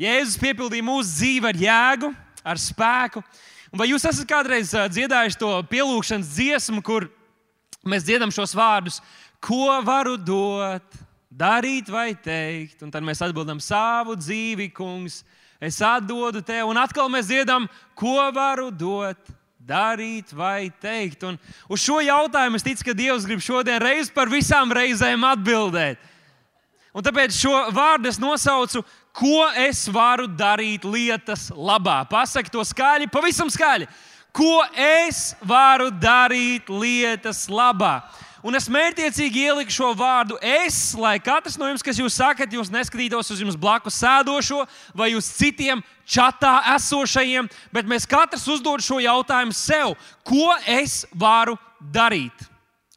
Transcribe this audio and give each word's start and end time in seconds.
Jēzus 0.00 0.38
piepildīja 0.40 0.84
mūsu 0.86 1.10
dzīvi 1.12 1.48
ar 1.50 1.56
jēgu, 1.60 2.08
ar 2.40 2.60
spēku. 2.60 3.20
Un 3.68 3.80
vai 3.82 3.90
jūs 3.90 4.06
esat 4.08 4.24
kādreiz 4.30 4.70
dziedājuši 4.72 5.36
to 5.42 5.50
pielūgšanas 5.68 6.30
dziesmu, 6.38 6.80
kur 6.80 7.04
mēs 7.84 8.06
dziedam 8.06 8.32
šos 8.32 8.54
vārdus, 8.56 9.02
ko 9.44 9.74
varu 9.84 10.16
dot, 10.16 10.96
darīt 11.28 11.92
vai 11.92 12.14
teikt? 12.16 12.80
Un 12.80 12.94
tad 12.94 13.04
mēs 13.04 13.20
atbildam 13.26 13.60
savu 13.60 14.16
dzīvi, 14.16 14.70
kungs, 14.72 15.20
es 15.60 15.82
atdodu 15.84 16.40
tev. 16.48 16.70
Un 16.72 16.80
atkal 16.80 17.12
mēs 17.12 17.28
dziedam, 17.28 17.68
ko 17.92 18.16
varu 18.32 18.70
dot, 18.72 19.20
darīt 19.60 20.32
vai 20.32 20.70
teikt. 20.80 21.28
Un 21.28 21.36
uz 21.68 21.84
šo 21.84 22.00
jautājumu 22.00 22.56
es 22.56 22.64
ticu, 22.64 22.88
ka 22.88 22.96
Dievs 22.96 23.28
grib 23.28 23.44
šodien 23.44 23.84
reiz 23.84 24.08
par 24.08 24.32
visām 24.32 24.72
reizēm 24.72 25.28
atbildēt. 25.28 26.00
Un 26.96 27.04
tāpēc 27.06 27.36
šo 27.36 27.52
vārdu 27.70 28.08
es 28.10 28.18
nosaucu, 28.18 28.82
ko 29.16 29.44
es 29.58 29.86
varu 29.90 30.28
darīt 30.28 30.84
lietas 30.84 31.48
labā. 31.50 32.02
Pasaki 32.10 32.52
to 32.52 32.64
skaļi, 32.66 33.10
pavisam 33.12 33.50
skaļi. 33.50 33.88
Ko 34.32 34.62
es 34.78 35.32
varu 35.42 35.90
darīt 35.90 36.70
lietas 36.70 37.48
labā? 37.50 37.98
Un 38.46 38.56
es 38.56 38.70
mērķiecīgi 38.72 39.42
ieliku 39.50 39.74
šo 39.74 39.90
vārdu 39.98 40.38
es, 40.40 40.94
lai 40.96 41.18
katrs 41.20 41.58
no 41.60 41.66
jums, 41.68 41.82
kas 41.84 41.98
jūs 42.00 42.14
sakat, 42.16 42.54
jūs 42.56 42.70
neskatītos 42.72 43.28
uz 43.34 43.42
jums 43.42 43.58
blakus 43.60 43.98
sēdošo 44.00 44.62
vai 44.96 45.10
uz 45.18 45.28
citiem 45.36 45.82
čatā 46.08 46.54
esošajiem, 46.76 47.50
bet 47.74 47.90
mēs 47.90 48.08
katrs 48.08 48.46
uzdod 48.48 48.80
šo 48.84 48.96
jautājumu 49.04 49.52
sev, 49.56 49.92
ko 50.24 50.54
es 50.64 51.02
varu 51.12 51.58
darīt, 51.92 52.46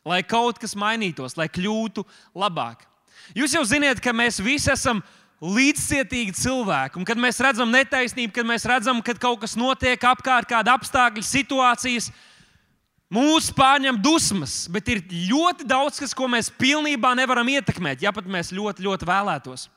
lai 0.08 0.22
kaut 0.24 0.62
kas 0.64 0.78
mainītos, 0.80 1.36
lai 1.36 1.50
kļūtu 1.52 2.06
labāk. 2.40 2.88
Jūs 3.36 3.58
jau 3.58 3.66
zināt, 3.68 4.00
ka 4.04 4.16
mēs 4.16 4.40
visi 4.44 4.72
esam 4.72 5.04
līdzcietīgi 5.44 6.36
cilvēki. 6.38 7.00
Un 7.00 7.08
kad 7.08 7.20
mēs 7.20 7.42
redzam 7.44 7.72
netaisnību, 7.74 8.32
kad 8.36 8.48
mēs 8.48 8.66
redzam, 8.70 9.02
ka 9.04 9.16
kaut 9.20 9.42
kas 9.44 9.58
notiek 9.60 10.00
apkārt, 10.08 10.48
kāda 10.50 10.78
apstākļa 10.78 11.24
situācijas, 11.28 12.10
mūs 13.14 13.50
pārņem 13.56 14.00
dusmas. 14.04 14.64
Bet 14.72 14.88
ir 14.94 15.04
ļoti 15.32 15.68
daudz 15.68 16.00
kas, 16.02 16.16
ko 16.16 16.30
mēs 16.32 16.52
pilnībā 16.60 17.14
nevaram 17.20 17.52
ietekmēt, 17.58 18.06
ja 18.06 18.14
pat 18.16 18.30
mēs 18.30 18.54
ļoti, 18.56 18.86
ļoti 18.88 19.10
vēlētos. 19.10 19.68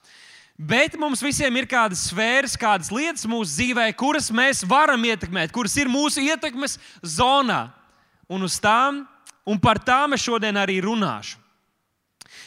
Bet 0.57 0.95
mums 0.97 1.21
visiem 1.21 1.59
ir 1.61 1.67
kādas 1.69 2.07
sfēras, 2.09 2.55
kādas 2.57 2.89
lietas 2.89 3.27
mūsu 3.29 3.59
dzīvē, 3.59 3.91
kuras 3.99 4.31
mēs 4.33 4.62
varam 4.65 5.03
ietekmēt, 5.05 5.53
kuras 5.53 5.75
ir 5.77 5.91
mūsu 5.93 6.23
ietekmes 6.25 6.79
zonā. 7.05 7.67
Un 8.33 8.47
tām, 8.62 9.03
un 9.45 9.61
par 9.61 9.83
tām 9.85 10.17
es 10.17 10.25
šodien 10.25 10.57
arī 10.57 10.79
runāšu. 10.83 11.37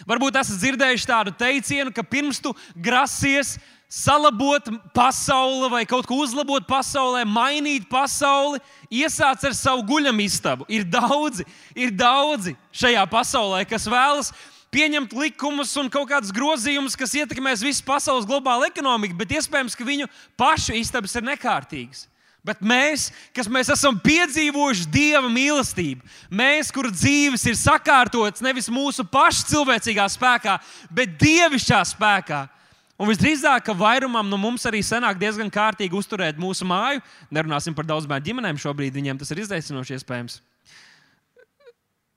Varbūt 0.08 0.38
esat 0.40 0.62
dzirdējuši 0.62 1.10
tādu 1.10 1.34
teicienu, 1.36 1.92
ka 1.96 2.06
pirms 2.06 2.40
tu 2.44 2.54
grasies 2.76 3.58
salabot 3.90 4.70
pasauli 4.94 5.70
vai 5.74 5.82
kaut 5.90 6.06
ko 6.06 6.20
uzlabot 6.22 6.68
pasaulē, 6.70 7.24
mainīt 7.26 7.88
pasauli, 7.90 8.62
iesāc 8.94 9.48
ar 9.50 9.56
savu 9.58 9.84
guļamistabu. 9.90 10.68
Ir 10.70 10.86
daudzi, 10.86 11.48
ir 11.74 11.92
daudzi 11.92 12.54
šajā 12.70 13.08
pasaulē, 13.10 13.64
kas 13.70 13.90
vēlas 13.90 14.30
pieņemt 14.70 15.16
likumus 15.18 15.74
un 15.82 15.90
kaut 15.90 16.10
kādus 16.12 16.34
grozījumus, 16.36 16.98
kas 16.98 17.18
ietekmēs 17.18 17.66
visu 17.66 17.84
pasaules 17.86 18.30
globālu 18.30 18.70
ekonomiku, 18.70 19.18
bet 19.18 19.34
iespējams, 19.40 19.76
ka 19.78 19.88
viņu 19.88 20.10
pašu 20.38 20.78
istabas 20.78 21.18
ir 21.18 21.26
nekārtīgas. 21.26 22.09
Bet 22.46 22.62
mēs, 22.64 23.10
kas 23.36 23.50
mēs 23.52 23.68
esam 23.74 23.98
piedzīvojuši 24.00 24.88
Dieva 24.94 25.28
mīlestību, 25.28 26.06
mēs, 26.32 26.70
kur 26.72 26.88
dzīves 26.88 27.44
ir 27.52 27.58
sakārtotas 27.60 28.44
nevis 28.46 28.70
mūsu 28.72 29.04
pašu 29.04 29.44
cilvēcīgā 29.50 30.06
spēkā, 30.14 30.56
bet 30.88 31.18
dievišķā 31.20 31.82
spēkā. 31.92 32.46
Un 33.00 33.08
visdrīzāk, 33.08 33.64
ka 33.64 33.76
vairumam 33.76 34.28
no 34.28 34.40
mums 34.40 34.66
arī 34.68 34.82
sanāk 34.84 35.20
diezgan 35.20 35.52
kārtīgi 35.52 35.96
uzturēt 35.96 36.40
mūsu 36.40 36.68
māju. 36.68 37.04
Nerunāsim 37.32 37.76
par 37.76 37.88
daudz 37.88 38.08
bērnu 38.08 38.28
ģimenēm 38.28 38.60
šobrīd, 38.60 38.96
viņiem 38.96 39.20
tas 39.20 39.32
ir 39.32 39.40
izaicinoši 39.44 39.96
iespējams. 39.96 40.40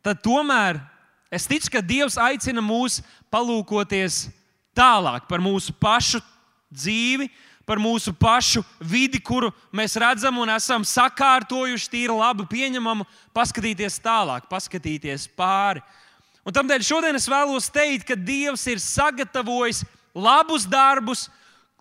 Tad 0.03 0.19
tomēr 0.23 0.81
es 1.31 1.47
ticu, 1.51 1.71
ka 1.71 1.83
Dievs 1.87 2.19
aicina 2.19 2.63
mūs 2.63 2.99
palūkoties 3.31 4.25
tālāk 4.75 5.29
par 5.31 5.43
mūsu 5.43 5.75
pašu 5.79 6.19
dzīvi, 6.75 7.29
par 7.67 7.81
mūsu 7.83 8.13
pašu 8.17 8.63
vidi, 8.81 9.21
kuru 9.23 9.53
mēs 9.75 9.95
redzam 10.01 10.39
un 10.43 10.51
esam 10.53 10.85
sakārtojuši, 10.87 11.91
tīri 11.93 12.17
labi 12.17 12.47
pieņemamu, 12.51 13.07
paskatīties 13.35 14.01
tālāk, 14.03 14.49
paskatīties 14.51 15.29
pāri. 15.39 15.83
Un 16.43 16.55
tādēļ 16.55 16.83
šodien 16.83 17.17
es 17.17 17.29
vēlos 17.31 17.71
teikt, 17.71 18.09
ka 18.09 18.19
Dievs 18.19 18.67
ir 18.67 18.83
sagatavojis 18.83 19.85
labus 20.15 20.67
darbus, 20.67 21.29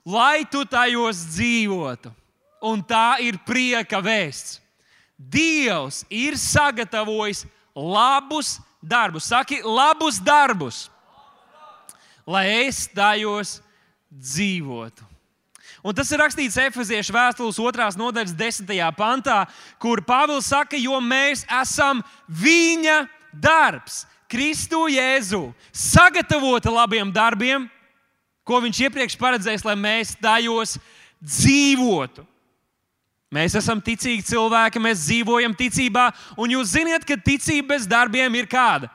lai 0.05 0.45
tu 0.45 0.63
tajos 0.69 1.25
dzīvotu. 1.33 2.13
Un 2.61 2.83
tā 2.85 3.17
ir 3.25 3.39
prieka 3.41 3.97
vēsts. 4.05 4.59
Dievs 5.17 6.03
ir 6.09 6.37
sagatavojis 6.37 7.45
labus 7.75 8.59
darbus. 8.81 9.29
Saki, 9.29 9.61
labus 9.65 10.19
darbus, 10.21 10.89
lai 12.25 12.47
es 12.65 12.85
tajos 12.89 13.59
dzīvotu. 14.13 15.10
Un 15.81 15.95
tas 15.97 16.11
ir 16.13 16.21
rakstīts 16.21 16.59
Efeziešu 16.61 17.13
vēstules 17.15 17.57
2. 17.57 17.87
nodaļas 17.97 18.35
10. 18.37 18.69
pantā, 18.93 19.39
kur 19.81 20.03
Pāvils 20.05 20.51
saka, 20.51 20.77
jo 20.77 20.99
mēs 21.01 21.41
esam 21.61 22.03
viņa 22.29 23.07
darbs, 23.33 24.03
Kristu 24.31 24.85
Jēzu, 24.87 25.49
sagatavota 25.73 26.71
labiem 26.71 27.09
darbiem, 27.11 27.65
ko 28.47 28.61
viņš 28.63 28.83
iepriekš 28.85 29.17
paredzējis, 29.19 29.65
lai 29.65 29.75
mēs 29.75 30.13
tajos 30.21 30.77
dzīvotu. 31.19 32.23
Mēs 33.31 33.55
esam 33.55 33.81
ticīgi 33.81 34.25
cilvēki, 34.27 34.79
mēs 34.83 35.05
dzīvojam 35.07 35.55
ticībā, 35.55 36.09
un 36.37 36.51
jūs 36.51 36.73
zināt, 36.75 37.05
ka 37.07 37.15
ticība 37.15 37.73
bez 37.73 37.87
darbiem 37.87 38.33
ir 38.37 38.47
kāda? 38.51 38.89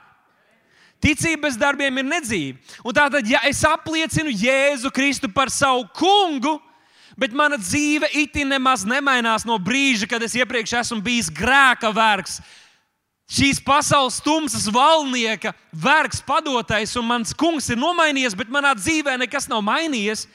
Ticība 1.01 1.47
bez 1.47 1.57
darbiem 1.57 1.99
ir 2.01 2.05
nedzīva. 2.05 2.57
Un 2.85 2.95
tātad, 2.97 3.25
ja 3.29 3.43
es 3.49 3.61
apliecinu 3.65 4.33
Jēzu 4.33 4.89
Kristu 4.93 5.29
par 5.29 5.51
savu 5.53 5.85
kungu, 5.97 6.57
bet 7.17 7.33
mana 7.33 7.57
dzīve 7.57 8.09
itin 8.13 8.53
nemaz 8.53 8.85
nemainās 8.85 9.45
no 9.45 9.57
brīža, 9.57 10.07
kad 10.09 10.23
es 10.23 10.37
iepriekš 10.37 10.77
esmu 10.83 11.01
bijis 11.03 11.31
grēka 11.33 11.91
vergs. 11.95 12.39
Šīs 13.27 13.59
pasaules 13.59 14.21
tumsas 14.23 14.69
valnieka 14.71 15.51
vergs 15.75 16.21
padotais, 16.23 16.93
un 16.95 17.09
mans 17.09 17.33
kungs 17.35 17.67
ir 17.73 17.79
nomainījies, 17.81 18.37
bet 18.39 18.53
manā 18.53 18.71
dzīvē 18.77 19.17
nekas 19.19 19.49
nav 19.51 19.65
mainījies. 19.67 20.27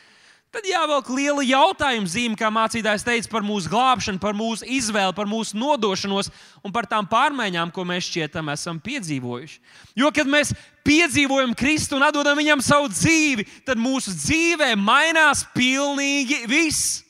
Tad 0.53 0.67
jāvelk 0.69 1.07
liela 1.17 1.41
jautājuma 1.49 2.11
zīme, 2.13 2.37
kā 2.37 2.51
mācītājs 2.53 3.07
teica, 3.07 3.29
par 3.33 3.45
mūsu 3.47 3.71
glābšanu, 3.73 4.21
par 4.21 4.35
mūsu 4.37 4.67
izvēli, 4.69 5.15
par 5.17 5.31
mūsu 5.31 5.57
nodošanos 5.57 6.29
un 6.61 6.75
par 6.75 6.85
tām 6.91 7.09
pārmaiņām, 7.09 7.71
ko 7.73 7.87
mēs 7.89 8.11
šķietam 8.11 8.51
esam 8.53 8.77
piedzīvojuši. 8.85 9.57
Jo, 9.97 10.11
kad 10.13 10.29
mēs 10.29 10.53
piedzīvojam 10.85 11.55
Kristu 11.57 11.97
un 11.97 12.05
atdodam 12.05 12.37
viņam 12.37 12.61
savu 12.61 12.91
dzīvi, 12.93 13.47
tad 13.65 13.81
mūsu 13.81 14.13
dzīvē 14.13 14.75
mainās 14.77 15.47
pilnīgi 15.57 16.43
viss. 16.53 17.01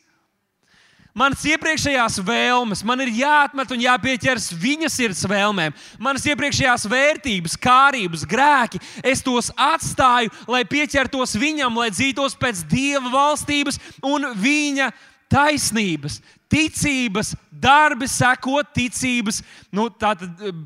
Manas 1.13 1.43
iepriekšējās 1.45 2.15
vēlmes, 2.25 2.81
man 2.89 3.03
ir 3.05 3.11
jāatmet 3.13 3.75
un 3.75 3.83
jāpieķers 3.85 4.47
viņa 4.57 4.89
sirds 4.89 5.21
vēlmēm. 5.29 5.75
Manas 6.01 6.25
iepriekšējās 6.25 6.87
vērtības, 6.89 7.57
kārības, 7.61 8.25
grēki, 8.29 8.81
es 9.05 9.21
tos 9.21 9.51
atstāju, 9.53 10.33
lai 10.49 10.63
pieķertos 10.65 11.37
viņam, 11.37 11.77
lai 11.77 11.91
dzīvotos 11.93 12.39
pēc 12.41 12.65
dieva 12.71 13.13
valstības 13.13 13.77
un 14.09 14.31
viņa 14.41 14.89
taisnības. 15.33 16.23
Ticības, 16.53 17.35
darbi 17.49 18.09
sekot 18.09 18.73
ticības 18.77 19.41
nu, 19.73 19.87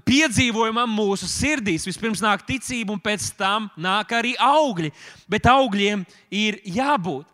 piedzīvojumam 0.06 0.91
mūsu 0.91 1.29
sirdīs. 1.31 1.87
Vispirms 1.87 2.23
nāk 2.23 2.47
ticība, 2.47 2.95
un 2.95 3.03
pēc 3.03 3.33
tam 3.39 3.67
nāk 3.79 4.15
arī 4.15 4.35
augļi. 4.39 4.91
Bet 5.31 5.47
augļiem 5.51 6.06
ir 6.35 6.59
jābūt. 6.67 7.27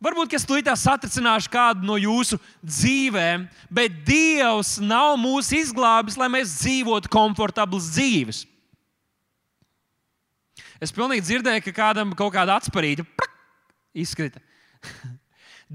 Varbūt 0.00 0.32
es 0.32 0.46
tūlīt 0.48 0.68
satricināšu 0.80 1.50
kādu 1.52 1.84
no 1.84 1.98
jūsu 2.00 2.38
dzīvēm, 2.64 3.44
bet 3.68 3.98
Dievs 4.06 4.78
nav 4.80 5.18
mūs 5.20 5.50
izglābis, 5.52 6.16
lai 6.16 6.30
mēs 6.32 6.54
dzīvotu 6.62 7.10
komfortablas 7.12 7.90
dzīves. 7.92 8.46
Es 10.80 10.94
pilnīgi 10.96 11.26
dzirdēju, 11.26 11.64
ka 11.66 11.74
kādam 11.76 12.14
kaut 12.16 12.32
kāda 12.32 12.56
atsparīta 12.56 13.04
izkrita. 13.92 14.40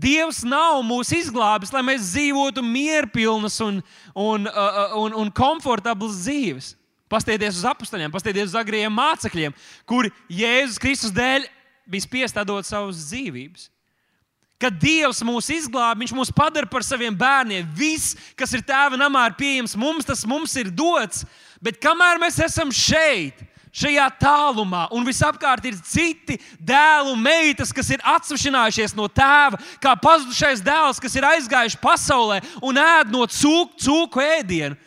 Dievs 0.05 0.41
nav 0.43 0.81
mūs 0.83 1.13
izglābis, 1.15 1.69
lai 1.71 1.83
mēs 1.85 2.09
dzīvotu 2.09 2.65
mierpilnas 2.65 3.59
un, 3.63 3.77
un, 4.17 4.49
uh, 4.49 4.57
uh, 4.57 4.97
un, 5.05 5.13
un 5.21 5.29
komfortablas 5.31 6.17
dzīves. 6.25 6.73
Pastieties 7.13 7.61
uz 7.61 7.69
apstuļiem, 7.69 8.09
pastieties 8.09 8.49
uz 8.49 8.57
agriem 8.57 8.89
mācekļiem, 8.97 9.53
kuri 9.85 10.09
Jēzus 10.33 10.81
Kristus 10.81 11.13
dēļ 11.13 11.45
bija 11.85 12.07
spiest 12.09 12.41
dot 12.49 12.65
savas 12.65 13.05
dzīvības. 13.05 13.69
Kad 14.61 14.77
Dievs 14.79 15.19
mūs 15.25 15.49
izglābj, 15.51 15.99
Viņš 16.03 16.13
mūs 16.15 16.31
padara 16.35 16.69
par 16.69 16.85
saviem 16.85 17.15
bērniem. 17.15 17.67
Viss, 17.75 18.15
kas 18.39 18.53
ir 18.55 18.63
tēva 18.63 18.95
namā, 18.99 19.25
ir 19.29 19.35
pieejams 19.39 19.75
mums, 19.75 20.07
tas 20.07 20.23
mums 20.27 20.55
ir 20.55 20.71
dots. 20.71 21.25
Bet 21.63 21.81
kamēr 21.83 22.21
mēs 22.21 22.39
esam 22.45 22.71
šeit, 22.71 23.41
šajā 23.75 24.05
tālumā, 24.21 24.85
un 24.95 25.03
visapkārt 25.07 25.65
ir 25.67 25.75
citi 25.83 26.37
dēlu 26.63 27.15
meitas, 27.19 27.73
kas 27.75 27.89
ir 27.91 28.03
atsevišķinājušies 28.07 28.95
no 28.95 29.09
tēva, 29.11 29.59
kā 29.83 29.95
pazudušais 29.99 30.63
dēls, 30.63 31.01
kas 31.03 31.15
ir 31.19 31.27
aizgājuši 31.27 31.81
pasaulē 31.83 32.39
un 32.63 32.79
ēd 32.79 33.11
no 33.11 33.25
cūku, 33.27 33.75
cūku 33.83 34.23
ēdienu. 34.23 34.79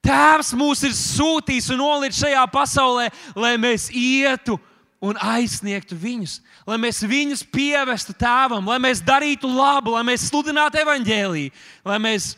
Tēvs 0.00 0.54
mūs 0.56 0.84
ir 0.86 0.94
sūtījis 0.96 1.72
un 1.74 1.82
nolicis 1.82 2.22
šajā 2.22 2.46
pasaulē, 2.54 3.10
lai 3.36 3.56
mēs 3.60 3.90
ietu 3.92 4.56
un 5.04 5.18
aizsniegtu 5.20 5.98
viņus, 5.98 6.38
lai 6.70 6.78
mēs 6.78 7.02
viņus 7.02 7.42
pievestu 7.50 8.14
tēvam, 8.14 8.68
lai 8.70 8.78
mēs 8.82 9.02
darītu 9.02 9.50
labu, 9.50 9.96
lai 9.96 10.04
mēs 10.06 10.28
sludinātu 10.30 10.78
evaņģēlīju, 10.84 11.54
lai 11.90 11.98
mēs 12.02 12.34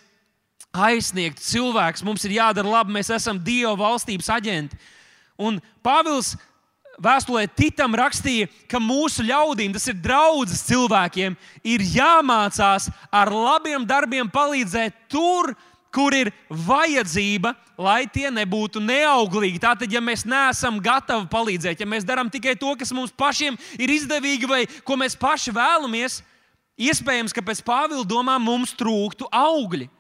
aizsniegtu 0.72 1.44
cilvēkus. 1.44 2.04
Mums 2.06 2.24
ir 2.24 2.38
jādara 2.38 2.78
labi, 2.78 2.96
mēs 2.96 3.12
esam 3.12 3.40
Dieva 3.44 3.74
valstības 3.76 4.30
aģenti. 4.32 4.78
Un 5.42 5.58
Pāvils 5.84 6.32
vēstulē 7.02 7.44
Titam 7.56 7.96
rakstīja, 7.98 8.48
ka 8.70 8.80
mūsu 8.80 9.24
ļaudīm, 9.26 9.74
tas 9.74 9.88
ir 9.90 9.98
draudzes 10.00 10.64
cilvēkiem, 10.68 11.36
ir 11.64 11.84
jāmācās 11.92 12.88
ar 13.12 13.32
labiem 13.32 13.84
darbiem 13.88 14.30
palīdzēt 14.32 15.08
tur, 15.12 15.52
kur 15.52 15.71
ir 16.16 16.30
vajadzība, 16.48 17.52
lai 17.76 18.06
tie 18.08 18.30
nebūtu 18.32 18.80
neauglīgi. 18.80 19.60
Tātad, 19.60 19.92
ja 19.92 20.00
mēs 20.00 20.24
neesam 20.24 20.80
gatavi 20.80 21.28
palīdzēt, 21.28 21.80
ja 21.80 21.88
mēs 21.88 22.06
darām 22.08 22.30
tikai 22.32 22.54
to, 22.56 22.72
kas 22.78 22.92
mums 22.96 23.12
pašiem 23.12 23.58
ir 23.76 23.92
izdevīgi 23.92 24.48
vai 24.48 24.62
ko 24.86 24.96
mēs 24.96 25.16
paši 25.18 25.52
vēlamies, 25.52 26.22
iespējams, 26.80 27.34
ka 27.36 27.44
pēc 27.44 27.60
Pāvila 27.66 28.06
domām 28.08 28.42
mums 28.42 28.72
trūktu 28.78 29.28
augļi. 29.28 29.90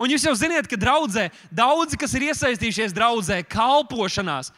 Un 0.00 0.08
jūs 0.08 0.24
jau 0.24 0.32
zināt, 0.34 0.66
ka 0.66 0.78
draudzē 0.80 1.28
daudzi, 1.52 1.98
kas 2.00 2.14
ir 2.16 2.30
iesaistījušies 2.30 2.94
draudzē, 2.96 3.42
kalpošanās, 3.44 4.48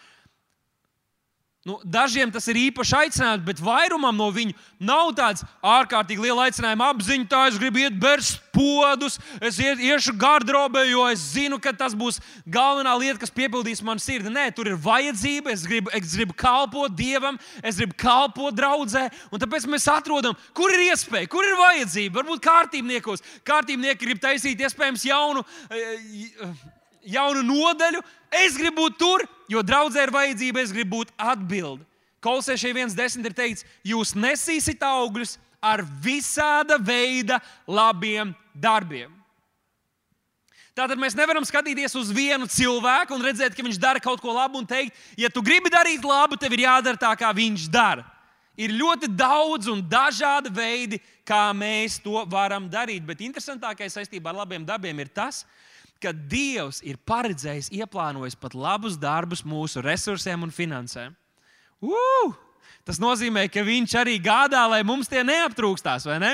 Nu, 1.63 1.77
dažiem 1.87 2.27
tas 2.35 2.49
ir 2.51 2.59
īpaši 2.59 2.95
aicinājums, 3.05 3.45
bet 3.47 3.61
vairumam 3.63 4.17
no 4.19 4.27
viņu 4.35 4.51
nav 4.83 5.13
tāds 5.15 5.45
ārkārtīgi 5.63 6.25
liels 6.25 6.41
aicinājums 6.49 6.83
apziņā. 6.89 7.29
Tā 7.31 7.43
es 7.53 7.59
gribu 7.61 7.85
iet 7.85 8.01
bērst 8.03 8.41
podus, 8.51 9.21
es 9.39 9.61
iešu 9.63 10.17
gardrobē, 10.19 10.83
jo 10.91 11.07
es 11.07 11.23
zinu, 11.37 11.61
ka 11.63 11.71
tas 11.71 11.95
būs 11.95 12.19
galvenā 12.51 12.97
lieta, 12.99 13.21
kas 13.23 13.31
piepildīs 13.31 13.85
manu 13.87 14.03
sirdi. 14.03 14.35
Nē, 14.35 14.49
tur 14.57 14.73
ir 14.73 14.75
vajadzība, 14.75 15.55
es 15.55 15.63
gribu, 15.71 15.95
es 15.95 16.19
gribu 16.19 16.35
kalpot 16.35 16.99
Dievam, 16.99 17.39
es 17.63 17.79
gribu 17.79 17.95
kalpot 17.95 18.59
draudzē. 18.59 19.07
Tāpēc 19.31 19.71
mēs 19.71 19.87
atrodam, 19.95 20.35
kur 20.59 20.75
ir 20.75 20.89
iespēja, 20.91 21.31
kur 21.31 21.47
ir 21.47 21.55
vajadzība. 21.63 22.25
Varbūt 22.25 22.43
kārtībniekos. 22.43 23.23
Kārtībnieki 23.47 24.03
grib 24.03 24.27
taisīt 24.27 24.67
iespējams 24.67 25.07
jaunu. 25.07 25.47
Jaunu 27.05 27.43
nodaļu. 27.47 28.03
Es 28.33 28.57
gribu 28.57 28.87
būt 28.87 28.99
tur, 29.01 29.25
jo 29.51 29.63
draudzē 29.63 30.07
ir 30.07 30.13
vajadzība, 30.15 30.63
es 30.63 30.75
gribu 30.75 31.03
būt 31.03 31.17
atbildīga. 31.19 31.89
Kolosēšai 32.23 32.71
1.10 32.71 33.27
ir 33.27 33.35
teikts, 33.35 33.65
jūs 33.83 34.13
nesīsiet 34.15 34.85
augļus 34.87 35.35
ar 35.59 35.83
visāda 36.05 36.77
veida 36.79 37.41
labiem 37.67 38.31
darbiem. 38.55 39.11
Tātad 40.73 40.97
mēs 40.97 41.17
nevaram 41.19 41.45
skatīties 41.45 41.93
uz 41.99 42.13
vienu 42.15 42.47
cilvēku 42.49 43.13
un 43.13 43.25
redzēt, 43.27 43.57
ka 43.57 43.65
viņš 43.67 43.81
dara 43.83 44.01
kaut 44.01 44.23
ko 44.23 44.33
labu 44.33 44.63
un 44.63 44.69
teikt, 44.69 44.95
ja 45.21 45.29
tu 45.29 45.43
gribi 45.45 45.69
darīt 45.69 46.07
labu, 46.07 46.39
tev 46.41 46.55
ir 46.57 46.65
jādara 46.65 46.97
tā, 46.97 47.11
kā 47.19 47.29
viņš 47.37 47.67
dara. 47.75 48.07
Ir 48.57 48.73
ļoti 48.77 49.11
daudz 49.17 49.69
un 49.73 49.83
dažādi 49.85 50.53
veidi, 50.55 51.01
kā 51.29 51.51
mēs 51.57 51.99
to 52.05 52.23
varam 52.31 52.71
darīt. 52.73 53.05
Bet 53.05 53.21
interesantākais 53.25 53.99
saistībā 53.99 54.31
ar 54.31 54.43
labiem 54.45 54.65
darbiem 54.65 55.03
ir 55.03 55.11
tas, 55.13 55.43
ka 55.43 55.72
ka 56.03 56.13
Dievs 56.13 56.83
ir 56.85 56.99
paredzējis, 57.09 57.71
ieplānojis 57.73 58.39
pat 58.39 58.57
labus 58.59 58.99
darbus 59.01 59.45
mūsu 59.47 59.83
resursiem 59.85 60.43
un 60.43 60.55
finansēm. 60.55 61.15
Uh! 61.83 62.35
Tas 62.83 62.99
nozīmē, 62.99 63.47
ka 63.51 63.63
Viņš 63.63 63.95
arī 64.01 64.19
gādā, 64.23 64.65
lai 64.71 64.83
mums 64.87 65.11
tie 65.11 65.23
neaptrūkstās, 65.23 66.07
vai 66.09 66.19
ne? 66.23 66.33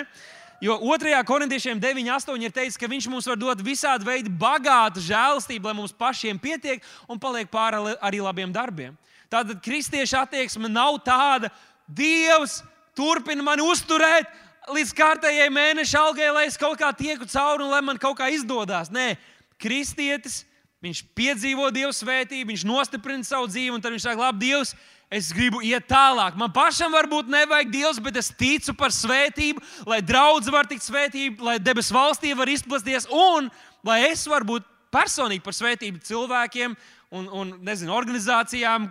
Jo 0.65 0.79
2. 0.83 1.13
korintiešiem 1.29 1.79
9,8 1.79 2.43
ir 2.43 2.55
teicis, 2.55 2.79
ka 2.81 2.89
Viņš 2.91 3.07
mums 3.13 3.29
var 3.29 3.39
dot 3.39 3.61
visādi 3.63 4.09
veidi 4.09 4.33
bagātu 4.33 5.03
žēlastību, 5.05 5.69
lai 5.69 5.77
mums 5.77 5.95
pašiem 5.95 6.41
pietiek 6.41 6.83
un 7.07 7.21
paliek 7.21 7.51
pāri 7.53 7.95
arī 8.01 8.23
labiem 8.25 8.53
darbiem. 8.53 8.97
Tātad 9.29 9.61
kristieša 9.63 10.25
attieksme 10.25 10.71
nav 10.73 10.99
tāda, 11.05 11.53
Dievs 11.89 12.63
turpina 12.97 13.45
mani 13.45 13.65
uzturēt 13.65 14.29
līdz 14.73 14.93
kārtējai 14.97 15.49
mēneša 15.53 16.01
algai, 16.01 16.29
lai 16.35 16.47
es 16.49 16.59
kaut 16.61 16.77
kā 16.81 16.91
tieku 16.97 17.29
cauri 17.29 17.65
un 17.65 17.73
lai 17.73 17.81
man 17.85 18.01
kaut 18.01 18.19
kā 18.19 18.29
izdodas. 18.33 18.91
Nē, 18.93 19.15
kristietis, 19.61 20.43
viņš 20.85 21.03
piedzīvo 21.19 21.69
Dieva 21.75 21.91
svētību, 21.95 22.53
viņš 22.53 22.65
nostiprina 22.69 23.27
savu 23.27 23.49
dzīvi, 23.51 23.75
un 23.75 23.83
tad 23.83 23.95
viņš 23.95 24.07
saka, 24.07 24.29
labi, 24.29 24.47
Dievs, 24.47 24.75
es 25.11 25.31
gribu 25.35 25.63
iet 25.65 25.89
tālāk. 25.89 26.37
Man 26.39 26.53
pašam 26.55 26.93
varbūt 26.95 27.31
nevajag 27.33 27.73
Dievs, 27.73 28.01
bet 28.03 28.19
es 28.21 28.31
ticu 28.31 28.75
par 28.79 28.95
svētību, 28.95 29.63
lai 29.89 30.01
draudzene 30.05 30.55
var 30.55 30.69
tikt 30.71 30.87
svētība, 30.87 31.51
lai 31.51 31.57
debesu 31.63 31.97
valstī 31.97 32.35
var 32.37 32.51
izplasties, 32.53 33.09
un 33.11 33.51
lai 33.87 34.03
es 34.11 34.27
varu 34.29 34.53
būt 34.55 34.69
personīgi 34.95 35.45
par 35.45 35.57
svētību 35.57 36.01
cilvēkiem 36.07 36.77
un, 37.11 37.29
un 37.29 37.55
nezinu, 37.65 37.93
organizācijām, 37.97 38.89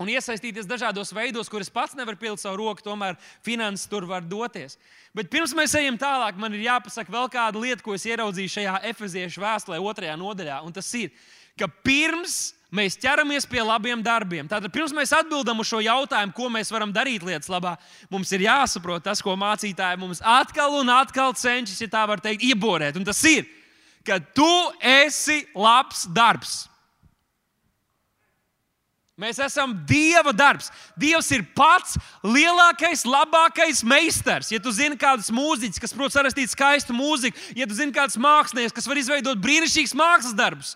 un 0.00 0.10
iesaistīties 0.10 0.66
dažādos 0.68 1.12
veidos, 1.14 1.50
kurus 1.50 1.70
pats 1.72 1.94
nevar 1.98 2.16
pielikt 2.18 2.42
savu 2.42 2.58
roku, 2.62 2.82
tomēr 2.82 3.18
finanses 3.46 3.86
tur 3.90 4.06
var 4.10 4.24
doties. 4.26 4.78
Bet 5.14 5.30
pirms 5.30 5.54
mēs 5.56 5.76
ejam 5.78 5.98
tālāk, 6.00 6.38
man 6.40 6.54
ir 6.56 6.66
jāpasaka 6.66 7.12
vēl 7.14 7.30
kāda 7.32 7.62
lieta, 7.62 7.84
ko 7.84 7.94
es 7.94 8.06
ieraudzīju 8.08 8.56
šajā 8.56 8.74
efeziešu 8.90 9.44
vēstulē, 9.44 9.78
otrajā 9.78 10.18
nodaļā. 10.18 10.58
Un 10.66 10.74
tas 10.74 10.90
ir, 10.98 11.14
ka 11.58 11.70
pirms 11.86 12.54
mēs 12.74 12.98
ķeramies 12.98 13.46
pie 13.46 13.62
labiem 13.62 14.02
darbiem, 14.02 14.48
tātad 14.50 14.72
pirms 14.74 14.94
mēs 14.96 15.14
atbildam 15.14 15.62
uz 15.62 15.70
šo 15.70 15.78
jautājumu, 15.84 16.34
ko 16.34 16.50
mēs 16.50 16.72
varam 16.74 16.90
darīt 16.94 17.22
lietas 17.22 17.50
labā, 17.52 17.76
mums 18.10 18.32
ir 18.34 18.48
jāsaprot 18.48 19.04
tas, 19.06 19.22
ko 19.22 19.36
mācītāji 19.38 20.00
mums 20.02 20.22
atkal 20.26 20.80
un 20.80 20.90
atkal 20.90 21.36
cenšas, 21.38 21.84
ja 21.84 21.92
tā 21.92 22.02
var 22.10 22.22
teikt, 22.24 22.42
ieborēt. 22.42 22.98
Un 22.98 23.06
tas 23.06 23.22
ir, 23.30 23.46
ka 24.02 24.18
tu 24.18 24.50
esi 24.82 25.44
labs 25.54 26.08
darbs. 26.10 26.64
Mēs 29.14 29.38
esam 29.38 29.76
Dieva 29.86 30.32
darbs. 30.34 30.72
Dievs 30.98 31.28
ir 31.36 31.44
pats 31.54 31.94
lielākais, 32.26 33.04
labākais 33.06 33.84
meistars. 33.86 34.50
Ja 34.50 34.58
tu 34.58 34.72
zini 34.74 34.98
kādus 34.98 35.30
mūziķus, 35.34 35.78
kas 35.82 35.94
prot 35.94 36.14
sarakstīt 36.14 36.50
skaistu 36.50 36.96
mūziku, 36.96 37.38
ja 37.54 37.68
tu 37.70 37.78
zini 37.78 37.94
kādus 37.94 38.18
mākslinieks, 38.18 38.74
kas 38.74 38.90
var 38.90 38.98
izveidot 38.98 39.38
brīnišķīgus 39.44 39.94
mākslas 39.98 40.34
darbus, 40.34 40.74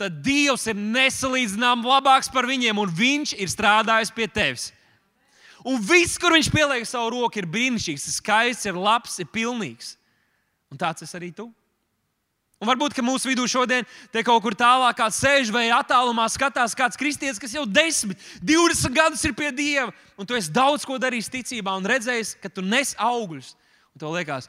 tad 0.00 0.16
Dievs 0.24 0.64
ir 0.70 0.80
nesalīdzināms 0.80 1.84
labāks 1.84 2.32
par 2.32 2.48
viņiem, 2.48 2.80
un 2.80 2.88
Viņš 2.88 3.36
ir 3.36 3.52
strādājis 3.52 4.14
pie 4.16 4.30
tevis. 4.32 4.70
Un 5.68 5.76
viss, 5.84 6.16
kur 6.16 6.32
Viņš 6.32 6.48
pieliek 6.54 6.88
savu 6.88 7.12
roku, 7.18 7.42
ir 7.42 7.52
brīnišķīgs, 7.52 8.08
ir 8.08 8.16
skaists, 8.16 8.70
ir 8.70 8.80
labs, 8.80 9.20
ir 9.20 9.28
pilnīgs. 9.28 9.98
Un 10.72 10.80
tāds 10.80 11.04
es 11.04 11.12
arī 11.18 11.34
tu. 11.36 11.50
Un 12.58 12.66
varbūt, 12.66 12.90
ka 12.96 13.04
mūsu 13.06 13.30
vidū 13.30 13.44
šodien 13.46 13.86
te 14.10 14.22
kaut 14.26 14.42
kur 14.42 14.54
tālāk 14.58 14.98
sēž 15.14 15.52
vai 15.54 15.68
attālumā 15.70 16.24
skatās 16.26 16.74
kāds 16.74 16.98
kristietis, 16.98 17.38
kas 17.38 17.52
jau 17.54 17.62
10, 17.62 18.16
20 18.42 18.94
gadus 18.96 19.22
ir 19.28 19.34
pie 19.38 19.52
Dieva, 19.54 19.92
un 20.18 20.26
tu 20.26 20.34
esi 20.34 20.50
daudz 20.50 20.82
ko 20.86 20.96
darījis 20.98 21.30
ticībā 21.30 21.76
un 21.78 21.86
redzējis, 21.86 22.34
ka 22.42 22.50
tu 22.50 22.64
nes 22.66 22.96
augļus. 22.98 23.52
Un 23.94 24.02
tev 24.02 24.10
liekas, 24.16 24.48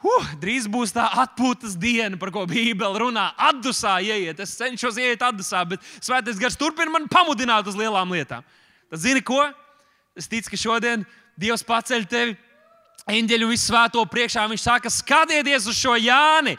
huh, 0.00 0.30
drīz 0.40 0.64
būs 0.72 0.94
tā 0.96 1.04
atpūtas 1.20 1.74
diena, 1.76 2.16
par 2.20 2.32
ko 2.32 2.46
Bībele 2.48 3.02
runā. 3.02 3.26
Atdusā 3.36 3.98
ieiet, 4.00 4.40
es 4.40 4.56
cenšos 4.56 4.96
ieiet 5.02 5.20
atdusā, 5.24 5.60
bet 5.68 5.84
svētais 5.98 6.40
gars 6.40 6.56
turpina 6.56 6.94
man 6.94 7.10
pamudināt 7.12 7.68
uz 7.68 7.76
lielām 7.76 8.14
lietām. 8.16 8.46
Tad 8.88 9.02
zini 9.04 9.20
ko? 9.20 9.42
Es 10.16 10.30
ticu, 10.32 10.48
ka 10.48 10.60
šodien 10.60 11.04
Dievs 11.36 11.64
paceļ 11.66 12.08
tevi 12.08 12.36
eņģeļu 13.10 13.50
visu 13.50 13.68
svēto 13.68 14.00
priekšā. 14.08 14.46
Viņš 14.48 14.64
saka, 14.64 14.92
skatieties 14.92 15.68
uz 15.68 15.76
šo 15.76 15.98
Jāni! 16.00 16.56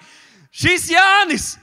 Šis 0.55 0.87
Jānis! 0.93 1.53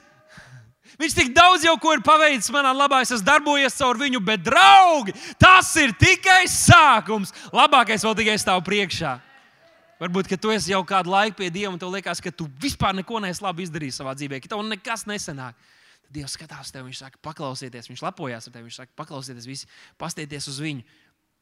Viņš 1.01 1.15
tik 1.17 1.31
daudz 1.35 1.65
jau 1.65 1.75
ko 1.81 1.95
ir 1.97 2.03
paveicis 2.05 2.53
manā 2.55 2.71
labā, 2.77 3.01
es 3.03 3.11
esmu 3.11 3.27
darbojies 3.27 3.75
caur 3.75 3.99
viņu, 3.99 4.21
bet, 4.23 4.43
draugi, 4.45 5.15
tas 5.41 5.71
ir 5.81 5.95
tikai 5.99 6.45
sākums. 6.51 7.33
Labākais 7.51 8.05
vēl 8.05 8.15
tikai 8.21 8.37
stāv 8.39 8.61
priekšā. 8.67 9.17
Varbūt, 10.03 10.29
ka 10.31 10.37
tu 10.39 10.53
esi 10.53 10.73
jau 10.75 10.83
kādu 10.87 11.11
laiku 11.11 11.41
pie 11.41 11.49
Dieva, 11.55 11.73
un 11.73 11.81
tev 11.81 11.91
liekas, 11.95 12.21
ka 12.23 12.31
tu 12.35 12.49
vispār 12.61 12.95
neko 12.99 13.21
neesi 13.23 13.43
labi 13.43 13.65
izdarījis 13.67 14.01
savā 14.03 14.15
dzīvē, 14.19 14.41
ka 14.43 14.53
tev 14.53 14.63
nekas 14.67 15.07
nesenāk. 15.09 15.57
Tad 16.03 16.13
Dievs 16.15 16.37
skatās 16.37 16.75
tev, 16.75 16.85
viņš 16.87 17.03
saka, 17.05 17.21
paklausieties, 17.25 17.89
viņš 17.91 18.03
lepojas 18.05 18.47
ar 18.47 18.55
tevi, 18.55 18.67
viņš 18.69 18.81
saka, 18.83 18.95
paklausieties, 18.99 19.49
visi, 19.49 19.71
pastieties 20.03 20.51
uz 20.53 20.59
viņu. 20.63 20.87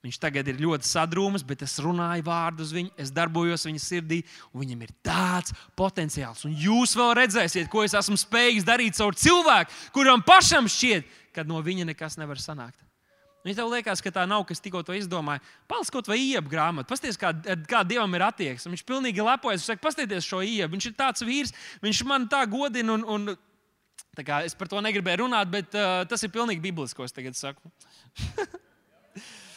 Viņš 0.00 0.16
tagad 0.16 0.48
ir 0.48 0.60
ļoti 0.62 0.88
sadrūmis, 0.88 1.42
bet 1.44 1.60
es 1.66 1.74
runāju 1.84 2.24
vārdu 2.24 2.64
uz 2.64 2.70
viņu, 2.72 2.92
es 2.96 3.10
darbojos 3.12 3.66
viņa 3.68 3.80
sirdī, 3.84 4.22
un 4.54 4.62
viņam 4.62 4.84
ir 4.86 4.94
tāds 5.04 5.52
potenciāls. 5.76 6.46
Un 6.48 6.54
jūs 6.56 6.94
vēl 6.96 7.12
redzēsiet, 7.18 7.68
ko 7.68 7.82
es 7.84 7.92
esmu 7.98 8.16
spējīgs 8.16 8.64
darīt 8.64 8.96
caur 8.96 9.18
cilvēku, 9.20 9.76
kuram 9.92 10.24
pašam 10.24 10.70
šķiet, 10.72 11.10
ka 11.36 11.44
no 11.44 11.60
viņa 11.64 11.90
nekas 11.90 12.16
nevar 12.20 12.40
sanākt. 12.40 12.80
Ja 13.44 13.54
tev 13.56 13.68
liekas, 13.72 14.00
ka 14.04 14.12
tā 14.12 14.24
nav, 14.28 14.42
kas 14.48 14.60
tikko 14.60 14.82
to 14.84 14.96
izdomāja, 14.96 15.40
paliec 15.68 15.92
kaut 15.92 16.08
vai 16.08 16.18
iepu 16.20 16.52
grāmatu, 16.52 16.88
pasties, 16.88 17.16
kā, 17.20 17.34
kā 17.68 17.80
dievam 17.88 18.16
ir 18.16 18.24
attieksme. 18.24 18.72
Viņš 18.72 18.84
pilnīgi 18.88 19.24
lepojas, 19.24 19.62
viņš 19.62 19.68
saka, 19.72 19.84
pastieties 19.84 20.28
šo 20.28 20.40
iepu. 20.44 20.74
Viņš 20.74 20.88
ir 20.90 20.96
tāds 20.96 21.24
vīrs, 21.24 21.54
viņš 21.84 22.02
man 22.08 22.28
tā 22.28 22.42
godina 22.48 22.96
un, 22.96 23.04
un 23.04 23.30
es 24.44 24.56
par 24.56 24.68
to 24.68 24.80
negribēju 24.84 25.22
runāt, 25.22 25.52
bet 25.52 25.76
uh, 25.76 26.02
tas 26.08 26.24
ir 26.24 26.32
pilnīgi 26.32 26.64
bibliski, 26.64 27.00
ko 27.00 27.08
es 27.08 27.16
tagad 27.16 27.36
saku. 27.36 27.72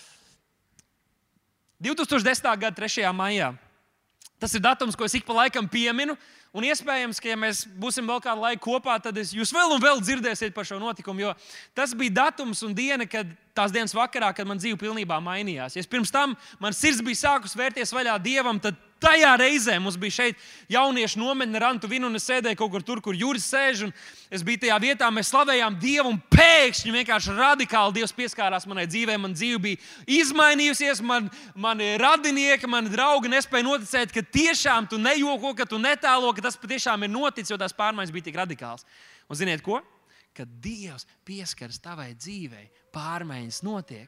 2010. 1.83 2.47
gada 2.59 2.75
3. 2.75 3.11
maijā. 3.11 3.51
Tas 4.39 4.55
ir 4.55 4.63
datums, 4.63 4.95
ko 4.95 5.05
es 5.07 5.13
ik 5.15 5.27
pa 5.27 5.35
laikam 5.35 5.67
pieminu. 5.71 6.17
Un 6.53 6.65
iespējams, 6.67 7.17
ka, 7.17 7.31
ja 7.31 7.37
mēs 7.39 7.63
būsim 7.81 8.05
vēl 8.05 8.19
kādu 8.21 8.43
laiku 8.43 8.67
kopā, 8.67 8.99
tad 9.01 9.17
es, 9.17 9.31
jūs 9.33 9.49
vēl 9.55 9.71
un 9.73 9.81
vēl 9.81 10.01
dzirdēsiet 10.03 10.53
par 10.53 10.67
šo 10.69 10.77
notikumu. 10.77 11.23
Jo 11.23 11.31
tas 11.73 11.95
bija 11.97 12.13
datums 12.19 12.61
un 12.65 12.75
diena, 12.77 13.07
kad 13.09 13.29
tās 13.57 13.73
dienas 13.73 13.95
vakarā, 13.95 14.29
kad 14.37 14.45
man 14.45 14.61
dzīve 14.61 14.77
pilnībā 14.83 15.17
mainījās. 15.23 15.79
Ja 15.79 15.85
pirms 15.89 16.13
tam 16.13 16.35
man 16.61 16.75
sirds 16.77 17.01
bija 17.01 17.23
sākus 17.23 17.57
vērties 17.57 17.95
vaļā 17.95 18.19
dievam, 18.21 18.61
tad 18.61 18.77
Tajā 19.03 19.33
reizē 19.39 19.75
mums 19.83 19.97
bija 19.99 20.15
šeit 20.15 20.43
jauniešu 20.71 21.19
nometne, 21.19 21.59
rantu 21.59 21.89
vinu, 21.91 22.07
un 22.07 22.15
es 22.15 22.23
sēdēju 22.29 22.57
kaut 22.61 22.71
kur 22.71 22.85
tur, 22.85 23.01
kur 23.03 23.17
jūras 23.17 23.45
sēž. 23.51 23.81
Es 24.33 24.45
biju 24.45 24.61
tajā 24.63 24.77
vietā, 24.79 25.09
mēs 25.11 25.31
slavējām 25.33 25.75
Dievu, 25.81 26.13
un 26.13 26.21
pēkšņi 26.31 26.93
vienkārši 26.95 27.35
radikāli 27.35 27.97
Dievs 27.99 28.15
pieskārās 28.15 28.67
manai 28.69 28.85
dzīvei. 28.87 29.19
Man 29.19 29.35
dzīve 29.35 29.59
bija 29.65 29.81
izmainījusies, 30.21 31.03
man, 31.03 31.27
mani 31.55 31.93
radinieki, 31.99 32.69
mani 32.71 32.93
draugi 32.93 33.31
nespēja 33.33 33.67
noticēt, 33.67 34.15
ka 34.15 34.23
tiešām 34.23 34.87
tu 34.91 35.01
nejoko, 35.01 35.51
ka 35.57 35.67
tu 35.67 35.81
netālo, 35.81 36.31
ka 36.33 36.47
tas 36.47 36.59
patiešām 36.59 37.03
ir 37.03 37.11
noticis, 37.11 37.51
jo 37.51 37.59
tās 37.59 37.75
pārmaiņas 37.75 38.15
bija 38.15 38.29
tik 38.29 38.39
radikālas. 38.39 38.87
Un 39.27 39.39
ziniet 39.39 39.65
ko? 39.65 39.81
Kad 40.33 40.49
Dievs 40.63 41.05
pieskaras 41.27 41.81
tavai 41.83 42.13
dzīvei, 42.15 42.69
pārmaiņas 42.95 43.65
notiek. 43.67 44.07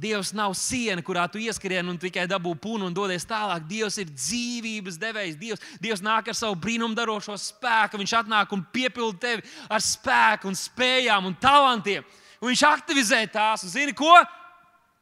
Dievs 0.00 0.30
nav 0.32 0.54
siena, 0.56 1.02
kurā 1.04 1.26
tu 1.28 1.40
ieskrien 1.42 1.88
un 1.90 1.98
tikai 2.00 2.24
dabū 2.30 2.54
punu 2.62 2.86
un 2.88 2.94
dodies 2.96 3.26
tālāk. 3.28 3.66
Dievs 3.68 3.98
ir 4.00 4.08
dzīvības 4.08 4.96
devējs. 5.00 5.36
Dievs, 5.40 5.64
Dievs 5.82 6.02
nāk 6.04 6.30
ar 6.30 6.38
savu 6.38 6.56
brīnumdarošo 6.62 7.36
spēku. 7.40 8.00
Viņš 8.00 8.14
atnāk 8.22 8.54
un 8.56 8.64
piepilda 8.72 9.20
tevi 9.26 9.44
ar 9.68 9.84
spēku, 9.84 10.48
un 10.48 10.56
spējām 10.56 11.28
un 11.28 11.36
talantiem. 11.42 12.06
Un 12.40 12.48
viņš 12.48 12.64
aktivizē 12.70 13.20
tās. 13.32 13.66
Un 13.66 13.74
zini, 13.74 13.96
ko? 13.96 14.14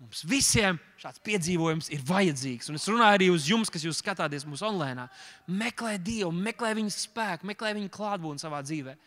Mums 0.02 0.24
visiem 0.26 0.78
šāds 0.98 1.22
piedzīvojums 1.26 1.92
ir 1.94 2.02
vajadzīgs. 2.06 2.70
Un 2.70 2.78
es 2.78 2.90
runāju 2.90 3.20
arī 3.20 3.30
uz 3.34 3.46
jums, 3.50 3.70
kas 3.70 3.86
jūs 3.86 4.02
skatāties 4.02 4.46
mūsu 4.50 4.66
online. 4.66 5.06
Meklē 5.46 5.94
Dievu, 6.02 6.32
meklē 6.34 6.74
viņa 6.78 6.94
spēku, 6.96 7.46
meklē 7.50 7.76
viņa 7.78 7.94
klātbūtni 7.94 8.42
savā 8.42 8.64
dzīvē. 8.66 8.98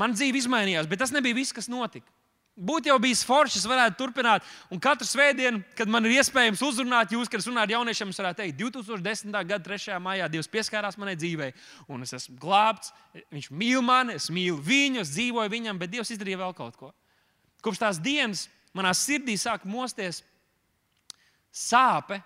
Man 0.00 0.16
dzīve 0.16 0.40
izmainījās, 0.40 0.88
bet 0.88 1.00
tas 1.04 1.12
nebija 1.12 1.36
viss, 1.36 1.56
kas 1.56 1.68
notika. 1.72 2.08
Būtu 2.56 2.88
jau 2.88 2.96
bijis 2.96 3.20
forši, 3.28 3.58
es 3.60 3.66
varētu 3.68 3.98
turpināt. 4.00 4.44
Un 4.72 4.80
katru 4.80 5.04
svētdienu, 5.04 5.60
kad 5.76 5.90
man 5.92 6.06
ir 6.08 6.14
iespējams 6.16 6.62
uzrunāt 6.64 7.10
jūs, 7.12 7.28
kad 7.28 7.42
es 7.42 7.48
runāju 7.50 7.68
ar 7.68 7.74
jauniešiem, 7.74 8.14
es 8.14 8.20
varētu 8.22 8.40
teikt, 8.40 8.56
2010. 8.62 9.34
gada 9.36 9.58
3. 9.66 9.98
maijā 10.00 10.28
Dievs 10.32 10.48
pieskārās 10.48 10.96
manai 10.96 11.18
dzīvei, 11.20 11.50
un 11.92 12.06
es 12.06 12.16
esmu 12.16 12.38
glābts. 12.40 12.94
Viņš 13.28 13.50
mīl 13.52 13.84
mani, 13.84 14.16
es 14.16 14.30
mīlu 14.32 14.56
viņu, 14.64 15.02
es 15.04 15.12
dzīvoju 15.12 15.52
viņam, 15.52 15.82
bet 15.82 15.92
Dievs 15.92 16.14
izdarīja 16.16 16.40
vēl 16.46 16.56
kaut 16.56 16.80
ko. 16.80 16.90
Kopš 17.60 17.82
tās 17.84 18.00
dienas 18.00 18.46
manā 18.76 18.94
sirdī 18.96 19.36
sāk 19.36 19.68
mosties 19.68 20.22
sāpe 21.52 22.22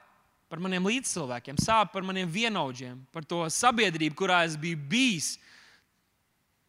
par 0.50 0.62
maniem 0.62 0.86
līdzcilvēkiem, 0.92 1.58
sāpe 1.58 1.94
par 1.94 2.06
maniem 2.06 2.30
vienaudžiem, 2.30 3.02
par 3.10 3.26
to 3.26 3.42
sabiedrību, 3.50 4.14
kurā 4.18 4.44
es 4.46 4.54
biju 4.58 4.78
bijis, 4.90 5.34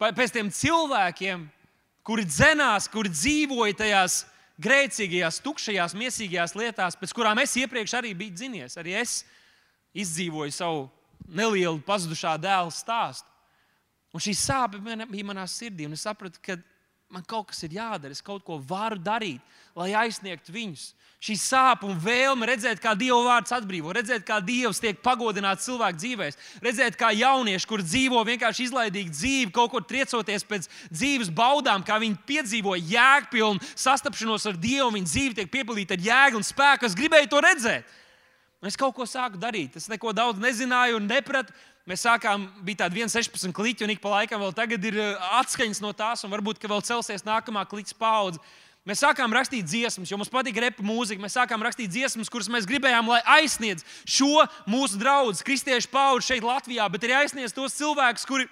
pēc 0.02 0.34
tiem 0.34 0.50
cilvēkiem 0.50 1.46
kuri 2.06 2.24
dzenās, 2.26 2.88
kuri 2.90 3.12
dzīvoja 3.12 3.76
tajās 3.78 4.22
grēcīgajās, 4.62 5.40
tukšajās, 5.42 5.94
miesīgajās 5.98 6.56
lietās, 6.58 6.96
pēc 6.98 7.14
kurām 7.16 7.40
es 7.42 7.54
iepriekš 7.58 7.96
arī 7.98 8.12
biju 8.18 8.36
dzinies. 8.36 8.76
Arī 8.78 8.96
es 9.00 9.22
izdzīvoju 9.94 10.54
savu 10.54 10.86
nelielu 11.28 11.80
pazudušā 11.86 12.36
dēla 12.42 12.72
stāstu. 12.74 13.28
Un 14.12 14.20
šī 14.20 14.34
sāpe 14.36 14.80
bija 14.82 15.24
manā 15.24 15.46
sirdī, 15.48 15.86
un 15.88 15.96
es 15.96 16.04
sapratu, 16.04 16.40
ka 16.44 16.58
man 17.12 17.24
kaut 17.28 17.50
kas 17.52 17.62
ir 17.66 17.76
jādara, 17.76 18.14
es 18.14 18.24
kaut 18.24 18.42
ko 18.46 18.56
varu 18.56 18.96
darīt, 18.96 19.40
lai 19.76 19.92
aizsniegtu 20.02 20.54
viņus. 20.54 20.90
Šī 21.22 21.36
sāpe 21.38 21.86
un 21.86 22.00
vēlme 22.02 22.48
redzēt, 22.50 22.80
kā 22.82 22.96
Dieva 22.98 23.20
vārds 23.28 23.52
atbrīvo, 23.54 23.92
redzēt, 23.94 24.24
kā 24.26 24.40
Dievs 24.42 24.80
tiek 24.82 24.98
pagodināts 25.04 25.68
cilvēku 25.68 26.00
dzīvēm, 26.00 26.38
redzēt, 26.64 26.96
kā 26.98 27.12
jaunieši, 27.14 27.68
kur 27.70 27.84
dzīvo 27.84 28.24
vienkārši 28.26 28.66
izlaidīgi 28.66 29.14
dzīvi, 29.14 29.52
kaut 29.54 29.70
kur 29.70 29.86
triecoties 29.86 30.42
pēc 30.48 30.66
dzīves 30.90 31.30
baudām, 31.30 31.84
kā 31.86 32.00
viņi 32.02 32.18
piedzīvo 32.26 32.74
jēgpilnu 32.80 33.62
sastapšanos 33.70 34.48
ar 34.50 34.58
Dievu, 34.58 34.90
viņa 34.96 35.12
dzīve 35.12 35.38
tiek 35.38 35.52
piepildīta 35.52 35.94
ar 35.94 36.08
jēgu 36.08 36.40
un 36.40 36.48
spēku. 36.48 36.90
Es 36.90 36.98
gribēju 36.98 37.30
to 37.30 37.44
redzēt. 37.46 37.98
Un 38.62 38.70
es 38.70 38.78
kaut 38.78 38.94
ko 38.94 39.06
sāku 39.10 39.40
darīt. 39.42 39.74
Es 39.78 39.88
neko 39.90 40.12
daudz 40.14 40.38
nezināju 40.42 41.00
un 41.00 41.08
nepratu. 41.10 41.54
Mēs 41.82 42.04
sākām, 42.06 42.44
bija 42.62 42.84
tāda 42.84 43.00
1,16 43.00 43.50
kliķa, 43.56 43.82
un 43.82 43.92
ik 43.96 44.02
pa 44.02 44.12
laikam 44.12 44.38
vēl 44.44 44.52
tagad 44.54 44.84
ir 44.86 44.98
eh, 45.02 45.30
atskaņas 45.40 45.80
no 45.82 45.90
tās, 45.98 46.22
un 46.22 46.30
varbūt 46.30 46.62
vēl 46.62 46.84
celsies 46.86 47.26
nākamā 47.26 47.64
kliķa 47.66 47.96
paudze. 47.98 48.38
Mēs 48.86 49.02
sākām 49.02 49.34
rakstīt 49.34 49.66
dziesmas, 49.66 50.10
jo 50.10 50.18
mums 50.18 50.30
patīk 50.30 50.56
repa 50.62 50.82
mūzika. 50.82 51.22
Mēs 51.22 51.34
sākām 51.38 51.62
rakstīt 51.62 51.90
dziesmas, 51.90 52.30
kuras 52.30 52.48
mēs 52.50 52.66
gribējām, 52.70 53.10
lai 53.10 53.20
aizsniedz 53.38 53.82
šo 54.06 54.44
mūsu 54.70 54.98
draugu, 54.98 55.34
kristiešu 55.46 55.90
pauģi 55.90 56.26
šeit, 56.28 56.46
Latvijā, 56.46 56.86
bet 56.90 57.06
arī 57.06 57.18
aizsniedz 57.20 57.54
tos 57.54 57.76
cilvēkus, 57.78 58.26
kuri, 58.26 58.48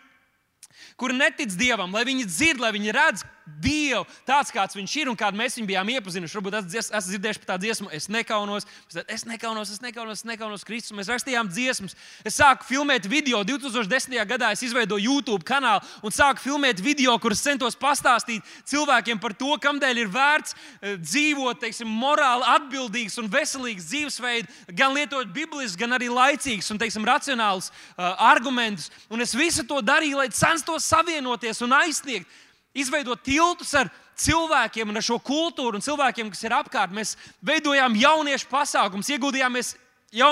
kuri 0.98 1.18
netic 1.18 1.54
Dievam, 1.58 1.94
lai 1.94 2.04
viņi 2.06 2.28
dzird, 2.30 2.62
lai 2.62 2.70
viņi 2.74 2.94
redz, 2.94 3.26
Dievu 3.60 4.04
tāds, 4.28 4.52
kāds 4.54 4.76
viņš 4.76 4.94
ir 5.00 5.10
un 5.10 5.16
kādu 5.18 5.38
mēs 5.40 5.56
viņu 5.58 5.68
bijām 5.70 5.88
iepazinuši. 5.94 6.36
Varbūt 6.38 6.56
esat 6.60 7.08
dzirdējuši 7.08 7.40
par 7.42 7.48
tādu 7.52 7.66
dziesmu, 7.66 7.90
es 7.96 8.06
nekaunos, 8.12 8.66
es 9.06 9.24
nekaunos, 9.26 9.72
es 9.74 9.82
nekaunos, 9.82 10.20
es 10.20 10.28
nekaunos 10.28 10.64
Kristus. 10.66 10.94
Mēs 10.96 11.10
rakstījām 11.10 11.50
dziesmas. 11.50 11.96
Es 12.24 12.38
sāku 12.38 12.68
filmēt 12.68 13.08
video. 13.10 13.42
2010. 13.46 14.14
gadā 14.28 14.52
es 14.54 14.62
izveidoju 14.66 15.16
YouTube 15.16 15.46
kanālu 15.46 15.82
un 16.06 16.14
sāku 16.14 16.44
filmēt 16.44 16.82
video, 16.84 17.16
kurus 17.22 17.42
centos 17.42 17.78
pastāstīt 17.78 18.46
cilvēkiem 18.70 19.20
par 19.22 19.34
to, 19.34 19.56
kādēļ 19.62 20.02
ir 20.04 20.12
vērts 20.12 20.54
eh, 20.54 20.96
dzīvot 21.00 21.60
teiksim, 21.64 21.90
morāli 21.90 22.46
atbildīgs 22.54 23.18
un 23.20 23.30
veselīgs 23.32 23.88
dzīvesveids, 23.90 24.60
gan 24.76 24.94
lietot 24.96 25.32
bibliskus, 25.34 25.78
gan 25.80 25.96
arī 25.96 26.10
laicīgus 26.12 26.70
un 26.72 26.80
teiksim, 26.80 27.06
racionālus 27.06 27.70
uh, 27.70 28.14
argumentus. 28.30 28.90
Un 29.10 29.24
es 29.24 29.34
visu 29.36 29.64
to 29.66 29.80
darīju, 29.84 30.20
lai 30.20 30.28
censtos 30.34 30.86
savienoties 30.90 31.62
un 31.66 31.74
aizsniegt 31.80 32.28
izveidot 32.74 33.22
tiltus 33.24 33.72
ar 33.74 33.90
cilvēkiem 34.20 34.90
un 34.90 35.00
ar 35.00 35.04
šo 35.04 35.18
kultūru 35.22 35.78
un 35.78 35.84
cilvēkiem, 35.84 36.30
kas 36.32 36.44
ir 36.44 36.54
apkārt. 36.54 36.94
Mēs 36.94 37.16
veidojām 37.46 37.96
jauniešu 37.98 38.50
pasākumus, 38.50 39.10
ieguldījāmies 39.14 39.74
ja, 40.14 40.30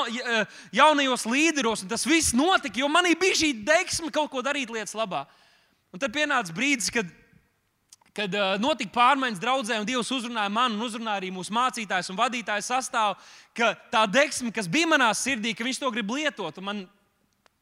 jaunajos 0.74 1.26
līderos, 1.28 1.84
un 1.84 1.92
tas 1.92 2.06
viss 2.06 2.36
notika, 2.36 2.80
jo 2.80 2.90
manī 2.92 3.14
bija 3.18 3.40
šī 3.42 3.52
deksme 3.66 4.12
kaut 4.14 4.30
ko 4.32 4.42
darīt 4.44 4.70
lietas 4.72 4.96
labā. 4.98 5.24
Un 5.94 6.02
tad 6.02 6.12
pienāca 6.12 6.52
brīdis, 6.52 6.90
kad, 6.92 7.08
kad 8.16 8.34
uh, 8.36 8.56
notika 8.60 8.92
pārmaiņas 8.92 9.40
draudzē, 9.40 9.78
un 9.80 9.88
Dievs 9.88 10.12
uzrunāja 10.12 10.52
mani 10.52 10.76
un 10.76 10.84
uzrunāja 10.84 11.22
arī 11.22 11.32
mūsu 11.32 11.54
mācītājus 11.56 12.12
un 12.12 12.20
vadītāju 12.20 12.66
sastāvu, 12.66 13.16
ka 13.56 13.72
tā 13.92 14.04
deksme, 14.10 14.52
kas 14.54 14.68
bija 14.68 14.90
manā 14.90 15.08
sirdī, 15.16 15.54
ka 15.56 15.64
viņš 15.64 15.80
to 15.80 15.90
grib 15.94 16.12
lietot. 16.12 16.60
Man 16.60 16.84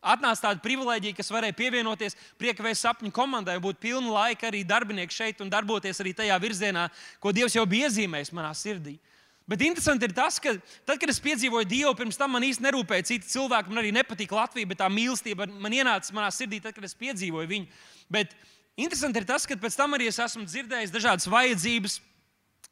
Atnāca 0.05 0.49
tāda 0.49 0.63
privilēģija, 0.63 1.17
kas 1.17 1.33
varēja 1.33 1.57
pievienoties 1.57 2.17
priekšvēju 2.39 2.79
sapņu 2.79 3.11
komandai, 3.15 3.57
būt 3.63 3.81
pilnu 3.83 4.13
laiku 4.13 4.47
arī 4.47 4.63
darbinieks 4.67 5.17
šeit 5.17 5.41
un 5.43 5.51
darboties 5.51 6.01
arī 6.03 6.13
tajā 6.15 6.37
virzienā, 6.43 6.87
ko 7.21 7.33
Dievs 7.35 7.57
jau 7.57 7.65
bija 7.67 7.89
iezīmējis 7.89 8.35
manā 8.37 8.53
sirdī. 8.55 8.99
Bet 9.47 9.63
interesanti 9.63 10.09
ir 10.09 10.15
tas, 10.15 10.41
ka 10.43 10.57
tad, 10.59 10.97
kad 10.99 11.11
es 11.11 11.23
piedzīvoju 11.23 11.69
Dievu, 11.71 11.93
pirms 11.99 12.19
tam 12.19 12.33
man 12.35 12.43
īsti 12.43 12.65
nerūpēja 12.65 13.07
citi 13.13 13.31
cilvēki. 13.31 13.71
Man 13.71 13.79
arī 13.79 13.93
nepatīk 13.95 14.35
Latvija, 14.35 14.67
bet 14.67 14.81
tā 14.83 14.89
mīlestība 14.91 15.47
man 15.47 15.75
ienāca 15.75 16.15
manā 16.17 16.33
sirdī, 16.35 16.59
tad, 16.63 16.75
kad 16.75 16.87
es 16.87 16.97
piedzīvoju 16.99 17.51
viņu. 17.53 17.69
Bet 18.11 18.35
interesanti 18.75 19.23
ir 19.23 19.29
tas, 19.29 19.47
ka 19.47 19.55
pēc 19.63 19.79
tam 19.79 19.95
arī 19.95 20.11
es 20.11 20.19
esmu 20.23 20.43
dzirdējis 20.51 20.95
dažādas 20.95 21.31
vajadzības. 21.31 22.01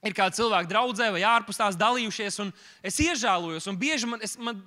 Ir 0.04 0.16
kādi 0.18 0.40
cilvēki 0.40 0.68
draudzē 0.68 1.12
vai 1.14 1.22
ārpus 1.24 1.62
tās 1.62 1.78
dalījušies, 1.80 2.40
un 2.42 2.50
es 2.84 2.98
iežēlojos. 3.00 3.70
Un 3.70 3.78
bieži 3.80 4.10
man, 4.10 4.20
es, 4.26 4.34
man 4.36 4.58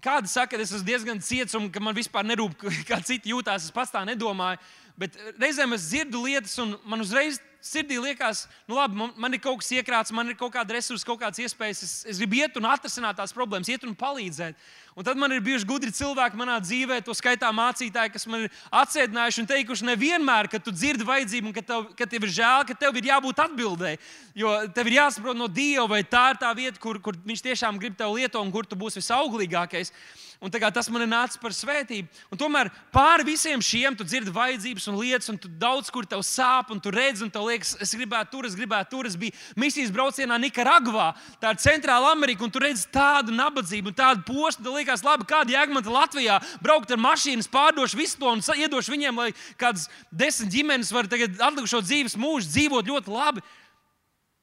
Kādi 0.00 0.30
saka, 0.32 0.54
ka 0.54 0.62
es 0.62 0.70
esmu 0.72 0.86
diezgan 0.86 1.18
ciets 1.20 1.56
un 1.58 1.66
ka 1.72 1.80
man 1.82 1.96
vispār 1.96 2.24
nerūp, 2.24 2.56
kā 2.88 3.00
citi 3.04 3.34
jūtas. 3.34 3.68
Es 3.68 3.74
pats 3.74 3.92
tā 3.92 4.04
nedomāju. 4.08 4.60
Bet 5.00 5.16
reizēm 5.40 5.72
es 5.76 5.86
dzirdu 5.88 6.22
lietas, 6.26 6.56
un 6.60 6.74
man 6.88 7.00
uzreiz 7.00 7.38
sirdī 7.64 7.98
liekas, 8.00 8.46
nu, 8.68 8.76
labi, 8.76 8.96
man, 8.96 9.12
man 9.20 9.36
ir 9.36 9.40
kaut 9.44 9.60
kas 9.60 9.70
iekrāts, 9.76 10.12
man 10.16 10.32
ir 10.32 10.36
kaut 10.40 10.52
kāda 10.54 10.76
resursa, 10.76 11.04
kaut 11.08 11.20
kādas 11.20 11.40
iespējas. 11.44 11.82
Es, 11.84 11.92
es 12.14 12.20
gribu 12.20 12.40
iet 12.40 12.56
un 12.56 12.68
atrisināt 12.68 13.18
tās 13.20 13.34
problēmas, 13.36 13.68
iet 13.72 13.84
un 13.88 13.96
palīdzēt. 13.96 14.56
Un 15.00 15.04
tad 15.06 15.16
man 15.16 15.32
ir 15.32 15.40
bijuši 15.40 15.64
gudri 15.64 15.88
cilvēki 15.96 16.36
manā 16.36 16.58
dzīvē, 16.60 16.98
to 17.00 17.14
skaitā 17.16 17.48
mācītāji, 17.56 18.12
kas 18.12 18.26
man 18.28 18.42
ir 18.44 18.58
atsēdinājuši 18.82 19.40
un 19.40 19.48
teikuši, 19.48 19.86
nevienmēr, 19.88 20.50
kad 20.52 20.60
tu 20.66 20.74
dzirdi 20.76 21.06
vajadzību, 21.08 21.48
un 21.48 21.56
ka 21.56 21.64
tev, 21.64 21.86
ka 21.96 22.04
tev 22.04 22.26
ir 22.28 22.34
žēl, 22.36 22.66
ka 22.68 22.76
tev 22.76 23.00
ir 23.00 23.08
jābūt 23.08 23.40
atbildēji. 23.46 24.00
Jo 24.42 24.52
tev 24.76 24.90
ir 24.90 24.98
jāsaprot 24.98 25.40
no 25.40 25.48
Dieva, 25.48 25.88
vai 25.88 26.02
tā 26.04 26.26
ir 26.34 26.42
tā 26.44 26.52
vieta, 26.52 26.76
kur, 26.82 27.00
kur 27.00 27.16
Viņš 27.30 27.46
tiešām 27.46 27.80
grib 27.80 27.96
tevi 27.96 28.20
lietot 28.20 28.44
un 28.44 28.52
kur 28.52 28.68
tu 28.68 28.76
būsi 28.76 29.00
visauglīgākais. 29.00 29.94
Un 30.40 30.48
tas 30.48 30.88
man 30.88 31.02
ir 31.04 31.08
nācis 31.10 31.36
par 31.36 31.52
svētību. 31.52 32.08
Un 32.32 32.38
tomēr 32.40 32.70
pāri 32.94 33.26
visiem 33.28 33.60
šiem 33.60 33.92
tu 33.92 34.06
dzirdi 34.08 34.32
vajadzības 34.32 34.86
un 34.88 34.96
lietas, 34.96 35.28
un 35.28 35.36
tu 35.36 35.50
daudz 35.60 35.90
kur 35.92 36.06
tev 36.08 36.22
sāp, 36.24 36.70
un 36.72 36.80
tu 36.80 36.88
redzi, 36.88 37.26
un 37.26 37.28
tev 37.30 37.44
liekas, 37.44 37.74
es 37.76 37.92
gribētu 37.92 38.32
tur, 38.32 38.48
es 38.48 38.56
gribētu 38.56 38.88
tur. 38.94 39.08
Es 39.10 39.18
biju 39.20 39.36
misijas 39.60 39.92
braucienā 39.92 40.38
Nikaragvā, 40.40 41.10
tā 41.42 41.52
ir 41.52 41.60
Centrāla 41.60 42.14
Amerika, 42.14 42.46
un 42.46 42.54
tu 42.54 42.62
redzi 42.62 42.88
tādu 42.88 43.36
nabadzību 43.36 43.92
un 43.92 43.98
tādu 44.00 44.24
postu. 44.24 44.64
Liekas, 44.90 45.04
labi, 45.06 45.26
kāda 45.28 45.54
jēga 45.54 45.74
man 45.76 45.86
Latvijā 45.86 46.40
braukt 46.62 46.90
ar 46.90 46.98
mašīnas, 46.98 47.46
pārdošu 47.50 47.98
visu 47.98 48.18
to 48.18 48.26
un 48.26 48.42
iedošu 48.42 48.90
viņiem, 48.90 49.22
lai 49.22 49.30
kādas 49.60 49.86
desmit 50.10 50.50
ģimenes 50.50 50.90
var 50.90 51.06
tagad 51.06 51.38
atlikušo 51.38 51.78
dzīves 51.84 52.18
mūžu 52.18 52.50
dzīvot 52.50 52.90
ļoti 52.90 53.14
labi. 53.14 53.44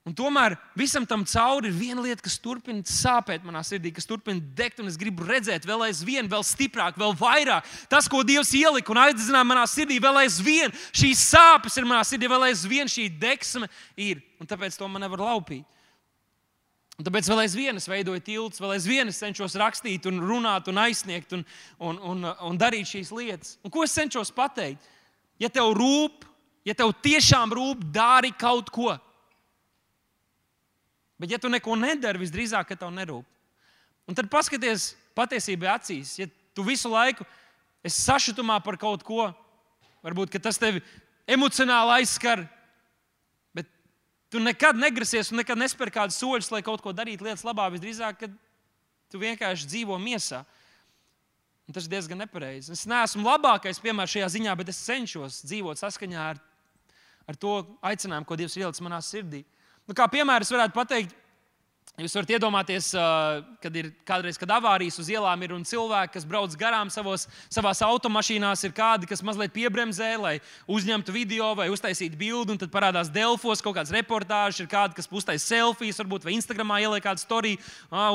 Un 0.08 0.16
tomēr 0.16 0.56
visam 0.80 1.04
tam 1.04 1.26
cauri 1.28 1.68
ir 1.68 1.76
viena 1.76 2.00
lieta, 2.00 2.24
kas 2.24 2.38
turpina 2.40 2.80
sāpēt 2.88 3.44
manā 3.44 3.60
sirdī, 3.68 3.92
kas 3.92 4.08
turpina 4.08 4.40
degt, 4.56 4.80
un 4.80 4.88
es 4.88 4.96
gribu 4.96 5.28
redzēt 5.28 5.68
vēl 5.68 5.84
aizvien, 5.90 6.30
vēl 6.32 6.46
stiprāk, 6.48 6.96
vēl 6.96 7.12
vairāk. 7.20 7.68
Tas, 7.92 8.08
ko 8.08 8.24
Dievs 8.24 8.54
ielika 8.56 8.94
un 8.94 9.02
aizdedzināja 9.04 9.50
manā 9.50 9.66
sirdī, 9.68 10.00
vēl 10.00 10.22
aizvien 10.24 10.72
šīs 10.96 11.26
sāpes 11.34 11.76
ir 11.76 11.90
manā 11.90 12.08
sirdī, 12.08 12.32
vēl 12.32 12.48
aizvien 12.48 12.88
šī 12.88 13.10
deksme 13.20 13.68
ir. 14.00 14.24
Un 14.40 14.48
tāpēc 14.48 14.80
to 14.80 14.88
man 14.88 15.04
nevar 15.04 15.26
laupīt. 15.28 15.68
Un 16.98 17.06
tāpēc 17.06 17.28
vēl 17.30 17.44
aizvien 17.44 17.78
es 17.78 17.86
veidoju 17.86 18.24
tiltus, 18.26 18.62
vēl 18.62 18.74
aizvien 18.74 19.12
es 19.12 19.20
cenšos 19.22 19.56
rakstīt, 19.62 20.08
un 20.10 20.18
runāt, 20.18 20.70
un 20.72 20.80
aizsniegt 20.82 21.36
un, 21.38 21.44
un, 21.78 22.00
un, 22.02 22.26
un 22.50 22.58
darīt 22.58 22.90
šīs 22.90 23.12
lietas. 23.14 23.58
Un 23.62 23.74
ko 23.74 23.84
es 23.86 23.94
cenšos 23.94 24.34
pateikt? 24.34 24.82
Ja 25.38 25.52
tev 25.54 25.76
rūp, 25.78 26.26
ja 26.66 26.74
tev 26.74 26.96
tiešām 27.06 27.54
rūp, 27.54 27.86
dari 27.94 28.34
kaut 28.34 28.72
ko. 28.74 28.96
Bet, 31.22 31.30
ja 31.34 31.38
tu 31.42 31.50
neko 31.54 31.78
nedari, 31.78 32.22
visdrīzāk, 32.22 32.66
ka 32.72 32.78
tev 32.78 32.90
nerūp. 32.94 33.26
Un 34.10 34.18
tad 34.18 34.30
paskaties 34.32 34.96
patiesībai 35.18 35.70
acīs. 35.76 36.16
Ja 36.18 36.26
tu 36.58 36.66
visu 36.66 36.90
laiku 36.90 37.26
esi 37.86 38.02
sašutumā 38.02 38.58
par 38.66 38.78
kaut 38.82 39.06
ko, 39.06 39.30
varbūt 40.06 40.40
tas 40.42 40.58
tevi 40.58 40.82
emocionāli 41.30 42.00
aizskar, 42.02 42.46
tu 44.32 44.42
nekad 44.44 44.78
negrasies 44.80 45.32
un 45.32 45.42
nekad 45.42 45.60
nespēr 45.60 45.92
kādus 45.94 46.20
soļus, 46.22 46.52
lai 46.54 46.64
kaut 46.66 46.84
ko 46.84 46.94
darītu 46.96 47.28
lietas 47.28 47.46
labā. 47.48 47.70
Visdrīzāk, 47.74 48.20
ka 48.22 48.30
tu 49.12 49.22
vienkārši 49.22 49.70
dzīvo 49.72 49.98
miesā. 50.02 50.44
Un 51.68 51.76
tas 51.76 51.88
ir 51.88 51.92
diezgan 51.92 52.22
nepareizi. 52.24 52.72
Es 52.72 52.86
neesmu 52.88 53.28
labākais 53.28 53.82
piemērs 53.84 54.14
šajā 54.16 54.28
ziņā, 54.38 54.56
bet 54.60 54.72
es 54.72 54.80
cenšos 54.88 55.42
dzīvot 55.50 55.80
saskaņā 55.80 56.28
ar, 56.32 56.40
ar 57.28 57.40
to 57.40 57.60
aicinājumu, 57.84 58.28
ko 58.28 58.38
Dievs 58.40 58.56
ielicis 58.56 58.84
manā 58.86 59.02
sirdī. 59.04 59.44
Nu, 59.88 59.96
kā 59.96 60.08
piemēram, 60.12 60.46
es 60.48 60.52
varētu 60.52 60.76
pateikt, 60.76 61.16
Jūs 61.98 62.14
varat 62.14 62.30
iedomāties, 62.30 62.92
kad 63.58 63.78
ir 63.80 63.88
kādreiz, 64.06 64.38
kad 64.38 64.52
avārijas 64.54 65.00
uz 65.02 65.08
ielām 65.10 65.42
ir 65.42 65.56
un 65.56 65.64
cilvēki, 65.66 66.12
kas 66.14 66.28
brauc 66.30 66.54
garām 66.54 66.92
savos, 66.94 67.24
savās 67.50 67.80
automašīnās, 67.82 68.62
ir 68.68 68.76
kādi, 68.78 69.10
kas 69.10 69.24
mazliet 69.26 69.50
piebremzē, 69.56 70.12
lai 70.22 70.36
uzņemtu 70.70 71.16
video 71.16 71.48
vai 71.58 71.72
uztaisītu 71.74 72.20
bildi, 72.20 72.54
un 72.54 72.62
tad 72.62 72.70
parādās 72.70 73.10
Delfos 73.10 73.66
kaut 73.66 73.80
kāds 73.80 73.90
reportāžs, 73.96 74.60
ir 74.62 74.70
kādi, 74.70 74.94
kas 75.00 75.10
uztaisīja 75.10 75.64
selfijas, 75.64 75.98
varbūt 76.04 76.30
vai 76.30 76.36
Instagramā 76.38 76.78
ieliek 76.84 77.02
kādu 77.02 77.24
storiju, 77.24 77.64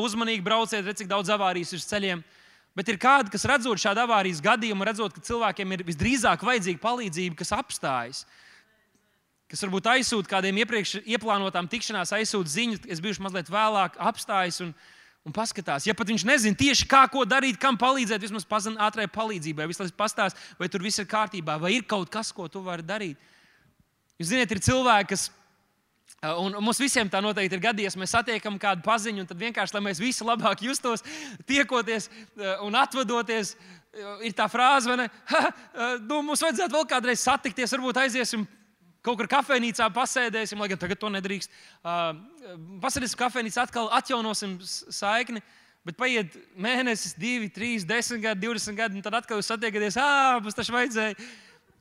uzmanīgi 0.06 0.46
brauciet, 0.46 0.84
redziet, 0.84 1.02
cik 1.02 1.10
daudz 1.10 1.34
avārijas 1.34 1.74
ir 1.74 1.82
ceļiem. 1.82 2.24
Bet 2.78 2.86
ir 2.86 3.02
kādi, 3.02 3.34
kas 3.34 3.48
redzot 3.50 3.82
šādu 3.82 4.06
avārijas 4.06 4.44
gadījumu, 4.46 4.86
redzot, 4.86 5.18
ka 5.18 5.26
cilvēkiem 5.26 5.74
ir 5.74 5.82
visdrīzāk 5.90 6.46
vajadzīga 6.46 6.84
palīdzība, 6.86 7.40
kas 7.42 7.50
apstājas 7.58 8.22
kas 9.52 9.60
varbūt 9.66 9.90
aizsūta 9.92 10.30
kādiem 10.30 10.62
iepriekš 10.62 11.02
ieplānotām 11.04 11.68
tikšanās, 11.68 12.14
aizsūta 12.16 12.48
ziņu, 12.48 12.78
es 12.88 13.02
biju 13.04 13.20
mazliet 13.20 13.50
vēlāk, 13.52 13.98
apstājas 14.00 14.62
un, 14.64 14.70
un 15.28 15.34
paskatās. 15.36 15.84
Ja 15.84 15.92
pat 15.96 16.08
viņš 16.08 16.24
nezina 16.24 16.56
tieši 16.56 16.88
kā, 16.88 17.02
ko 17.12 17.26
darīt, 17.28 17.58
kam 17.60 17.76
palīdzēt, 17.80 18.22
vismaz 18.24 18.48
pazina 18.48 18.80
ātrai 18.86 19.04
palīdzībai, 19.12 19.68
vismaz 19.68 19.92
pastāst, 19.92 20.40
vai 20.56 20.70
tur 20.72 20.84
viss 20.84 21.02
ir 21.02 21.10
kārtībā, 21.10 21.58
vai 21.60 21.74
ir 21.76 21.84
kaut 21.84 22.08
kas, 22.12 22.32
ko 22.32 22.48
tu 22.48 22.64
vari 22.64 22.86
darīt. 22.86 23.20
Jūs 24.16 24.32
zināt, 24.32 24.56
ir 24.56 24.62
cilvēki, 24.64 25.12
kas. 25.12 25.28
Un 26.38 26.54
mums 26.62 26.78
visiem 26.78 27.08
tā 27.10 27.18
noteikti 27.18 27.56
ir 27.58 27.62
gadījies. 27.64 27.96
Mēs 27.98 28.12
satiekam 28.14 28.54
kādu 28.62 28.84
paziņu, 28.86 29.24
un 29.24 29.28
tad 29.28 29.40
vienkārši, 29.40 29.74
lai 29.74 29.80
mēs 29.88 29.98
visi 29.98 30.22
labāk 30.22 30.62
justos, 30.62 31.02
tiekoties 31.48 32.06
un 32.62 32.76
atvadoties, 32.78 33.56
ir 34.22 34.36
tā 34.38 34.46
frāze? 34.48 34.94
Ha, 35.32 35.40
nu, 36.08 36.22
mums 36.22 36.44
vajadzētu 36.44 36.78
vēl 36.78 36.86
kādreiz 36.94 37.24
satikties, 37.26 37.74
varbūt 37.74 38.04
aiziesim 38.04 38.46
Kaut 39.02 39.18
kur 39.18 39.26
kafejnīcā 39.30 39.88
pasēdēsim, 39.90 40.60
lai 40.62 40.68
gan 40.70 40.78
tagad 40.78 41.00
to 41.02 41.10
nedrīkst. 41.10 41.50
Uh, 41.82 42.12
pasēdēsim 42.84 43.18
kafejnīcā, 43.18 43.64
atkal 43.66 43.90
atjaunosim 43.98 44.60
saikni. 44.62 45.42
Bet 45.82 45.96
paiet 45.98 46.36
mēnesis, 46.54 47.16
divi, 47.18 47.48
trīs, 47.50 47.82
desmit 47.82 48.22
gadi, 48.22 48.44
divdesmit 48.44 48.78
gadi, 48.78 48.94
un 48.94 49.02
tad 49.02 49.16
atkal 49.18 49.40
jūs 49.40 49.48
satiekaties, 49.50 49.96
ah, 49.98 50.38
tas 50.44 50.54
taču 50.54 50.76
vajadzēja. 50.76 51.16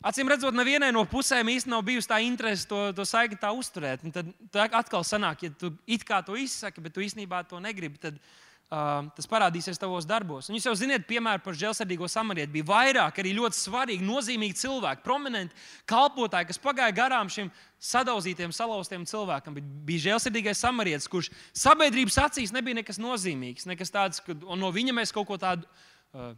Acīm 0.10 0.32
redzot, 0.32 0.58
nevienai 0.58 0.90
no 0.90 1.04
pusēm 1.06 1.52
īstenībā 1.54 1.76
nav 1.76 1.84
bijusi 1.86 2.10
tā 2.10 2.18
interese 2.26 2.66
to, 2.66 2.88
to 2.98 3.06
saikni 3.06 3.38
tā 3.38 3.52
uzturēt. 3.54 4.02
Un 4.02 4.16
tad, 4.16 4.32
tad 4.50 4.74
atkal 4.80 5.06
sanāk, 5.06 5.46
ja 5.46 5.54
tu 5.54 5.70
it 5.86 6.02
kā 6.10 6.24
to 6.26 6.34
izsaki, 6.34 6.82
bet 6.82 6.98
tu 6.98 7.06
īstenībā 7.06 7.44
to 7.46 7.62
negribi. 7.62 8.02
Tad, 8.02 8.18
Uh, 8.18 8.51
tas 8.72 9.28
parādīsies 9.28 9.80
tavos 9.80 10.06
darbos. 10.08 10.48
Un 10.48 10.56
jūs 10.56 10.66
jau 10.70 10.74
zināt, 10.80 11.04
piemēram, 11.10 11.44
par 11.44 11.58
žēlsirdīgo 11.60 12.08
samarieti. 12.08 12.54
Bija 12.54 12.70
vairāk 12.70 13.18
arī 13.20 13.34
ļoti 13.36 13.58
svarīgi, 13.60 14.06
nozīmīgi 14.08 14.56
cilvēki, 14.62 15.04
prominenti 15.04 15.58
kalpotāji, 15.92 16.48
kas 16.54 16.62
pagāja 16.64 16.96
garām 16.96 17.28
šim 17.32 17.50
sadauzītiem, 17.84 18.54
salauztiem 18.56 19.04
cilvēkam. 19.10 19.60
Bija 19.88 20.06
žēlsirdīgais 20.06 20.64
samarietis, 20.64 21.10
kurš 21.12 21.34
sabiedrības 21.52 22.22
acīs 22.24 22.56
nebija 22.56 22.80
nekas 22.80 23.02
nozīmīgs, 23.04 23.68
nekas 23.68 23.92
tāds, 23.92 24.24
ka 24.24 24.38
no 24.40 24.72
viņa 24.72 24.96
mēs 25.02 25.12
kaut 25.12 25.28
ko 25.28 25.42
tādu 25.42 25.68
uh, 25.68 26.32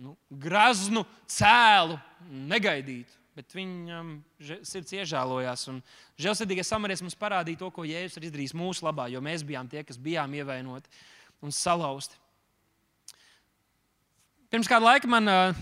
nu, 0.00 0.16
graznu, 0.32 1.04
cēlu 1.28 2.00
negaidītu. 2.56 3.18
Bet 3.36 3.52
viņam 3.54 4.16
sirds 4.66 4.96
iežēlojās. 4.96 5.68
Žēlsirdīgais 6.20 6.72
samarietis 6.72 7.04
mums 7.04 7.20
parādīja 7.20 7.60
to, 7.60 7.68
ko 7.72 7.84
Jēzus 7.86 8.18
ir 8.18 8.30
izdarījis 8.32 8.56
mūsu 8.58 8.88
labā, 8.88 9.12
jo 9.12 9.20
mēs 9.24 9.44
bijām 9.46 9.68
tie, 9.70 9.84
kas 9.86 10.00
bijām 10.00 10.34
ievainoti 10.40 10.88
un 11.44 11.52
salauzti. 11.54 12.16
Pirms 14.50 14.68
kāda 14.68 14.88
laika 14.88 15.08
man 15.10 15.30
uh, 15.30 15.58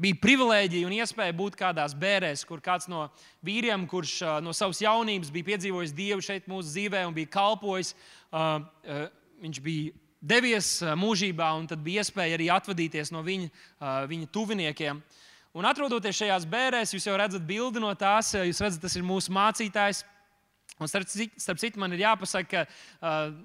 bija 0.00 0.16
privilēģija 0.22 0.88
un 0.88 0.94
iespēja 0.96 1.34
būt 1.36 1.58
kādās 1.60 1.94
bērēs, 1.98 2.44
kur 2.48 2.62
kāds 2.64 2.88
no 2.90 3.06
vīriem, 3.44 3.84
kurš 3.90 4.14
uh, 4.24 4.38
no 4.42 4.54
savas 4.56 4.80
jaunības 4.82 5.32
bija 5.34 5.52
piedzīvojis 5.52 5.92
Dievu 5.94 6.24
šeit 6.24 6.48
mūsu 6.50 6.72
dzīvē 6.72 7.04
un 7.06 7.14
bija 7.16 7.30
kalpojis, 7.36 7.92
uh, 8.32 8.64
uh, 8.88 9.04
viņš 9.44 9.60
bija 9.64 9.92
devies 10.24 10.70
mūžībā, 10.96 11.50
un 11.58 11.68
tad 11.68 11.84
bija 11.84 12.00
iespēja 12.00 12.38
arī 12.38 12.48
atvadīties 12.48 13.12
no 13.12 13.20
viņa, 13.26 13.50
uh, 13.52 14.02
viņa 14.08 14.30
tuviniekiem. 14.32 15.02
Un 15.54 15.68
atrodoties 15.68 16.16
šajās 16.18 16.48
bērēs, 16.50 16.96
jūs 16.96 17.04
jau 17.06 17.14
redzat 17.20 17.44
bildi 17.46 17.82
no 17.82 17.92
tās, 17.94 18.32
jūs 18.34 18.62
redzat, 18.64 18.80
tas 18.88 18.96
ir 18.96 19.04
mūsu 19.06 19.30
mācītājs. 19.36 20.00
Un 20.80 20.90
starp, 20.90 21.12
starp 21.38 21.60
citu, 21.60 21.78
man 21.78 21.92
ir 21.94 22.02
jāpasaka, 22.02 22.64
ka 22.64 22.64
uh, 22.66 23.36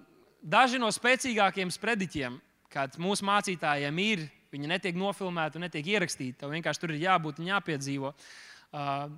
daži 0.41 0.79
no 0.81 0.89
spēcīgākiem 0.93 1.71
sprediķiem, 1.73 2.37
kāds 2.71 2.99
mūsu 3.01 3.25
mācītājiem 3.27 4.03
ir, 4.03 4.27
viņi 4.53 4.69
netiek 4.71 4.97
nofilmēti 4.97 5.59
un 5.59 5.67
netiek 5.67 5.87
ierakstīti. 5.95 6.37
Tev 6.41 6.53
vienkārši 6.53 6.81
tur 6.81 6.93
ir 6.93 7.03
jābūt 7.03 7.41
un 7.41 7.49
jāpiedzīvo. 7.51 8.13
Uh, 8.69 9.09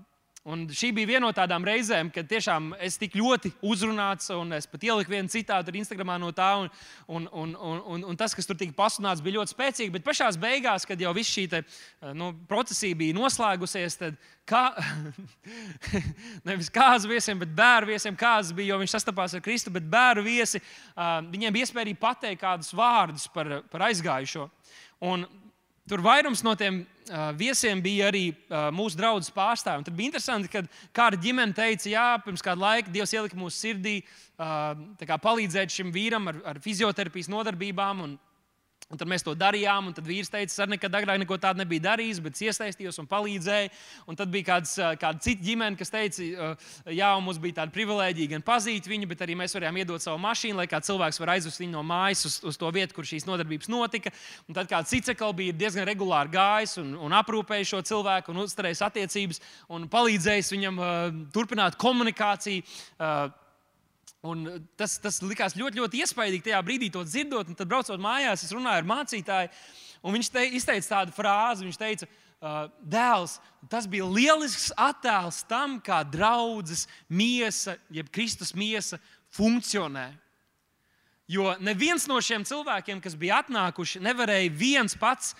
Un 0.41 0.63
šī 0.73 0.87
bija 0.97 1.05
viena 1.05 1.27
no 1.27 1.29
tādām 1.37 1.61
reizēm, 1.61 2.07
kad 2.09 2.25
tiešām 2.25 2.71
es 2.81 2.95
tik 2.97 3.13
ļoti 3.13 3.51
uzrunāts, 3.61 4.31
un 4.33 4.55
es 4.57 4.65
pat 4.65 4.81
ieliku 4.87 5.13
vienu 5.13 5.29
citātu 5.29 5.69
Instagramā 5.77 6.15
no 6.17 6.31
tā, 6.33 6.47
un, 6.57 6.71
un, 7.05 7.27
un, 7.53 7.81
un, 7.93 8.05
un 8.09 8.17
tas, 8.17 8.33
kas 8.33 8.49
tur 8.49 8.57
tika 8.57 8.73
pasunāts, 8.73 9.21
bija 9.21 9.37
ļoti 9.37 9.53
spēcīgi. 9.53 9.93
Bet 9.93 10.07
pašā 10.07 10.31
beigās, 10.41 10.87
kad 10.89 10.97
jau 10.97 11.11
viss 11.13 11.29
šī 11.29 11.43
te, 11.51 11.59
nu, 12.17 12.31
procesija 12.49 12.97
bija 12.97 13.19
noslēgusies, 13.19 13.99
tad 14.01 14.17
kā, 14.49 14.63
nevis 16.49 16.73
kāzu 16.73 17.13
viesiem, 17.13 17.37
bet 17.45 17.53
bērnu 17.61 17.91
viesiem, 17.93 18.17
kāds 18.17 18.49
bija, 18.57 18.73
jo 18.73 18.81
viņš 18.81 18.95
sastapās 18.97 19.37
ar 19.37 19.45
Kristu, 19.45 19.69
bet 19.77 19.85
bērnu 19.93 20.25
viesi, 20.25 20.63
viņiem 20.97 21.53
bija 21.53 21.69
iespēja 21.69 21.85
arī 21.85 21.93
pateikt 22.01 22.41
kādus 22.41 22.73
vārdus 22.73 23.29
par, 23.29 23.59
par 23.69 23.85
aizgājušo. 23.91 24.49
Un 25.05 25.29
Tur 25.91 25.99
vairums 25.99 26.39
no 26.39 26.53
tiem 26.55 26.77
uh, 26.85 27.33
viesiem 27.35 27.81
bija 27.83 28.05
arī 28.07 28.29
uh, 28.31 28.69
mūsu 28.71 28.95
draugs 28.95 29.27
pārstāvji. 29.35 29.83
Tad 29.89 29.95
bija 29.97 30.07
interesanti, 30.07 30.47
ka 30.47 30.61
kāda 30.95 31.17
ģimene 31.19 31.51
teica, 31.51 31.89
jā, 31.91 32.05
pirms 32.23 32.43
kāda 32.45 32.63
laika 32.63 32.93
Dievs 32.93 33.11
ielika 33.11 33.35
mūsu 33.35 33.57
sirdī 33.57 33.97
uh, 34.39 35.17
palīdzēt 35.25 35.75
šim 35.75 35.91
vīram 35.91 36.31
ar, 36.31 36.39
ar 36.47 36.61
fizioterapijas 36.63 37.27
nodarbībām. 37.33 38.05
Un, 38.05 38.13
Un 38.91 38.99
tad 38.99 39.07
mēs 39.07 39.23
to 39.23 39.31
darījām, 39.39 39.87
un 39.87 39.95
tad 39.95 40.07
vīrs 40.07 40.31
teica, 40.31 40.51
es 40.51 40.69
nekad 40.69 40.95
agrāk 40.99 41.19
neko 41.21 41.37
tādu 41.39 41.61
nebiju 41.61 41.83
darījis, 41.85 42.19
bet 42.23 42.39
iesaistījos 42.43 42.99
un 42.99 43.07
palīdzēju. 43.11 43.71
Un 44.11 44.19
tad 44.19 44.31
bija 44.33 44.49
kāds, 44.49 44.73
kāda 44.99 45.23
cita 45.23 45.45
ģimene, 45.45 45.79
kas 45.79 45.93
teica, 45.93 46.51
jā, 46.91 47.11
mums 47.23 47.39
bija 47.41 47.61
tāda 47.61 47.71
privilēģija 47.75 48.33
gan 48.33 48.45
pazīt 48.45 48.89
viņu, 48.91 49.07
bet 49.07 49.23
arī 49.23 49.37
mēs 49.39 49.55
varējām 49.55 49.79
iedot 49.79 50.03
savu 50.03 50.19
mašīnu, 50.25 50.59
lai 50.59 50.67
kāds 50.71 50.91
cilvēks 50.91 51.21
var 51.23 51.33
aizvest 51.37 51.63
viņu 51.63 51.77
no 51.77 51.85
mājas 51.87 52.25
uz, 52.27 52.37
uz 52.51 52.59
to 52.59 52.71
vietu, 52.75 52.97
kur 52.97 53.07
šīs 53.07 53.27
nodarbības 53.29 53.71
notika. 53.71 54.11
Un 54.51 54.57
tad 54.59 54.67
kāds 54.71 54.91
cits 54.91 55.13
atkal 55.13 55.31
bija 55.37 55.55
diezgan 55.55 55.87
regulāri 55.87 56.35
gājis 56.35 56.77
un, 56.83 56.95
un 56.99 57.15
aprūpējis 57.21 57.71
šo 57.71 57.83
cilvēku 57.93 58.33
un 58.33 58.43
uzturējis 58.43 58.83
attiecības 58.89 59.39
un 59.71 59.87
palīdzējis 59.91 60.51
viņam 60.57 60.81
uh, 60.81 60.89
turpināt 61.31 61.79
komunikāciju. 61.79 62.67
Uh, 62.99 63.29
Un 64.21 64.45
tas, 64.77 64.99
tas 65.01 65.17
likās 65.25 65.55
ļoti, 65.57 65.79
ļoti 65.81 66.01
iespaidīgi 66.03 66.45
tajā 66.45 66.59
brīdī, 66.65 66.91
to 66.93 67.01
dzirdot. 67.07 67.55
Tad, 67.57 67.69
braucot 67.69 68.01
mājās, 68.01 68.43
es 68.45 68.53
runāju 68.53 68.83
ar 68.83 68.89
mācītāju, 68.89 69.49
un 70.05 70.17
viņš 70.17 70.29
te, 70.29 70.43
izteica 70.59 70.91
tādu 70.91 71.15
frāzi. 71.15 71.65
Viņš 71.65 71.79
teica, 71.81 72.09
uh, 72.41 72.59
dēls, 72.85 73.39
tas 73.71 73.87
bija 73.89 74.05
lielisks 74.05 74.69
attēls 74.77 75.41
tam, 75.49 75.79
kā 75.81 76.03
draudzes 76.05 76.85
miesa, 77.09 77.79
jeb 77.89 78.13
Kristus 78.13 78.53
miesa 78.53 79.01
funkcionē. 79.33 80.11
Jo 81.31 81.55
neviens 81.63 82.05
no 82.11 82.17
šiem 82.21 82.43
cilvēkiem, 82.45 82.99
kas 83.01 83.15
bija 83.17 83.39
atnākuši, 83.41 84.03
nevarēja 84.03 84.51
viens 84.51 84.97
pats 84.99 85.31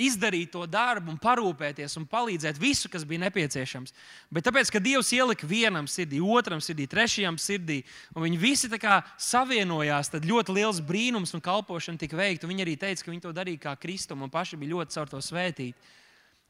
izdarīt 0.00 0.52
to 0.54 0.64
darbu, 0.70 1.12
un 1.12 1.18
parūpēties 1.20 1.98
un 2.00 2.06
palīdzēt 2.08 2.60
visu, 2.60 2.88
kas 2.92 3.04
bija 3.08 3.26
nepieciešams. 3.26 3.92
Bet 4.32 4.46
tāpēc, 4.48 4.70
ka 4.72 4.80
Dievs 4.80 5.12
ielika 5.12 5.48
vienam 5.48 5.88
sirdī, 5.90 6.20
otram 6.22 6.62
sirdī, 6.64 6.86
trešajam 6.88 7.36
sirdī, 7.40 7.82
un 8.16 8.24
viņi 8.24 8.40
visi 8.40 8.70
savienojās, 8.72 10.12
tad 10.12 10.28
ļoti 10.28 10.56
liels 10.56 10.80
brīnums 10.80 11.34
un 11.36 11.44
kalpošana 11.44 12.00
tika 12.00 12.16
veikta. 12.16 12.48
Viņi 12.48 12.64
arī 12.64 12.76
teica, 12.76 13.04
ka 13.04 13.10
viņi 13.10 13.26
to 13.26 13.32
darīja 13.36 13.66
kā 13.68 13.76
Kristum 13.76 14.22
un 14.22 14.30
paši 14.30 14.56
bija 14.56 14.76
ļoti 14.76 14.96
caur 14.96 15.12
to 15.12 15.20
svētīti. 15.20 15.76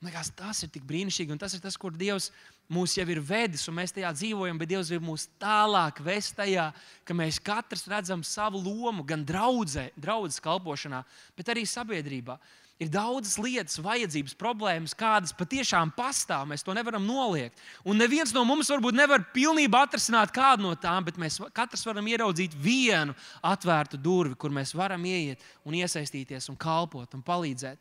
Liekas, 0.02 0.32
tas 0.34 0.64
ir 0.64 0.70
tik 0.74 0.82
brīnišķīgi, 0.82 1.30
un 1.30 1.38
tas 1.38 1.52
ir 1.54 1.60
tas, 1.62 1.76
kur 1.78 1.94
Dievs 1.94 2.32
mūs 2.72 2.96
jau 2.96 3.04
ir 3.06 3.20
vedis, 3.22 3.68
un 3.70 3.76
mēs 3.78 3.94
tajā 3.94 4.10
dzīvojam, 4.16 4.58
bet 4.58 4.72
Dievs 4.72 4.90
ir 4.90 5.02
mūs 5.02 5.28
tālāk 5.38 6.00
vest 6.02 6.34
tajā, 6.40 6.72
ka 7.06 7.14
mēs 7.14 7.38
katrs 7.38 7.86
redzam 7.86 8.24
savu 8.26 8.58
lomu 8.58 9.04
gan 9.06 9.22
draudzē, 9.22 9.92
draudzes 9.94 10.42
kalpošanā, 10.42 11.04
bet 11.38 11.54
arī 11.54 11.62
sabiedrībā. 11.70 12.34
Ir 12.82 12.90
daudzas 12.90 13.36
lietas, 13.38 13.78
vajadzības, 13.82 14.34
problēmas, 14.38 14.94
kādas 14.98 15.34
patiešām 15.38 15.92
pastāv. 15.94 16.48
Mēs 16.50 16.64
to 16.66 16.74
nevaram 16.74 17.04
noliegt. 17.06 17.60
Un 17.86 18.00
neviens 18.00 18.34
no 18.34 18.42
mums 18.48 18.70
varbūt 18.72 18.96
nevar 18.98 19.22
pilnībā 19.34 19.84
atrisināt 19.86 20.32
kādu 20.34 20.66
no 20.66 20.72
tām, 20.74 21.06
bet 21.06 21.20
mēs 21.20 21.38
katrs 21.54 21.86
varam 21.86 22.08
ieraudzīt 22.10 22.56
vienu 22.58 23.14
atvērtu 23.46 24.00
durvi, 24.02 24.34
kur 24.34 24.54
mēs 24.54 24.74
varam 24.74 25.04
ieiet 25.06 25.42
un 25.68 25.76
iesaistīties 25.78 26.50
un 26.50 26.58
kalpot 26.58 27.14
un 27.14 27.22
palīdzēt. 27.22 27.78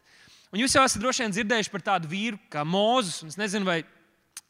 Un 0.51 0.59
jūs 0.59 0.75
jau 0.75 0.83
esat 0.83 1.01
droši 1.01 1.25
vien 1.25 1.33
dzirdējuši 1.33 1.71
par 1.71 1.83
tādu 1.93 2.11
vīru 2.11 2.37
kā 2.51 2.65
Mozus. 2.67 3.23
Es 3.23 3.39
nezinu, 3.39 3.65
vai 3.65 3.81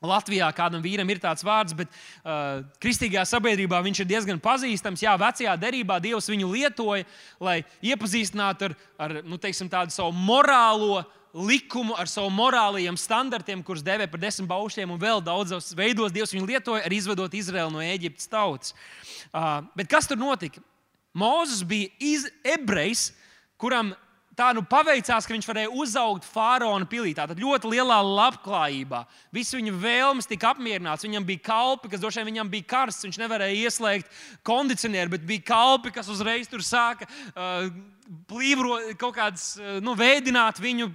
Latvijā 0.01 0.47
kādam 0.57 0.81
vīram 0.81 1.09
ir 1.13 1.19
tāds 1.21 1.45
vārds, 1.45 1.75
bet 1.77 1.89
uh, 1.91 2.63
kristīgajā 2.81 3.21
sabiedrībā 3.29 3.77
viņš 3.85 4.01
ir 4.01 4.09
diezgan 4.09 4.41
pazīstams. 4.41 5.03
Jā, 5.05 5.13
vecajā 5.21 5.53
derībā 5.61 5.99
Dievs 6.01 6.29
viņu 6.31 6.49
lietoja, 6.49 7.05
lai 7.39 7.59
iepazīstinātu 7.85 8.71
ar, 8.71 8.77
ar 8.97 9.17
nu, 9.21 9.37
teiksim, 9.41 9.69
tādu 9.69 9.93
savu 9.93 10.15
morālo 10.17 11.03
likumu, 11.37 11.93
ar 11.95 12.09
savu 12.11 12.31
morālajiem 12.33 12.97
standartiem, 12.99 13.61
kurus 13.63 13.85
devē 13.85 14.09
par 14.09 14.19
desmit 14.19 14.49
baušļiem, 14.49 14.91
un 14.91 14.99
vēl 14.99 15.21
daudzos 15.23 15.69
veidos 15.77 16.11
Dievs 16.11 16.33
viņu 16.33 16.49
lietoja, 16.49 16.83
arī 16.87 16.97
izvedot 16.97 17.37
Izraelu 17.37 17.71
no 17.71 17.85
Eģiptes 17.85 18.27
tautas. 18.31 18.73
Uh, 19.29 19.61
bet 19.77 19.91
kas 19.91 20.09
tur 20.09 20.19
notika? 20.19 20.63
Mozus 21.13 21.61
bija 21.67 21.91
ebrejs, 22.55 23.11
kuram 23.59 23.93
tā 24.37 24.51
nu 24.55 24.63
paveicās, 24.67 25.25
ka 25.27 25.33
viņš 25.33 25.47
varēja 25.47 25.71
uzaugt 25.83 26.25
faraona 26.27 26.87
pilī. 26.89 27.13
Tātad 27.17 27.39
ļoti 27.41 27.71
lielā 27.73 27.99
labklājībā. 28.05 29.03
Visas 29.35 29.57
viņa 29.57 29.75
vēlmes 29.81 30.29
tika 30.29 30.53
apmierināts. 30.53 31.05
Viņam 31.05 31.27
bija 31.27 31.43
kalpi, 31.51 31.91
kas 31.91 32.03
droši 32.03 32.21
vien 32.21 32.31
viņam 32.31 32.51
bija 32.51 32.69
karsts. 32.73 33.05
Viņš 33.07 33.21
nevarēja 33.21 33.59
ieslēgt 33.67 34.21
kondicionieru, 34.47 35.13
bet 35.15 35.27
bija 35.27 35.47
kalpi, 35.51 35.93
kas 35.95 36.09
uzreiz 36.11 36.49
tur 36.51 36.63
sāka 36.65 37.07
uh, 37.07 37.67
plīvot 38.31 38.93
kaut 39.01 39.17
kādas, 39.19 39.53
uh, 39.59 39.79
nu, 39.83 39.97
veidināt 39.99 40.61
viņu. 40.63 40.91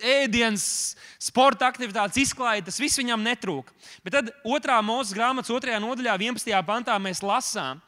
Ēdienas, 0.00 0.94
sporta 1.20 1.66
aktivitātes, 1.68 2.16
izklāja, 2.22 2.62
tas 2.64 2.78
viss 2.80 2.96
viņam 2.96 3.20
netrūka. 3.20 3.74
Bet 4.00 4.14
tad 4.14 4.30
otrā 4.48 4.78
mūža 4.80 5.12
grāmatas, 5.12 5.52
otrajā 5.52 5.76
nodaļā, 5.84 6.14
11. 6.16 6.54
pantā, 6.64 6.94
mēs 6.96 7.20
lasām, 7.20 7.82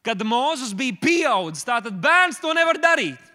kad 0.00 0.24
Mozus 0.24 0.72
bija 0.72 0.96
pieaudzis. 1.02 1.66
Tātad 1.68 2.00
bērns 2.00 2.40
to 2.40 2.54
nevar 2.56 2.80
darīt. 2.80 3.33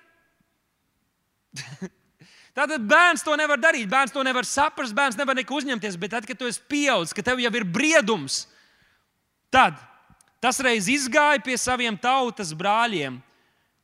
Tātad 2.57 2.83
bērns 2.89 3.23
to 3.23 3.35
nevar 3.39 3.59
darīt, 3.61 3.87
bērns 3.89 4.13
to 4.13 4.23
nevar 4.25 4.47
saprast, 4.47 4.95
bērns 4.95 5.17
nevar 5.19 5.37
neko 5.37 5.59
uzņemties. 5.61 5.97
Bet 6.01 6.15
tad, 6.15 6.27
kad 6.27 6.39
tu 6.39 6.49
esi 6.49 6.61
pieaudzis, 6.69 7.15
ka 7.15 7.23
tev 7.25 7.41
jau 7.41 7.51
ir 7.55 7.65
briedums, 7.67 8.43
tad 9.53 9.77
tas 10.43 10.59
reiz 10.63 10.89
izgāja 10.91 11.41
pie 11.43 11.57
saviem 11.59 11.97
tautas 11.99 12.53
brāļiem 12.55 13.19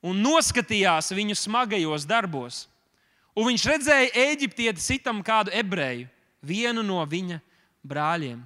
un 0.05 0.21
noskatījās 0.21 1.13
viņu 1.15 1.37
smagajos 1.39 2.05
darbos. 2.09 2.65
Un 3.35 3.49
viņš 3.49 3.63
redzēja 3.67 4.11
eģiptieti 4.31 4.83
sitam 4.83 5.19
kādu 5.25 5.51
ebreju, 5.55 6.07
vienu 6.45 6.83
no 6.85 7.01
viņa 7.03 7.41
brāļiem. 7.83 8.39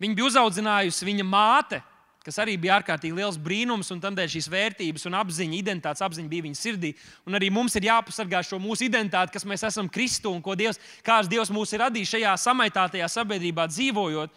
Viņa 0.00 0.16
bija 0.16 0.28
uzaudzinājusi 0.30 1.08
viņa 1.08 1.26
māte 1.26 1.80
kas 2.26 2.40
arī 2.42 2.56
bija 2.58 2.80
ārkārtīgi 2.80 3.14
liels 3.14 3.38
brīnums, 3.38 3.92
un 3.94 4.00
tādēļ 4.02 4.32
šīs 4.32 4.48
vērtības 4.50 5.06
un 5.06 5.16
apziņa, 5.20 5.54
identitātes 5.60 6.02
apziņa 6.02 6.30
bija 6.32 6.46
viņa 6.48 6.58
sirdī. 6.58 6.90
Un 7.28 7.38
arī 7.38 7.52
mums 7.54 7.76
ir 7.78 7.86
jāpasargā 7.86 8.40
šo 8.42 8.58
mūsu 8.62 8.88
identitāti, 8.88 9.36
kas 9.36 9.46
mēs 9.46 9.62
esam 9.68 9.90
Kristu 9.92 10.32
un 10.34 10.42
ko 10.42 10.56
Dievs, 10.58 10.80
kāds 11.06 11.30
Dievs 11.30 11.52
mūs 11.54 11.76
ir 11.76 11.84
radījis 11.84 12.16
šajā 12.16 12.34
samaitātajā 12.42 13.08
sabiedrībā 13.14 13.68
dzīvojot. 13.70 14.34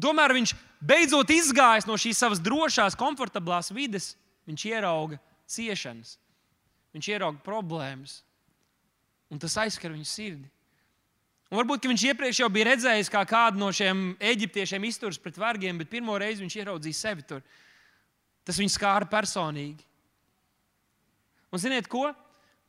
Tomēr 0.00 0.36
viņš 0.38 0.54
beidzot 0.80 1.34
izgājis 1.34 1.90
no 1.90 1.98
šīs 1.98 2.22
savas 2.22 2.40
drošās, 2.42 2.96
komfortablās 2.98 3.74
vides, 3.74 4.12
viņš 4.46 4.66
ierauga 4.70 5.18
ciešanas, 5.50 6.16
viņš 6.94 7.10
ierauga 7.16 7.42
problēmas, 7.44 8.20
un 9.34 9.42
tas 9.42 9.58
aizskar 9.60 9.92
viņa 9.92 10.08
sirdi. 10.08 10.48
Un 11.52 11.58
varbūt 11.60 11.84
viņš 11.84 12.02
iepriekš 12.08 12.38
jau 12.40 12.48
bija 12.48 12.70
redzējis, 12.70 13.10
kā 13.12 13.20
kādu 13.28 13.60
no 13.60 13.66
šiem 13.76 14.14
eģiptiešiem 14.24 14.86
izturas 14.88 15.18
pret 15.20 15.36
vergiem, 15.36 15.76
bet 15.76 15.90
pirmo 15.92 16.14
reizi 16.16 16.40
viņš 16.40 16.54
ieraudzīja 16.62 16.96
sevi 16.96 17.26
tur. 17.28 17.42
Tas 18.48 18.56
viņu 18.56 18.72
skāra 18.72 19.04
personīgi. 19.10 19.84
Un 21.52 21.60
ziniet, 21.60 21.90
ko? 21.92 22.06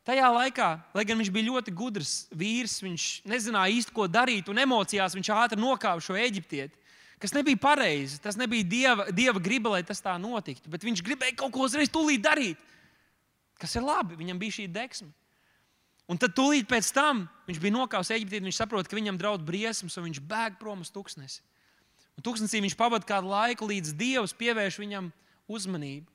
Tajā 0.04 0.28
laikā, 0.36 0.68
lai 0.92 1.06
gan 1.08 1.22
viņš 1.22 1.32
bija 1.32 1.48
ļoti 1.48 1.72
gudrs 1.80 2.12
vīrs, 2.36 2.76
viņš 2.84 3.08
nezināja 3.32 3.72
īsti, 3.78 3.96
ko 3.96 4.10
darīt, 4.12 4.52
un 4.52 4.60
emocijās 4.60 5.16
viņš 5.16 5.32
ātri 5.32 5.62
nokāpa 5.64 6.04
šo 6.04 6.20
eģiptieti. 6.20 6.76
Kas 7.24 7.32
nebija 7.32 7.56
pareizi, 7.64 8.20
tas 8.20 8.36
nebija 8.36 8.68
dieva, 8.68 9.08
dieva 9.16 9.40
griba, 9.40 9.78
lai 9.78 9.84
tas 9.88 10.04
tā 10.04 10.18
notiktu. 10.20 10.68
Bet 10.68 10.84
viņš 10.84 11.06
gribēja 11.08 11.40
kaut 11.40 11.56
ko 11.56 11.64
uzreiz 11.64 11.88
tūlīt 11.88 12.20
darīt. 12.20 12.60
Kas 13.64 13.80
ir 13.80 13.88
labi, 13.88 14.20
viņam 14.20 14.44
bija 14.44 14.60
šī 14.60 14.68
deksme. 14.76 15.08
Un 16.12 16.20
tad 16.20 16.36
tūlīt 16.36 16.68
pēc 16.68 16.90
tam 16.96 17.24
viņš 17.48 17.60
bija 17.64 17.76
nokāpis 17.76 18.12
Eģiptē, 18.16 18.42
viņš 18.44 18.60
saprot, 18.60 18.88
ka 18.90 18.98
viņam 18.98 19.18
draud 19.20 19.44
briesmas, 19.48 19.96
un 19.98 20.10
viņš 20.10 20.20
bēg 20.28 20.58
prom 20.60 20.84
uz 20.84 20.92
tūkstnesi. 20.94 21.42
Un 22.18 22.26
tūkstnesī 22.26 22.62
viņš 22.64 22.76
pavadīja 22.78 23.10
kādu 23.16 23.32
laiku, 23.32 23.68
līdz 23.70 23.94
Dievs 23.98 24.36
pievērš 24.38 24.80
viņam 24.84 25.10
uzmanību. 25.50 26.10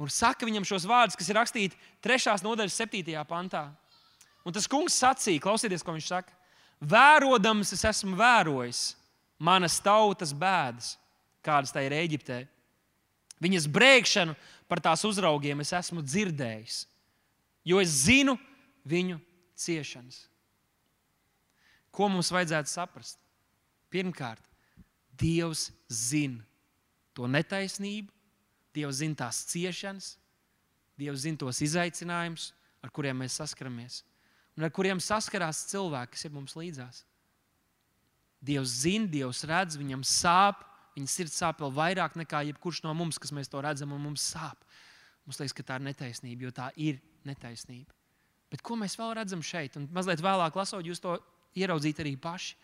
Un 0.00 0.12
saka 0.12 0.46
viņam 0.48 0.64
šos 0.68 0.86
vārdus, 0.88 1.16
kas 1.18 1.28
ir 1.28 1.36
rakstīti 1.36 1.80
3. 2.04 2.36
nodaļas 2.44 2.78
7. 2.80 3.16
pantā. 3.28 3.66
Un 4.46 4.54
tas 4.56 4.68
kungs 4.70 4.96
sacīja, 4.96 5.42
klausieties, 5.44 5.84
ko 5.84 5.92
viņš 5.96 6.08
saka. 6.08 6.32
Vērodams, 6.80 7.74
es 7.76 7.84
esmu 7.84 8.16
vērojis 8.16 8.94
manas 9.40 9.76
tautas 9.84 10.32
bēdas, 10.32 10.94
kādas 11.44 11.74
tā 11.74 11.84
ir 11.84 11.96
Eģiptē. 11.96 12.46
Viņas 13.40 13.68
brēkšanu 13.72 14.36
par 14.68 14.80
tās 14.84 15.04
uzraugiem 15.08 15.60
es 15.64 15.72
esmu 15.76 16.04
dzirdējis. 16.04 16.84
Jo 17.68 17.80
es 17.82 17.92
zinu, 18.06 18.38
viņu 18.88 19.18
ciešanas. 19.58 20.24
Ko 21.90 22.08
mums 22.08 22.30
vajadzētu 22.32 22.70
saprast? 22.70 23.18
Pirmkārt, 23.90 24.42
Dievs 25.20 25.68
zina 25.90 26.40
to 27.16 27.26
netaisnību, 27.28 28.08
Dievs 28.72 29.00
zina 29.02 29.18
tās 29.24 29.42
ciešanas, 29.50 30.14
Dievs 31.00 31.24
zina 31.26 31.40
tos 31.42 31.60
izaicinājumus, 31.64 32.52
ar 32.80 32.92
kuriem 32.94 33.18
mēs 33.20 33.36
saskaramies, 33.40 34.00
un 34.56 34.64
ar 34.64 34.72
kuriem 34.72 35.02
saskarās 35.02 35.66
cilvēki, 35.72 36.14
kas 36.14 36.24
ir 36.28 36.34
mums 36.36 36.56
līdzās. 36.56 37.02
Dievs 38.40 38.78
zina, 38.86 39.10
Dievs 39.10 39.42
redz, 39.48 39.76
viņam 39.80 40.06
sāp, 40.06 40.62
viņa 40.96 41.12
sirds 41.12 41.36
sāp 41.42 41.60
vēl 41.60 41.74
vairāk 41.76 42.16
nekā 42.16 42.44
jebkurš 42.48 42.84
no 42.86 42.94
mums, 42.96 43.20
kas 43.20 43.34
mēs 43.36 43.50
to 43.52 43.60
redzam, 43.60 43.92
un 43.92 44.00
mums 44.06 44.24
sāp. 44.32 44.64
Mums 45.26 45.42
liekas, 45.42 45.56
ka 45.58 45.66
tā 45.66 45.80
ir 45.80 45.88
netaisnība, 45.90 46.46
jo 46.46 46.54
tā 46.56 46.70
ir 46.80 47.02
netaisnība. 47.28 47.99
Bet 48.50 48.64
ko 48.66 48.76
mēs 48.78 48.96
vēl 48.98 49.14
redzam 49.20 49.42
šeit? 49.46 49.76
Un 49.78 49.86
mazliet 49.94 50.22
vēlāk, 50.24 50.56
lasot, 50.58 50.82
jūs 50.86 51.02
to 51.02 51.14
ieraudzīt 51.58 52.02
arī 52.02 52.16
paši. 52.20 52.56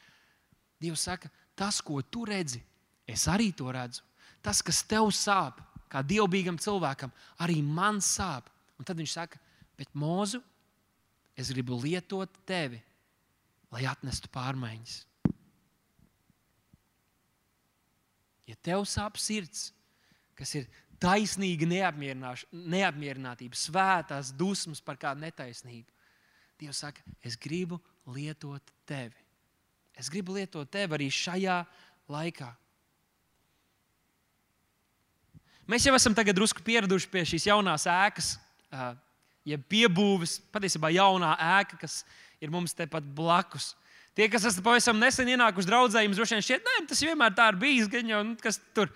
Dievs 0.83 1.07
saka, 1.07 1.31
tas, 1.57 1.79
ko 1.81 2.03
tu 2.03 2.27
redzi, 2.29 2.61
es 3.09 3.27
arī 3.31 3.53
to 3.57 3.71
redzu. 3.73 4.03
Tas, 4.45 4.61
kas 4.63 4.83
tev 4.87 5.09
sāp, 5.15 5.63
kā 5.91 6.03
dievbijam 6.05 6.59
cilvēkam, 6.61 7.13
arī 7.43 7.63
man 7.63 8.03
sāp. 8.05 8.51
Un 8.77 8.85
tad 8.85 8.99
viņš 8.99 9.15
saka, 9.15 9.41
bet 9.79 9.95
mūzu, 9.97 10.43
es 11.39 11.53
gribu 11.55 11.79
lietot 11.81 12.33
tevi, 12.49 12.83
lai 13.73 13.87
atnestu 13.89 14.31
pārmaiņas. 14.35 14.99
Ja 18.47 18.55
tev 18.63 18.85
sāp 18.87 19.19
sirds, 19.19 19.71
kas 20.39 20.53
ir 20.59 20.69
taisnīga 21.03 21.69
neapmierinātība, 21.69 23.59
svētās 23.59 24.33
dusmas 24.37 24.83
par 24.85 24.99
kādu 25.01 25.25
netaisnību. 25.25 25.89
Dievs 26.61 26.81
saka, 26.85 27.03
es 27.21 27.37
gribu 27.37 27.81
lietot 28.09 28.63
tevi. 28.89 29.17
Es 29.97 30.09
gribu 30.13 30.37
lietot 30.37 30.69
tevi 30.73 30.97
arī 30.97 31.09
šajā 31.13 31.59
laikā. 32.13 32.49
Mēs 35.67 35.87
jau 35.89 35.97
esam 35.99 36.15
drusku 36.15 36.63
pieraduši 36.63 37.09
pie 37.11 37.25
šīs 37.27 37.49
jaunās 37.49 37.89
ēkas, 37.91 38.37
jeb 39.47 39.65
piebūves, 39.67 40.39
patiesībā 40.55 40.93
jaunā 40.95 41.35
ēka, 41.59 41.81
kas 41.81 42.05
ir 42.41 42.53
mums 42.55 42.75
tepat 42.77 43.03
blakus. 43.03 43.75
Tie, 44.17 44.31
kas 44.33 44.47
esat 44.49 44.65
pavisam 44.65 44.97
nesen 44.97 45.29
ienākuši 45.29 45.69
draudzē, 45.69 46.01
jums 46.07 46.17
droši 46.17 46.37
vien 46.37 46.45
šķiet, 46.47 46.63
ka 46.65 46.85
tas 46.89 47.03
vienmēr 47.05 47.35
tā 47.37 47.51
ir 47.53 47.59
bijis. 47.61 47.91
Gan 47.93 48.09
jau, 48.09 48.23
nu, 48.25 48.37
kas 48.41 48.57
tur 48.73 48.89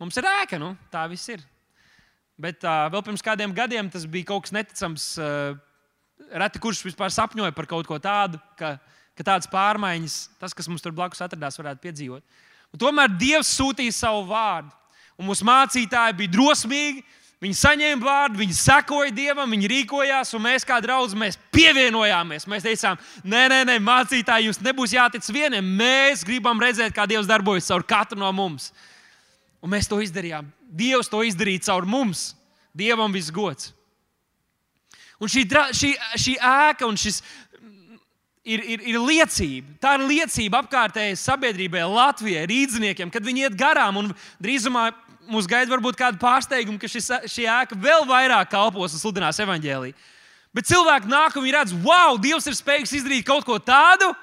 mums 0.00 0.18
ir 0.18 0.28
ēka, 0.30 0.58
nu, 0.60 0.74
tā 0.92 1.04
viss 1.10 1.30
ir. 1.34 1.44
Bet 2.38 2.62
uh, 2.62 2.86
vēl 2.92 3.02
pirms 3.06 3.24
kādiem 3.24 3.54
gadiem 3.54 3.88
tas 3.90 4.06
bija 4.06 4.30
kaut 4.30 4.46
kas 4.46 4.54
neticams. 4.54 5.10
Uh, 5.18 5.58
reti 6.34 6.60
kurš 6.62 6.82
vispār 6.86 7.12
sapņoja 7.14 7.54
par 7.56 7.68
kaut 7.70 7.86
ko 7.88 7.98
tādu, 8.02 8.40
ka, 8.58 8.76
ka 9.16 9.26
tādas 9.26 9.50
pārmaiņas, 9.50 10.18
tas, 10.40 10.54
kas 10.54 10.68
mums 10.70 10.84
tur 10.84 10.94
blakus 10.96 11.22
atradās, 11.24 11.58
varētu 11.58 11.82
piedzīvot. 11.84 12.42
Un 12.74 12.82
tomēr 12.82 13.12
Dievs 13.18 13.50
sūtīja 13.56 13.94
savu 13.96 14.26
vārdu. 14.28 14.74
Un 15.18 15.26
mūsu 15.26 15.46
mācītāji 15.46 16.18
bija 16.20 16.34
drosmīgi. 16.34 17.02
Viņi 17.38 17.54
saņēma 17.54 18.02
vārdu, 18.02 18.40
viņi 18.40 18.54
sekoja 18.58 19.12
Dievam, 19.14 19.50
viņi 19.54 19.68
rīkojās, 19.70 20.32
un 20.34 20.42
mēs 20.42 20.64
kā 20.66 20.80
draugi 20.82 21.14
mēs 21.18 21.36
pievienojāmies. 21.54 22.48
Mēs 22.50 22.64
teicām, 22.66 22.98
nē, 23.22 23.44
nē, 23.52 23.58
nē 23.68 23.76
mācītāji, 23.86 24.48
jums 24.48 24.58
nebūs 24.66 24.94
jātic 24.96 25.26
vienam. 25.30 25.68
Mēs 25.78 26.24
gribam 26.26 26.58
redzēt, 26.58 26.90
kā 26.96 27.06
Dievs 27.06 27.30
darbojas 27.30 27.70
caur 27.70 27.86
katru 27.86 28.18
no 28.18 28.32
mums. 28.34 28.72
Un 29.62 29.72
mēs 29.72 29.88
to 29.90 29.98
izdarījām. 30.02 30.46
Dievs 30.68 31.10
to 31.10 31.24
izdarīja 31.26 31.66
caur 31.70 31.86
mums. 31.88 32.32
Dievam 32.76 33.12
viss 33.14 33.32
gods. 33.34 33.72
Un 35.18 35.30
šī, 35.30 35.42
šī, 35.74 35.92
šī 36.14 36.36
ēka 36.38 36.86
un 36.86 36.98
šis 37.00 37.18
ir, 38.46 38.62
ir, 38.62 38.84
ir 38.92 38.98
liecība. 39.02 39.74
Tā 39.82 39.96
ir 39.98 40.06
liecība 40.06 40.62
apkārtējai 40.62 41.16
sabiedrībai, 41.18 41.82
Latvijai, 41.90 42.46
rīzniekiem, 42.48 43.10
kad 43.10 43.26
viņi 43.26 43.48
iet 43.48 43.58
garām. 43.58 43.98
Un 43.98 44.12
drīzumā 44.42 44.88
mūs 45.28 45.48
gaida 45.50 45.72
varbūt 45.74 45.98
kāda 45.98 46.20
pārsteiguma, 46.22 46.78
ka 46.80 46.90
šis, 46.90 47.10
šī 47.28 47.48
ēka 47.50 47.78
vēl 47.82 48.06
vairāk 48.08 48.52
kalpos 48.54 48.94
un 48.94 49.02
sludinās 49.02 49.40
evaņģēlī. 49.44 49.92
Bet 50.56 50.70
cilvēki 50.70 51.10
nāk 51.10 51.36
un 51.36 51.44
viņi 51.44 51.56
redz, 51.58 51.74
wow, 51.84 52.16
Dievs 52.20 52.48
ir 52.48 52.56
spējīgs 52.56 52.94
izdarīt 53.00 53.26
kaut 53.26 53.44
ko 53.46 53.58
tādu. 53.60 54.14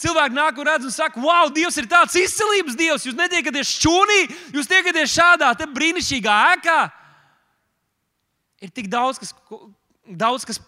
Cilvēki 0.00 0.32
nāk 0.32 0.56
un 0.56 0.68
redz 0.68 0.86
un 0.88 0.94
saka, 0.94 1.20
wow, 1.20 1.50
Dievs 1.52 1.76
ir 1.76 1.88
tāds 1.90 2.16
izcilības 2.16 2.76
Dievs. 2.78 3.04
Jūs 3.04 3.18
netiekaties 3.18 3.74
šūnī, 3.82 4.20
jūs 4.56 4.70
tiekaties 4.70 5.12
šādā 5.12 5.50
brīnišķīgā 5.76 6.36
ēkā. 6.54 6.78
Ir 8.64 8.72
tik 8.72 8.88
daudz, 8.92 9.20
kas, 9.20 9.34
daudz 10.08 10.46
kas, 10.48 10.60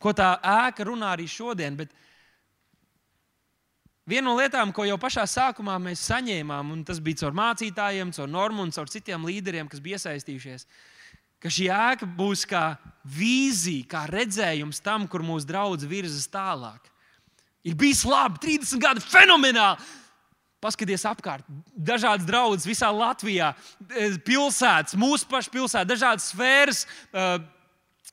ko 0.00 0.12
tā 0.16 0.34
ēka 0.44 0.84
runā 0.88 1.14
arī 1.14 1.24
šodien. 1.28 1.78
Bet 1.78 1.94
viena 4.08 4.28
no 4.28 4.36
lietām, 4.36 4.74
ko 4.76 4.84
jau 4.88 5.00
pašā 5.00 5.24
sākumā 5.28 5.78
mēs 5.80 6.04
saņēmām, 6.10 6.76
un 6.76 6.84
tas 6.84 7.00
bija 7.00 7.24
caur 7.24 7.36
mācītājiem, 7.40 8.12
caur 8.16 8.28
normu 8.28 8.64
un 8.66 8.76
caur 8.76 8.92
citiem 8.92 9.24
līderiem, 9.28 9.72
kas 9.72 9.80
bija 9.80 10.00
iesaistījušies, 10.00 10.68
ka 11.40 11.48
šī 11.48 11.72
ēka 11.72 12.12
būs 12.16 12.44
kā 12.48 12.74
vīzija, 13.08 13.88
kā 13.88 14.06
redzējums 14.12 14.84
tam, 14.84 15.08
kur 15.08 15.24
mūsu 15.24 15.48
draugs 15.48 15.88
virzas 15.88 16.28
tālāk. 16.28 16.92
Ir 17.64 17.76
bijis 17.76 18.04
labi, 18.08 18.40
30 18.40 18.80
gadi, 18.80 19.04
fenomenāli. 19.04 19.80
Paskaties 20.60 21.06
apkārt, 21.08 21.46
dažādas 21.72 22.26
draudzes 22.28 22.68
visā 22.68 22.90
Latvijā, 22.92 23.54
eh, 23.88 24.18
pilsētas, 24.20 24.96
mūsu 24.96 25.24
pašu 25.28 25.50
pilsētā, 25.54 25.86
dažādas 25.88 26.28
sfēras. 26.34 26.84
Uh, 27.12 27.40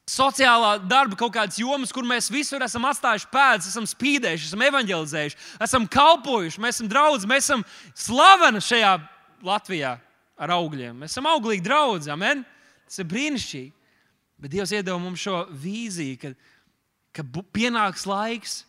sociālā 0.07 0.77
darba 0.87 1.17
kaut 1.19 1.33
kādas 1.35 1.59
jomas, 1.59 1.91
kur 1.91 2.03
mēs 2.07 2.31
visur 2.31 2.63
esam 2.63 2.87
atstājuši 2.87 3.27
pēdas, 3.31 3.67
esam 3.67 3.83
spīdējuši, 3.83 4.47
esam 4.47 4.63
evanģelizējuši, 4.63 5.39
esam 5.67 5.87
kalpojuši, 5.91 6.61
mēs 6.63 6.77
esam 6.79 6.91
draugi, 6.91 7.27
mēs 7.27 7.49
esam 7.49 7.65
slaveni 7.93 8.63
šajā 8.63 8.93
Latvijā 9.43 9.97
ar 10.39 10.53
augļiem. 10.55 10.95
Mēs 11.01 11.11
esam 11.11 11.27
auglīgi 11.29 11.65
draugi, 11.65 12.11
amen. 12.13 12.45
Tas 12.87 13.01
ir 13.03 13.09
brīnišķīgi. 13.11 13.73
Bet 14.37 14.53
Dievs 14.53 14.71
iedeva 14.71 14.99
mums 15.01 15.19
šo 15.19 15.43
vīziju, 15.49 16.17
ka, 16.21 16.31
ka 17.11 17.25
pienāks 17.53 18.05
laiks, 18.07 18.61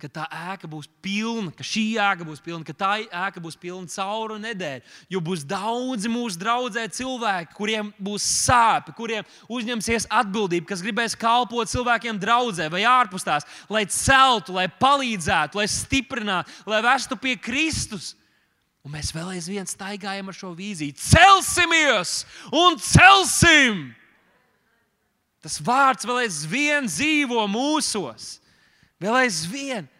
ka 0.00 0.08
tā 0.10 0.24
ēka 0.52 0.68
būs 0.68 0.88
pilna, 1.02 1.52
ka 1.54 1.64
šī 1.64 1.84
ēka 2.02 2.26
būs 2.26 2.42
pilna, 2.44 2.66
ka 2.66 2.74
tā 2.76 2.90
ēka 3.04 3.40
būs 3.42 3.56
pilna 3.60 3.88
cauru 3.88 4.36
nedēļu. 4.42 4.82
Jo 5.14 5.22
būs 5.24 5.44
daudzi 5.48 6.10
mūsu 6.10 6.40
draugi 6.40 6.84
cilvēki, 6.98 7.54
kuriem 7.56 7.92
būs 8.02 8.26
sāpes, 8.44 8.96
kuriem 8.98 9.24
uzņemsies 9.48 10.08
atbildība, 10.10 10.68
kas 10.72 10.82
gribēs 10.84 11.16
kalpot 11.18 11.70
cilvēkiem 11.70 12.18
draudzē 12.20 12.68
vai 12.72 12.82
ārpus 12.88 13.26
tās, 13.26 13.48
lai 13.70 13.86
celtu, 13.86 14.56
lai 14.58 14.66
palīdzētu, 14.68 15.60
lai 15.60 15.68
stiprinātu, 15.70 16.52
lai 16.68 16.82
vestu 16.84 17.18
pie 17.20 17.38
Kristus. 17.40 18.12
Un 18.84 18.92
mēs 18.92 19.14
vēl 19.16 19.38
aizvien 19.38 19.64
staigājam 19.64 20.28
ar 20.28 20.36
šo 20.36 20.52
vīziju. 20.58 20.98
Celsimies 21.00 22.24
un 22.52 22.76
celsim! 22.82 23.86
Tas 25.44 25.56
vārds 25.60 26.04
vēl 26.08 26.22
aizvien 26.24 26.86
dzīvo 26.88 27.46
mūsos. 27.52 28.38
Vēl 29.04 29.18
aizvien. 29.24 29.90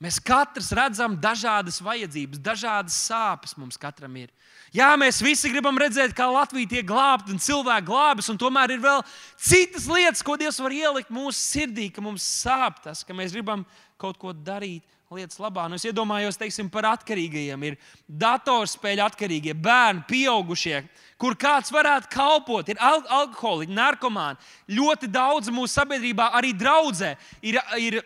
Mēs 0.00 0.16
katrs 0.24 0.70
redzam 0.76 1.16
dažādas 1.20 1.76
vajadzības, 1.84 2.40
dažādas 2.40 2.96
sāpes 3.04 3.52
mums 3.60 3.76
katram 3.80 4.14
ir. 4.16 4.30
Jā, 4.72 4.88
mēs 5.00 5.18
visi 5.20 5.50
gribam 5.52 5.76
redzēt, 5.80 6.14
kā 6.16 6.28
Latvija 6.30 6.70
tiek 6.70 6.86
glābta 6.88 7.34
un 7.34 7.42
cilvēki 7.42 7.88
glābjas, 7.88 8.30
un 8.32 8.38
tomēr 8.40 8.76
ir 8.76 8.80
vēl 8.84 9.02
citas 9.36 9.88
lietas, 9.90 10.22
ko 10.24 10.38
Dievs 10.40 10.60
var 10.62 10.72
ielikt 10.72 11.12
mūsu 11.12 11.36
sirdī, 11.36 11.90
ka 11.92 12.04
mums 12.04 12.24
sāp 12.24 12.78
tas, 12.84 13.02
ka 13.04 13.16
mēs 13.16 13.34
gribam 13.36 13.66
kaut 14.00 14.16
ko 14.20 14.32
darīt 14.32 14.86
lietas 15.10 15.40
labā. 15.42 15.64
Nu, 15.66 15.74
es 15.74 15.82
iedomājos, 15.88 16.36
teiksim, 16.38 16.68
par 16.70 16.86
atkarīgajiem. 16.92 17.64
Ir 17.66 17.76
datorspēļu 18.22 19.02
atkarīgie, 19.02 19.56
bērni, 19.58 20.04
pieaugušie, 20.06 20.84
kur 21.18 21.34
kāds 21.34 21.72
varētu 21.74 22.06
kalpot. 22.12 22.68
Ir 22.70 22.78
al 22.78 23.02
alkoholiķi, 23.18 23.74
narkomāni. 23.74 24.38
Ļoti 24.70 25.10
daudz 25.10 25.50
mūsu 25.50 25.74
sabiedrībā 25.80 26.30
arī 26.38 26.54
draudzē 26.54 27.16
ir. 27.42 27.60
ir 27.78 28.02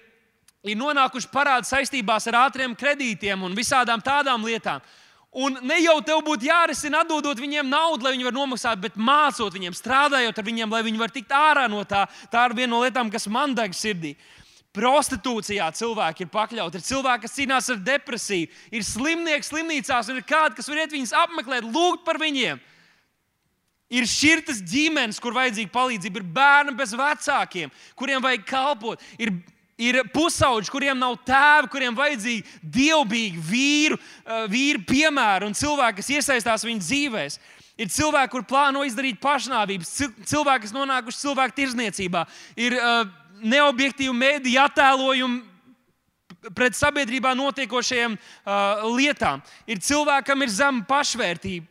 ir 0.64 0.78
nonākuši 0.80 1.28
parādu 1.28 1.68
saistībās 1.68 2.24
ar 2.30 2.38
ātriem 2.46 2.72
kredītiem 2.72 3.42
un 3.44 3.52
visādām 3.52 4.00
tādām 4.00 4.46
lietām. 4.48 4.80
Un 5.36 5.58
ne 5.60 5.76
jau 5.82 5.98
tev 6.00 6.22
būtu 6.24 6.48
jārisina, 6.48 7.02
atdodot 7.04 7.36
viņiem 7.36 7.68
naudu, 7.68 8.06
lai 8.06 8.14
viņi 8.14 8.24
varētu 8.24 8.38
nomaksāt, 8.38 8.80
bet 8.80 8.96
mācot 8.96 9.52
viņiem, 9.52 9.76
strādājot 9.76 10.40
ar 10.40 10.46
viņiem, 10.46 10.72
lai 10.72 10.80
viņi 10.86 11.02
varētu 11.02 11.18
tikt 11.18 11.36
ārā 11.36 11.66
no 11.68 11.82
tā. 11.84 12.06
Tā 12.32 12.46
ir 12.48 12.56
viena 12.56 12.70
no 12.72 12.80
lietām, 12.80 13.12
kas 13.12 13.28
man 13.28 13.52
deg 13.52 13.76
sirdī. 13.76 14.14
Prostitūcijā 14.74 15.68
cilvēki 15.78 16.24
ir 16.24 16.30
pakļauti. 16.34 16.80
Ir 16.80 16.87
cilvēki, 16.88 17.22
kas 17.28 17.37
cīnās 17.37 17.70
ar 17.70 17.82
depresiju, 17.87 18.50
ir 18.74 18.87
slimnieki 18.87 19.46
slimnīcās, 19.46 20.10
un 20.10 20.18
ir 20.18 20.26
kādi, 20.26 20.58
kas 20.58 20.70
var 20.70 20.82
iet 20.82 20.94
viņus 20.96 21.14
apmeklēt, 21.14 21.68
lūgt 21.68 22.02
par 22.06 22.18
viņiem. 22.18 22.58
Ir 23.94 24.08
šķirtas 24.10 24.62
ģimenes, 24.66 25.20
kur 25.22 25.37
vajadzīga 25.37 25.70
palīdzība, 25.70 26.18
ir 26.18 26.30
bērni 26.34 26.74
bez 26.74 26.94
vecākiem, 26.98 27.70
kuriem 27.94 28.24
vajag 28.24 28.46
kalpot. 28.50 29.10
Ir 29.20 29.37
Ir 29.74 29.96
pusauģi, 30.14 30.70
kuriem 30.70 30.94
nav 30.94 31.16
tēva, 31.26 31.66
kuriem 31.66 31.96
vajadzīgi 31.98 32.44
dievbijīgi 32.62 33.40
vīru, 33.42 33.96
eh, 33.98 34.44
vīru 34.46 34.84
piemēru 34.87 35.48
un 35.50 35.56
cilvēki, 35.58 35.96
kas 35.98 36.10
iesaistās 36.14 36.62
viņu 36.62 36.78
dzīvēm. 36.78 37.38
Ir 37.76 37.90
cilvēki, 37.90 38.30
kur 38.30 38.44
plāno 38.46 38.84
izdarīt 38.87 39.18
pašnāvības, 39.18 39.90
cilvēki, 40.30 40.62
kas 40.62 40.74
nonākuši 40.76 41.18
cilvēku 41.18 41.56
tirzniecībā, 41.58 42.22
ir 42.54 42.76
uh, 42.78 43.02
neobjektīvi 43.42 44.14
mēdīju 44.14 44.62
attēlojumi 44.62 45.42
pret 46.55 46.77
sabiedrībā 46.77 47.33
notiekošajām 47.38 48.16
uh, 48.16 48.88
lietām. 48.97 49.40
Ir 49.66 49.81
cilvēki, 49.81 50.29
kam 50.29 50.44
ir 50.44 50.53
zema 50.53 50.85
pašvērtība. 50.88 51.70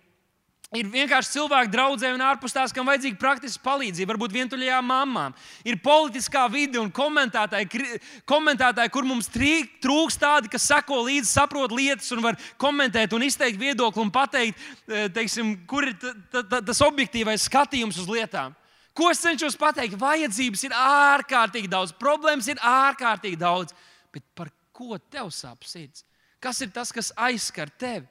Ir 0.73 0.87
vienkārši 0.89 1.35
cilvēki, 1.35 1.69
draugi 1.69 2.09
un 2.09 2.21
ārpus 2.25 2.55
tās, 2.55 2.71
kam 2.73 2.87
vajadzīga 2.89 3.19
praktiska 3.21 3.61
palīdzība, 3.61 4.09
varbūt 4.09 4.33
vientuļajām 4.33 4.87
mamām. 4.89 5.35
Ir 5.69 5.77
politiskā 5.85 6.47
vide 6.49 6.79
un 6.81 6.89
komentētāji, 6.89 7.91
komentētāji 8.25 8.93
kur 8.95 9.05
mums 9.05 9.29
trūkst 9.29 10.21
tādi, 10.23 10.49
kas 10.49 10.65
seko 10.71 11.03
līdzi, 11.05 11.29
saprot 11.29 11.75
lietas 11.77 12.09
un 12.15 12.23
var 12.25 12.39
komentēt 12.57 13.13
un 13.13 13.27
izteikt 13.27 13.61
viedokli 13.61 14.01
un 14.01 14.09
pateikt, 14.13 14.57
e, 14.89 15.05
teiksim, 15.13 15.53
kur 15.69 15.85
ir 15.91 15.93
tas 16.33 16.81
objektīvais 16.81 17.45
skatījums 17.51 18.01
uz 18.01 18.09
lietām. 18.09 18.57
Ko 18.93 19.09
es 19.09 19.21
cenšos 19.23 19.57
pateikt? 19.57 19.97
Vajadzības 19.99 20.67
ir 20.67 20.75
ārkārtīgi 20.77 21.69
daudz, 21.71 21.95
problēmas 21.97 22.49
ir 22.51 22.61
ārkārtīgi 22.61 23.39
daudz. 23.41 23.73
Bet 24.13 24.25
par 24.37 24.51
ko 24.75 24.99
tev 25.09 25.31
sāp 25.33 25.65
sirds? 25.65 26.05
Kas 26.43 26.59
ir 26.61 26.69
tas, 26.75 26.91
kas 26.93 27.09
aizskar 27.17 27.71
tevi? 27.79 28.05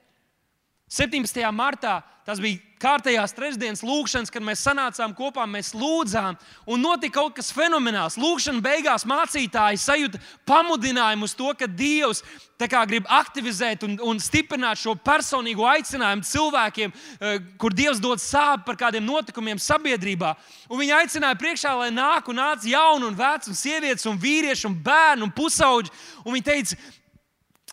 17. 0.93 1.41
martā 1.49 2.01
tas 2.23 2.39
bija 2.39 2.59
kārtējās 2.83 3.33
trešdienas 3.35 3.81
lūkšanas, 3.83 4.31
kad 4.31 4.43
mēs 4.43 4.63
sanācām 4.63 5.13
kopā, 5.15 5.45
mēs 5.49 5.71
lūdzām, 5.75 6.37
un 6.67 6.83
notika 6.83 7.21
kaut 7.21 7.37
kas 7.37 7.51
fenomenāls. 7.55 8.17
Lūkšanas 8.19 8.63
beigās 8.63 9.05
mācītāji 9.07 9.79
sajūta 9.79 10.21
pamudinājumu 10.47 11.27
uz 11.27 11.35
to, 11.39 11.51
ka 11.57 11.67
Dievs 11.67 12.23
grib 12.63 13.07
aktivizēt 13.11 13.83
un, 13.83 13.97
un 13.99 14.19
stiprināt 14.23 14.79
šo 14.79 14.93
personīgo 14.95 15.65
aicinājumu 15.67 16.23
cilvēkiem, 16.23 16.93
eh, 17.19 17.39
kur 17.59 17.75
Dievs 17.75 17.99
dod 17.99 18.23
sāpes 18.23 18.63
par 18.69 18.77
kādiem 18.79 19.03
notikumiem 19.03 19.59
sabiedrībā. 19.59 20.31
Un 20.69 20.79
viņi 20.79 20.95
aicināja 21.01 21.39
priekšā, 21.39 21.73
lai 21.75 21.91
nāk 21.91 22.29
un 22.31 22.39
nāc 22.39 22.63
jauni 22.63 23.09
un 23.09 23.19
veci, 23.19 23.51
un 23.51 23.59
sievietes, 23.59 24.07
un 24.07 24.19
vīrieši, 24.19 24.69
un 24.69 24.79
bērni 24.79 25.27
un 25.27 25.33
pusauģi. 25.35 25.91
Un 26.23 26.37
viņi 26.37 26.47
teica, 26.47 26.79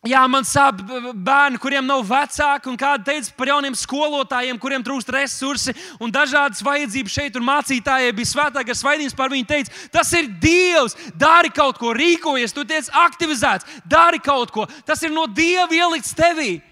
Jā, 0.08 0.22
man 0.32 0.46
sāp 0.48 0.78
bērni, 0.80 1.58
kuriem 1.60 1.84
nav 1.84 2.06
vecāki, 2.08 2.70
un 2.70 2.78
kāda 2.80 3.04
teica 3.04 3.34
par 3.36 3.50
jauniem 3.50 3.74
skolotājiem, 3.76 4.56
kuriem 4.56 4.80
trūkst 4.80 5.10
resursi 5.12 5.74
un 6.00 6.08
dažādas 6.08 6.62
vajadzības 6.64 7.16
šeit, 7.18 7.36
un 7.36 7.44
mācītājai 7.44 8.14
bija 8.16 8.30
svētākais 8.30 8.80
svaidījums 8.80 9.16
par 9.18 9.28
viņu. 9.28 9.48
Teica, 9.50 9.74
tas 9.92 10.08
ir 10.16 10.30
Dievs, 10.40 10.96
dari 11.20 11.52
kaut 11.52 11.76
ko, 11.76 11.92
rīkojies, 11.92 12.56
tu 12.56 12.64
tiec 12.64 12.88
aktivizēts, 12.96 13.68
dari 13.84 14.22
kaut 14.24 14.54
ko. 14.56 14.64
Tas 14.88 15.04
ir 15.04 15.12
no 15.12 15.26
Dieva 15.28 15.68
ielikts 15.68 16.16
tevī. 16.16 16.62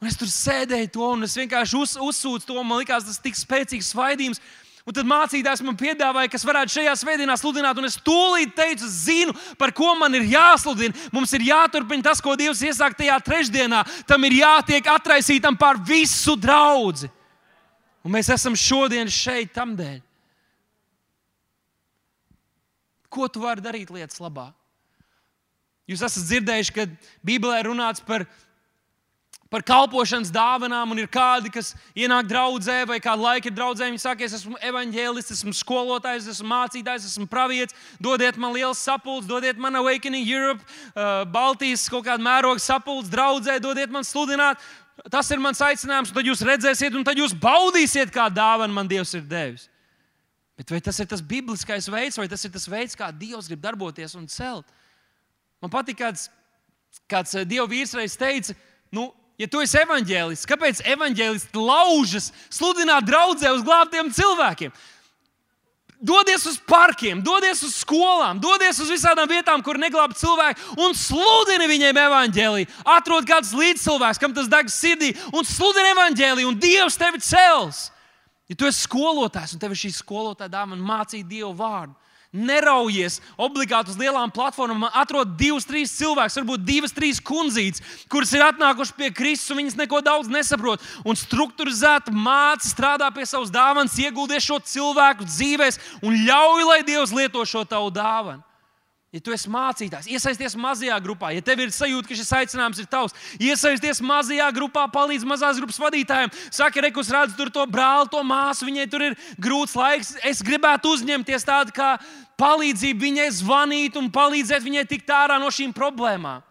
Un 0.00 0.12
es 0.12 0.20
tur 0.20 0.28
sēdēju 0.28 0.92
to, 0.92 1.08
un 1.16 1.24
es 1.24 1.40
vienkārši 1.40 1.80
uz, 1.80 1.96
uzsūcu 1.96 2.44
to. 2.44 2.60
Man 2.60 2.82
liekas, 2.82 3.08
tas 3.08 3.16
ir 3.16 3.24
tik 3.24 3.40
spēcīgs 3.40 3.88
svaidījums. 3.94 4.44
Un 4.88 4.96
tad 4.96 5.08
mācītājs 5.08 5.60
man 5.64 5.76
piedāvāja, 5.76 6.30
kas 6.32 6.44
varētu 6.46 6.78
šajā 6.78 6.94
svētdienā 6.96 7.36
sludināt, 7.36 7.78
un 7.78 7.88
es 7.88 7.98
tūlīt 8.00 8.54
teicu, 8.56 8.88
zinu, 8.88 9.34
par 9.60 9.74
ko 9.76 9.92
man 10.00 10.14
ir 10.16 10.24
jāsludina. 10.30 10.96
Mums 11.12 11.34
ir 11.36 11.44
jāturpina 11.50 12.08
tas, 12.08 12.22
ko 12.24 12.32
Dievs 12.38 12.62
iesāka 12.64 13.02
tajā 13.02 13.18
trešdienā. 13.26 13.82
Tam 14.08 14.24
ir 14.24 14.38
jātiek 14.40 14.88
atraisītam 14.88 15.58
pār 15.60 15.82
visu 15.84 16.36
draugu. 16.40 17.10
Un 18.00 18.14
mēs 18.16 18.32
esam 18.32 18.56
šodien 18.56 19.10
šeit 19.12 19.52
tam 19.52 19.76
dēļ. 19.76 20.00
Ko 23.10 23.26
tu 23.28 23.42
vari 23.42 23.60
darīt 23.60 23.90
lietas 23.92 24.20
labā? 24.22 24.48
Jūs 25.90 26.04
esat 26.06 26.28
dzirdējuši, 26.28 26.74
ka 26.76 26.86
Bībelē 27.26 27.64
runāts 27.66 28.02
par 28.06 28.24
par 29.50 29.64
kalpošanas 29.66 30.30
dāvanām, 30.30 30.92
un 30.94 31.00
ir 31.02 31.08
kādi, 31.10 31.50
kas 31.50 31.72
ienāk 31.98 32.28
draudzē, 32.30 32.84
vai 32.86 33.00
kādu 33.02 33.24
laiku 33.26 33.50
ir 33.50 33.56
draudzē. 33.56 33.88
Viņi 33.90 34.02
saka, 34.04 34.22
es 34.22 34.36
esmu 34.38 34.54
evanģēlists, 34.62 35.34
esmu 35.40 35.54
skolotājs, 35.58 36.28
esmu 36.30 36.46
mācītājs, 36.52 37.08
esmu 37.10 37.26
pravietis. 37.30 37.74
Dodiet 37.98 38.38
man 38.38 38.54
liels 38.54 38.78
sapulcs, 38.78 39.26
dodiet 39.26 39.58
man 39.58 39.80
Awakening 39.80 40.22
Europe, 40.22 40.62
uh, 40.94 41.26
Baltijas 41.34 41.88
kaut 41.90 42.06
kādu 42.06 42.22
mērogu 42.22 42.62
sapulcs 42.62 43.10
draudzē, 43.10 43.58
dodiet 43.58 43.90
man 43.90 44.06
sludināt. 44.06 44.62
Tas 45.10 45.30
ir 45.34 45.42
mans 45.42 45.58
aicinājums, 45.64 46.12
un 46.12 46.20
tad 46.20 46.30
jūs 46.30 46.46
redzēsiet, 46.46 46.94
un 46.94 47.04
tad 47.06 47.18
jūs 47.18 47.34
baudīsiet, 47.34 48.14
kā 48.14 48.30
dāvana 48.30 48.74
man 48.76 48.88
Dievs 48.88 49.16
ir 49.18 49.26
devis. 49.26 49.66
Bet 50.60 50.70
vai 50.70 50.78
tas 50.84 50.98
ir 51.00 51.08
tas 51.10 51.22
bibliskais 51.24 51.88
veids, 51.90 52.18
vai 52.20 52.28
tas 52.30 52.44
ir 52.44 52.52
tas 52.54 52.68
veids, 52.70 52.94
kā 52.94 53.08
Dievs 53.10 53.48
grib 53.50 53.64
darboties 53.64 54.14
un 54.14 54.28
celt? 54.30 54.68
Man 55.58 55.72
patīk, 55.72 55.98
kāds, 55.98 56.28
kāds 57.10 57.34
uh, 57.34 57.48
Dieva 57.48 57.66
vīrs 57.66 57.96
reiz 57.98 58.14
teica, 58.20 58.54
nu, 58.94 59.08
Ja 59.40 59.46
tu 59.48 59.62
esi 59.64 59.78
evanģēlists, 59.80 60.44
kāpēc 60.48 60.82
evanģēlists 60.84 61.56
laužas 61.56 62.28
sludināt 62.52 63.06
draudzē 63.08 63.54
uz 63.54 63.62
glābtiem 63.64 64.10
cilvēkiem? 64.12 64.74
Dodies 66.00 66.44
uz 66.48 66.56
parkiem, 66.64 67.18
dodies 67.24 67.60
uz 67.64 67.74
skolām, 67.82 68.38
dodies 68.40 68.78
uz 68.80 68.88
visām 68.88 69.20
vietām, 69.28 69.60
kur 69.64 69.76
neglābj 69.80 70.16
cilvēki 70.20 70.76
un 70.80 70.96
sludini 70.96 71.68
viņiem 71.68 71.98
evaņģēlīju. 72.02 72.68
Atrod 72.88 73.28
kāds 73.28 73.52
līdzcilvēks, 73.56 74.20
kam 74.20 74.36
tas 74.36 74.48
deg 74.48 74.72
sirdī, 74.72 75.10
un 75.32 75.44
sludini 75.44 75.92
evaņģēlīju, 75.92 76.48
un 76.48 76.60
Dievs 76.60 76.96
tevi 77.00 77.20
cels. 77.24 77.90
Ja 78.48 78.56
tu 78.56 78.68
esi 78.68 78.84
skolotājs 78.84 79.52
un 79.56 79.60
tev 79.60 79.76
ir 79.76 79.80
šī 79.80 79.92
skolotāja 79.94 80.52
dāvana 80.52 80.80
mācīt 80.80 81.28
Dievu 81.28 81.52
vārdu, 81.56 81.92
Neraujies 82.30 83.16
obligāti 83.34 83.90
uz 83.90 83.96
lielām 83.98 84.30
platformām, 84.30 84.84
atrod 84.94 85.32
divus, 85.34 85.64
trīs 85.66 85.90
cilvēkus, 85.96 86.36
varbūt 86.38 86.62
divas, 86.62 86.92
trīs 86.94 87.18
kundzītes, 87.18 87.82
kuras 88.06 88.30
ir 88.36 88.44
atnākušas 88.46 88.94
pie 88.94 89.08
Kristus, 89.10 89.50
un 89.50 89.58
viņas 89.58 89.78
neko 89.80 89.98
daudz 90.06 90.30
nesaprot. 90.30 90.84
Un 91.02 91.18
struktūrizēti 91.18 92.14
māca, 92.14 92.68
strādā 92.70 93.08
pie 93.10 93.26
savas 93.26 93.50
dāvanas, 93.50 93.98
ieguldies 93.98 94.46
šo 94.46 94.60
cilvēku 94.62 95.26
dzīvēs 95.26 95.80
un 96.06 96.20
ļauj, 96.28 96.68
lai 96.70 96.78
Dievs 96.86 97.16
lieto 97.16 97.42
šo 97.42 97.64
tavu 97.66 97.90
dāvanu. 97.98 98.44
Ja 99.10 99.18
tu 99.18 99.32
esi 99.34 99.50
mācītājs, 99.50 100.06
iesaisties 100.06 100.54
mazajā 100.54 100.94
grupā, 101.02 101.32
ja 101.34 101.42
tev 101.42 101.58
ir 101.64 101.72
sajūta, 101.74 102.06
ka 102.06 102.14
šis 102.14 102.28
aicinājums 102.36 102.78
ir 102.78 102.86
tavs, 102.86 103.14
iesaisties 103.42 103.98
mazajā 104.06 104.46
grupā, 104.54 104.84
palīdz 104.92 105.24
mazās 105.26 105.58
grupas 105.58 105.80
vadītājiem. 105.82 106.30
Saka, 106.54 106.84
rekus 106.84 107.10
redz 107.10 107.34
tur 107.34 107.50
to 107.50 107.64
brāli, 107.66 108.06
to 108.12 108.20
māsu, 108.22 108.68
viņai 108.68 108.84
tur 108.92 109.02
ir 109.08 109.16
grūts 109.34 109.74
laiks. 109.74 110.12
Es 110.22 110.44
gribētu 110.46 110.92
uzņemties 110.94 111.48
tādu 111.48 111.74
kā 111.74 111.96
palīdzību 112.38 113.02
viņai 113.08 113.26
zvanīt 113.40 113.98
un 113.98 114.12
palīdzēt 114.14 114.62
viņai 114.68 114.86
tikt 114.94 115.10
ārā 115.10 115.40
no 115.42 115.50
šīm 115.50 115.74
problēmām. 115.74 116.46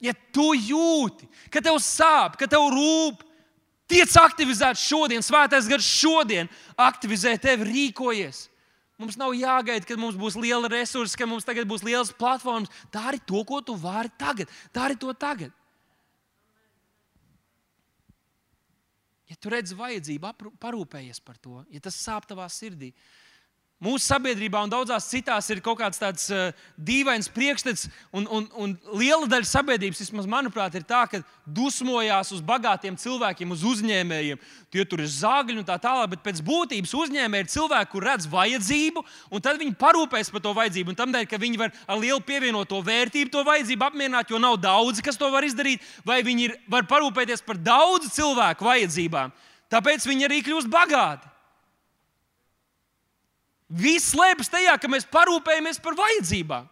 Ja 0.00 0.14
tu 0.30 0.52
jūti, 0.54 1.26
ka 1.50 1.58
tev 1.58 1.82
sāp, 1.82 2.38
ka 2.38 2.46
tev 2.46 2.70
rūp, 2.70 3.26
tiec 3.90 4.14
aktivizēts 4.14 4.86
šodien, 4.86 5.26
svētais 5.26 5.66
gars 5.66 5.90
šodien 5.90 6.46
aktivizē 6.78 7.34
tevi, 7.42 7.66
rīkojies. 7.66 8.46
Mums 9.00 9.16
nav 9.16 9.32
jāgaida, 9.32 9.86
kad 9.88 10.00
mums 10.00 10.18
būs 10.20 10.36
liela 10.36 10.68
resursa, 10.68 11.16
ka 11.16 11.24
mums 11.28 11.46
tagad 11.48 11.64
būs 11.68 11.84
liels 11.86 12.12
platformas. 12.12 12.68
Dari 12.92 13.20
to, 13.24 13.40
ko 13.48 13.62
tu 13.64 13.72
vari 13.80 14.12
tagad. 14.20 14.50
Dari 14.76 14.98
to 15.00 15.14
tagad. 15.16 15.54
Ja 19.30 19.38
tu 19.38 19.52
redzi 19.52 19.78
vajadzību, 19.78 20.32
parūpējies 20.60 21.22
par 21.22 21.38
to, 21.38 21.62
ja 21.70 21.80
tas 21.80 21.94
sāp 21.94 22.26
tavā 22.26 22.48
sirdī, 22.50 22.90
Mūsu 23.80 24.04
sabiedrībā 24.04 24.60
un 24.60 24.68
daudzās 24.68 25.06
citās 25.08 25.46
ir 25.48 25.62
kaut 25.64 25.78
kāds 25.80 25.96
tāds 25.96 26.26
uh, 26.28 26.50
dīvains 26.76 27.30
priekšstats, 27.32 27.86
un, 28.12 28.26
un, 28.28 28.44
un 28.60 28.74
liela 29.00 29.24
daļa 29.24 29.48
sabiedrības, 29.48 30.02
vismaz 30.04 30.28
manuprāt, 30.28 30.76
ir 30.76 30.84
tā, 30.84 31.06
ka 31.08 31.22
dusmojās 31.48 32.28
uz 32.36 32.42
bagātiem 32.44 32.98
cilvēkiem, 33.00 33.54
uz 33.56 33.64
uzņēmējiem. 33.70 34.42
Tie 34.68 34.84
tur 34.84 35.00
ir 35.00 35.08
zāģi 35.08 35.56
un 35.62 35.64
tā 35.64 35.78
tālāk, 35.80 36.12
bet 36.12 36.24
pēc 36.28 36.44
būtības 36.44 36.92
uzņēmēji 37.00 37.46
ir 37.46 37.50
cilvēki, 37.54 37.90
kur 37.94 38.08
redz 38.10 38.28
vajadzību, 38.28 39.06
un 39.32 39.46
tad 39.48 39.62
viņi 39.64 39.72
parūpēs 39.80 40.34
par 40.36 40.44
to 40.44 40.54
vajadzību. 40.60 40.92
Un 40.92 41.00
tam 41.00 41.16
dēļ, 41.16 41.24
ka 41.32 41.40
viņi 41.40 41.64
var 41.64 41.72
ar 41.88 42.04
lielu 42.04 42.20
pievienoto 42.20 42.84
vērtību 42.84 43.32
to 43.32 43.48
vajadzību 43.48 43.88
apmierināt, 43.88 44.28
jo 44.28 44.44
nav 44.44 44.60
daudzi, 44.60 45.08
kas 45.08 45.16
to 45.16 45.32
var 45.32 45.48
izdarīt, 45.48 45.80
vai 46.04 46.20
viņi 46.26 46.50
ir, 46.50 46.58
var 46.68 46.84
parūpēties 46.84 47.48
par 47.48 47.56
daudzu 47.56 48.12
cilvēku 48.12 48.68
vajadzībām. 48.68 49.32
Tāpēc 49.72 50.04
viņi 50.04 50.28
arī 50.28 50.44
kļūst 50.44 50.68
bagāti. 50.68 51.30
Viss 53.70 54.10
slēpjas 54.10 54.50
tajā, 54.50 54.74
ka 54.82 54.90
mēs 54.90 55.06
parūpējamies 55.06 55.78
par 55.82 55.94
vajadzībām. 55.98 56.66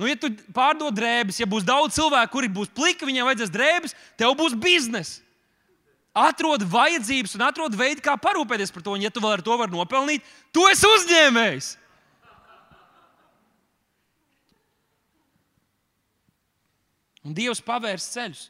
Nu, 0.00 0.08
ja 0.08 0.16
tu 0.18 0.30
pārdod 0.56 0.96
drēbes, 0.96 1.36
ja 1.38 1.46
būs 1.46 1.66
daudz 1.66 1.94
cilvēku, 1.94 2.32
kuri 2.32 2.48
būs 2.50 2.72
pliki, 2.74 3.06
viņiem 3.06 3.28
vajadzēs 3.28 3.52
drēbes, 3.54 3.94
tev 4.18 4.32
būs 4.38 4.56
biznesa. 4.58 5.20
Atrod 6.14 6.62
vajadzības 6.70 7.34
un 7.36 7.42
atrod 7.46 7.74
veidu, 7.74 8.02
kā 8.02 8.14
parūpēties 8.22 8.70
par 8.74 8.84
to. 8.86 8.94
Un, 8.94 9.02
ja 9.02 9.10
tu 9.10 9.22
vēl 9.22 9.36
ar 9.36 9.42
to 9.42 9.56
vari 9.58 9.74
nopelnīt, 9.74 10.26
tu 10.54 10.62
esi 10.70 10.86
uzņēmējs. 10.86 11.70
Un 17.24 17.34
Dievs 17.34 17.62
pavērs 17.64 18.10
ceļus. 18.14 18.48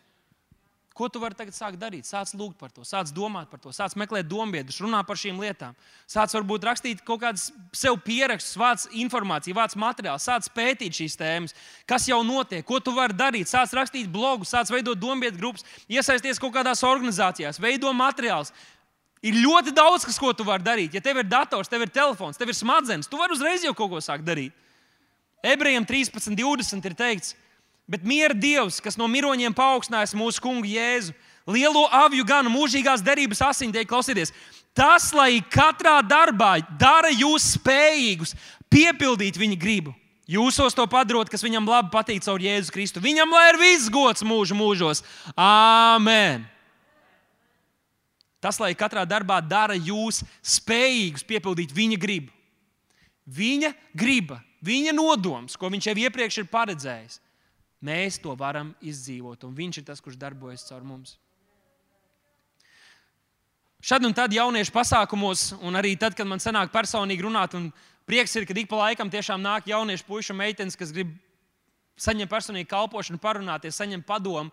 Ko 0.94 1.08
tu 1.10 1.18
vari 1.18 1.34
tagad 1.34 1.56
sākt 1.56 1.74
darīt? 1.74 2.06
Sāc 2.06 2.30
lūgt 2.38 2.54
par 2.54 2.70
to, 2.70 2.84
sāc 2.86 3.10
domāt 3.10 3.48
par 3.50 3.58
to, 3.58 3.72
sāc 3.74 3.96
meklēt 3.98 4.28
dombiedrus, 4.30 4.76
runā 4.78 5.00
par 5.02 5.18
šīm 5.18 5.40
lietām. 5.42 5.74
Sāc 6.06 6.30
varbūt 6.36 6.66
rakstīt 6.68 7.02
kaut 7.02 7.18
kādus 7.24 7.48
sev 7.74 7.98
pierakstus, 8.04 8.54
vāc 8.60 8.84
informāciju, 9.02 9.56
vāc 9.58 9.74
materiālu, 9.74 10.22
sāc 10.22 10.46
pētīt 10.54 10.94
šīs 10.94 11.18
tēmas, 11.18 11.56
kas 11.90 12.06
jau 12.06 12.20
notiek, 12.22 12.62
ko 12.62 12.78
tu 12.78 12.94
vari 12.94 13.18
darīt. 13.18 13.50
Sāc 13.50 13.74
rakstīt 13.74 14.06
blogus, 14.06 14.54
sāc 14.54 14.70
veidot 14.70 15.02
dombiedru 15.02 15.42
grupas, 15.42 15.66
iesaisties 15.90 16.38
kaut 16.38 16.54
kādās 16.54 16.86
organizācijās, 16.86 17.58
veido 17.58 17.90
materiālus. 17.90 18.54
Ir 19.24 19.34
ļoti 19.40 19.74
daudz, 19.74 20.06
kas, 20.06 20.20
ko 20.20 20.30
tu 20.30 20.46
vari 20.46 20.62
darīt. 20.62 20.94
Ja 20.94 21.02
tev 21.02 21.24
ir 21.24 21.26
dators, 21.26 21.66
tev 21.72 21.82
ir 21.82 21.90
telefons, 21.90 22.38
tev 22.38 22.54
ir 22.54 22.60
smadzenes, 22.60 23.10
tu 23.10 23.18
vari 23.18 23.34
uzreiz 23.34 23.66
jau 23.66 23.74
kaut 23.74 23.96
ko 23.96 24.04
sākt 24.04 24.22
darīt. 24.22 24.54
Ebrejiem 25.42 25.82
13, 25.84 26.38
20 26.38 26.86
ir 26.86 26.94
teikts, 26.96 27.34
Bet 27.90 28.04
miera 28.04 28.32
Dievs, 28.32 28.80
kas 28.80 28.96
no 28.96 29.08
miroņiem 29.10 29.52
paaugstinājis 29.56 30.14
mūsu 30.16 30.40
kungu 30.40 30.68
Jēzu, 30.70 31.12
lielo 31.50 31.84
aviju 31.92 32.24
ganu 32.24 32.52
mūžīgās 32.54 33.04
derības 33.04 33.42
asiņdēļ, 33.44 33.84
klausieties, 33.88 34.32
tas, 34.76 35.10
lai 35.12 35.42
katrā 35.52 35.98
darbā 36.06 36.56
dara 36.80 37.12
jūs 37.12 37.54
spējīgus 37.58 38.32
piepildīt 38.72 39.36
viņa 39.40 39.60
gribu. 39.60 39.92
Jūsos 40.24 40.72
to 40.72 40.86
padarot, 40.88 41.28
kas 41.28 41.44
viņam 41.44 41.68
labi 41.68 41.92
patīk 41.92 42.24
caur 42.24 42.40
Jēzu 42.40 42.72
Kristu. 42.72 43.02
Viņam 43.04 43.34
lai 43.36 43.50
ir 43.50 43.58
viss 43.60 43.92
gods 43.92 44.24
mūžu 44.24 44.56
mūžos. 44.56 45.04
Āmen! 45.36 46.46
Tas, 48.40 48.56
lai 48.60 48.72
katrā 48.76 49.04
darbā 49.08 49.38
dara 49.44 49.76
jūs 49.76 50.22
spējīgus 50.44 51.24
piepildīt 51.28 51.72
viņa 51.76 52.00
gribu. 52.00 52.32
Viņa 53.24 53.70
griba, 53.96 54.40
viņa 54.64 54.92
nodoms, 54.96 55.56
ko 55.56 55.70
viņš 55.72 55.90
jau 55.90 55.96
iepriekš 56.02 56.42
ir 56.42 56.50
paredzējis. 56.52 57.20
Mēs 57.84 58.16
to 58.22 58.32
varam 58.38 58.72
izdzīvot, 58.80 59.44
un 59.44 59.54
Viņš 59.56 59.80
ir 59.80 59.84
tas, 59.84 60.00
kurš 60.00 60.16
darbojas 60.16 60.64
caur 60.68 60.84
mums. 60.86 61.18
Šad 63.84 64.06
un 64.08 64.14
tad 64.16 64.32
jauniešu 64.32 64.72
pasākumos, 64.72 65.50
un 65.60 65.76
arī 65.76 65.92
tad, 66.00 66.14
kad 66.16 66.24
man 66.24 66.40
sanāk 66.40 66.72
personīgi 66.72 67.26
runāt, 67.26 67.52
un 67.58 67.66
prieks 68.08 68.32
ir, 68.38 68.46
ka 68.48 68.56
ik 68.56 68.70
pa 68.70 68.78
laikam 68.86 69.10
tiešām 69.12 69.42
nāk 69.44 69.68
jauniešu 69.68 70.06
puikas 70.08 70.32
un 70.32 70.40
meitenes, 70.40 70.78
kas 70.80 70.94
grib 70.94 71.10
saņemt 72.00 72.32
personīgu 72.32 72.70
kalpošanu, 72.70 73.20
parunāties, 73.20 73.76
saņemt 73.76 74.08
padomu. 74.08 74.48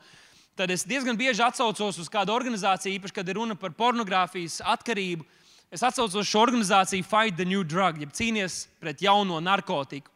Tad 0.59 0.73
es 0.75 0.83
diezgan 0.83 1.15
bieži 1.15 1.45
atsaucos 1.45 2.01
uz 2.03 2.11
kādu 2.11 2.35
organizāciju, 2.35 2.99
īpaši, 2.99 3.15
kad 3.15 3.29
ir 3.31 3.39
runa 3.39 3.55
par 3.55 3.71
pornogrāfijas 3.71 4.59
atkarību. 4.67 5.23
Es 5.71 5.79
atcaucos 5.87 6.19
uz 6.19 6.27
šo 6.27 6.43
organizāciju 6.43 7.07
Fight 7.07 7.39
the 7.39 7.47
New 7.47 7.63
Drug, 7.63 8.03
jeb 8.03 8.11
cīnīties 8.11 8.65
pret 8.83 8.99
jauno 8.99 9.39
narkotiku 9.39 10.11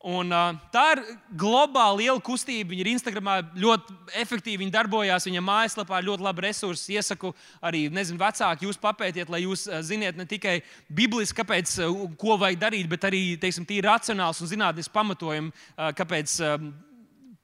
Un, 0.00 0.30
uh, 0.32 0.54
tā 0.72 0.82
ir 0.94 1.00
globāla 1.36 1.98
liela 1.98 2.20
kustība. 2.24 2.72
Viņa 2.72 2.84
ir 2.86 2.88
Instagramā 2.94 3.34
ļoti 3.52 3.96
efektīvi 4.22 4.62
viņa 4.62 4.72
darbojās. 4.72 5.26
Viņa 5.28 5.42
mājaslapā 5.44 5.98
ir 6.00 6.06
ļoti 6.08 6.24
labi 6.24 6.44
resursi. 6.46 6.94
Iesaku 6.96 7.34
arī 7.60 7.82
nezinu, 7.92 8.16
vecāki 8.22 8.64
jūs 8.64 8.80
papētiet, 8.80 9.28
lai 9.28 9.42
jūs 9.44 9.66
ziniet 9.84 10.16
ne 10.16 10.24
tikai 10.24 10.62
bibliski, 10.88 11.42
kāpēc, 11.42 11.74
ko 12.16 12.38
vajag 12.40 12.62
darīt, 12.62 12.88
bet 12.88 13.04
arī 13.10 13.22
teiksim, 13.42 13.68
tīri 13.68 13.84
racionāls 13.90 14.40
un 14.40 14.48
zinātnisks 14.48 14.94
pamatojums, 14.94 15.68
kāpēc 15.76 16.38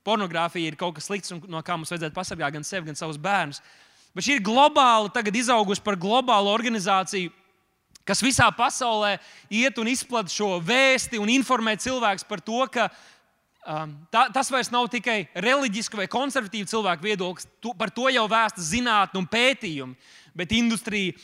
pornogrāfija 0.07 0.73
ir 0.73 0.81
kaut 0.81 0.97
kas 0.97 1.11
slikts 1.11 1.35
un 1.35 1.45
no 1.53 1.61
kā 1.67 1.77
mums 1.77 1.93
vajadzētu 1.93 2.17
pasargāt 2.17 2.57
gan 2.57 2.65
sevi, 2.65 2.89
gan 2.89 2.97
savus 2.97 3.21
bērnus. 3.21 3.61
Bet 4.17 4.25
šī 4.25 4.39
ir 4.39 4.47
globāla, 4.49 5.13
tagad 5.13 5.37
izaugusi 5.37 5.85
par 5.85 5.99
globālu 6.01 6.49
organizāciju 6.55 7.35
kas 8.07 8.23
visā 8.23 8.47
pasaulē 8.55 9.17
iet 9.51 9.79
un 9.83 9.91
izplatīja 9.91 10.39
šo 10.39 10.51
vēsti 10.65 11.21
un 11.23 11.33
informē 11.33 11.77
cilvēkus 11.83 12.27
par 12.29 12.43
to, 12.45 12.61
ka 12.73 12.89
um, 13.67 13.97
tā, 14.13 14.27
tas 14.35 14.51
vairs 14.53 14.71
nav 14.75 14.89
tikai 14.93 15.25
reliģiski 15.35 15.99
vai 15.99 16.07
konservatīvi 16.11 16.71
cilvēku 16.71 17.07
viedoklis. 17.07 17.49
Tu, 17.61 17.75
par 17.79 17.91
to 17.95 18.09
jau 18.15 18.27
vēsta 18.31 18.63
zinātnē 18.63 19.21
un 19.21 19.29
pētījumi 19.31 19.99
bet 20.37 20.53
industrija, 20.57 21.15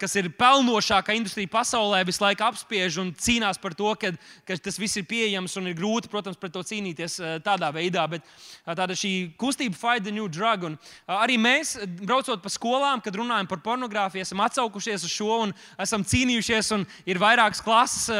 kas 0.00 0.14
ir 0.18 0.30
pelnošākā 0.38 1.16
industrija 1.18 1.50
pasaulē, 1.50 2.02
visu 2.06 2.22
laiku 2.24 2.46
apspiež 2.46 3.00
un 3.02 3.12
cīnās 3.12 3.60
par 3.62 3.74
to, 3.76 3.92
ka, 3.98 4.12
ka 4.46 4.58
tas 4.62 4.78
viss 4.80 4.98
ir 5.00 5.06
pieejams 5.08 5.56
un 5.60 5.70
ir 5.70 5.76
grūti, 5.78 6.10
protams, 6.12 6.38
pret 6.40 6.54
to 6.54 6.62
cīnīties 6.66 7.18
tādā 7.46 7.72
veidā. 7.74 8.06
Bet 8.10 8.24
tāda 8.66 8.96
šī 8.96 9.12
kustība 9.40 9.78
Fight 9.78 10.06
the 10.06 10.14
New 10.14 10.30
Drug. 10.32 10.70
Un 10.70 10.78
arī 11.18 11.38
mēs, 11.40 11.76
braucot 12.00 12.42
pa 12.42 12.52
skolām, 12.52 13.02
kad 13.04 13.18
runājam 13.18 13.50
par 13.50 13.62
pornogrāfiju, 13.66 14.24
esam 14.24 14.42
atsaukušies 14.46 15.06
uz 15.06 15.12
šo 15.12 15.42
un 15.48 15.54
esam 15.82 16.06
cīnījušies. 16.06 16.72
Un 16.76 16.88
ir 17.08 17.22
vairākas 17.22 17.62
klases, 17.64 18.10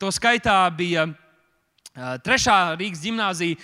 to 0.00 0.10
skaitā 0.14 0.58
bija 0.76 1.08
Trešā 1.96 2.76
Rīgas 2.76 3.00
gimnāzija, 3.00 3.56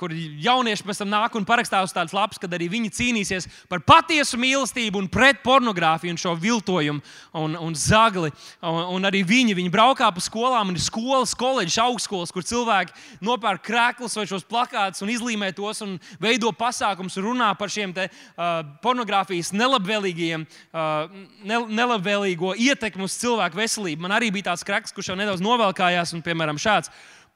kur 0.00 0.10
jaunieši 0.14 0.86
pēc 0.86 1.00
tam 1.02 1.10
nāk 1.12 1.36
un 1.38 1.46
parakstās 1.46 1.90
uz 1.90 1.94
tādas 1.94 2.14
lapas, 2.16 2.40
kad 2.42 2.50
arī 2.56 2.66
viņi 2.72 2.90
cīnīsies 2.96 3.46
par 3.70 3.82
patiesu 3.86 4.40
mīlestību 4.42 4.98
un 4.98 5.06
pret 5.10 5.38
pornogrāfiju 5.44 6.14
un 6.14 6.18
šo 6.18 6.34
viltojumu 6.40 7.02
un, 7.38 7.54
un 7.54 7.76
zagli. 7.78 8.32
Un, 8.66 8.80
un 8.96 9.06
arī 9.06 9.22
viņi, 9.26 9.54
viņi 9.58 9.70
braukā 9.70 10.08
pa 10.10 10.22
skolām, 10.24 10.72
un 10.72 10.78
ir 10.78 10.82
skolas, 10.82 11.36
koledžas, 11.38 11.78
augstskolas, 11.84 12.34
kur 12.34 12.46
cilvēki 12.46 13.22
nopērk 13.24 13.62
krēklus 13.68 14.18
vai 14.18 14.26
šos 14.30 14.46
plakātus 14.50 15.04
un 15.06 15.14
izlīmē 15.14 15.52
tos 15.54 15.84
un 15.86 15.94
veido 16.22 16.50
pasākumus 16.56 17.20
un 17.20 17.28
runā 17.28 17.52
par 17.58 17.70
šiem 17.70 17.94
te, 17.94 18.08
uh, 18.10 18.64
pornogrāfijas 18.82 19.52
nelabvēlīgiem, 19.54 20.48
uh, 20.74 21.22
ne, 21.46 21.62
nelabvēlīgo 21.80 22.56
ietekmi 22.58 23.06
uz 23.06 23.14
cilvēku 23.22 23.62
veselību. 23.62 24.02
Man 24.08 24.18
arī 24.18 24.32
bija 24.34 24.50
tāds 24.50 24.66
krēkls, 24.66 24.94
kurš 24.96 25.12
jau 25.12 25.18
nedaudz 25.20 25.44
novelkājās, 25.44 26.16
un 26.16 26.26
piemēram 26.26 26.58
šāds. 26.60 26.90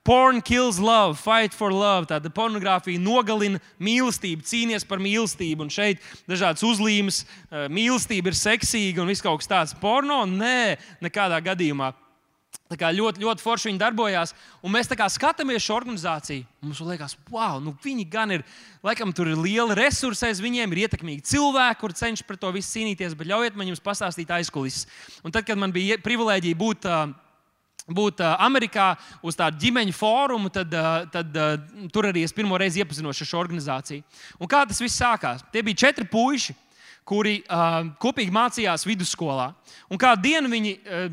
Porn 0.05 0.43
kills 0.43 0.79
love, 0.79 1.19
fight 1.19 1.55
for 1.57 1.73
love. 1.73 2.11
Tāda 2.11 2.29
pornogrāfija 2.29 3.01
nogalina 3.01 3.57
mīlestību, 3.81 4.45
cīnīties 4.45 4.85
par 4.85 5.01
mīlestību. 5.01 5.65
Un 5.65 5.73
šeit 5.73 6.03
dažādas 6.29 6.61
uzlīmes, 6.61 7.23
eh, 7.25 7.69
mīlestība 7.73 8.29
ir 8.29 8.37
seksīga 8.37 9.01
un 9.01 9.09
viss 9.09 9.25
kaut 9.25 9.41
kas 9.41 9.49
tāds. 9.49 9.81
Porno 9.81 10.27
nē, 10.29 10.77
nekādā 11.01 11.41
gadījumā. 11.41 11.95
Tā 12.69 12.77
kā 12.81 12.91
ļoti, 12.93 13.21
ļoti 13.21 13.45
forši 13.45 13.71
viņi 13.71 13.81
darbojās. 13.81 14.35
Un 14.63 14.73
mēs 14.73 14.89
skatāmies 14.89 15.65
šo 15.65 15.81
organizāciju. 15.81 16.45
Mums 16.61 16.81
liekas, 16.81 17.17
wow, 17.31 17.59
nu 17.61 17.73
viņi 17.73 18.09
gan 18.11 18.31
ir, 18.31 18.45
laikam, 18.83 19.13
tur 19.13 19.29
ir 19.29 19.37
liela 19.37 19.75
resursa 19.75 20.27
aiz 20.29 20.41
viņiem, 20.41 20.73
ir 20.73 20.89
ietekmīgi 20.89 21.23
cilvēki, 21.23 21.81
kur 21.81 21.93
cenšas 21.93 22.27
pret 22.27 22.41
to 22.41 22.53
visu 22.53 22.79
cīnīties. 22.79 23.17
Bet 23.17 23.29
ļaujiet 23.29 23.57
man 23.57 23.69
jums 23.69 23.81
pastāstīt 23.81 24.29
aizkulisēs. 24.29 24.87
Un 25.25 25.33
tad, 25.33 25.45
kad 25.47 25.57
man 25.57 25.73
bija 25.73 25.97
privilēģija 25.97 26.57
būt 26.57 26.89
uh, 26.89 27.13
būt 27.91 28.23
Amerikā 28.25 28.95
uz 29.25 29.37
tādu 29.37 29.61
ģimeņu 29.61 29.93
fórumu, 29.97 30.51
tad, 30.53 30.73
tad 31.13 31.37
tur 31.93 32.09
arī 32.09 32.25
es 32.25 32.33
pirmo 32.33 32.57
reizi 32.61 32.81
iepazinos 32.81 33.21
ar 33.21 33.29
šo 33.29 33.41
organizāciju. 33.43 34.05
Un 34.41 34.49
kā 34.49 34.65
tas 34.69 34.81
viss 34.81 35.01
sākās? 35.01 35.45
Tie 35.53 35.63
bija 35.63 35.85
četri 35.87 36.09
puiši, 36.09 36.57
kuri 37.05 37.43
uh, 37.43 37.83
kopīgi 38.01 38.33
mācījās 38.33 38.87
vidusskolā. 38.89 39.51
Un 39.93 40.01
kādu 40.01 40.25
dienu 40.25 40.49
viņi 40.49 40.73
uh, 40.79 41.07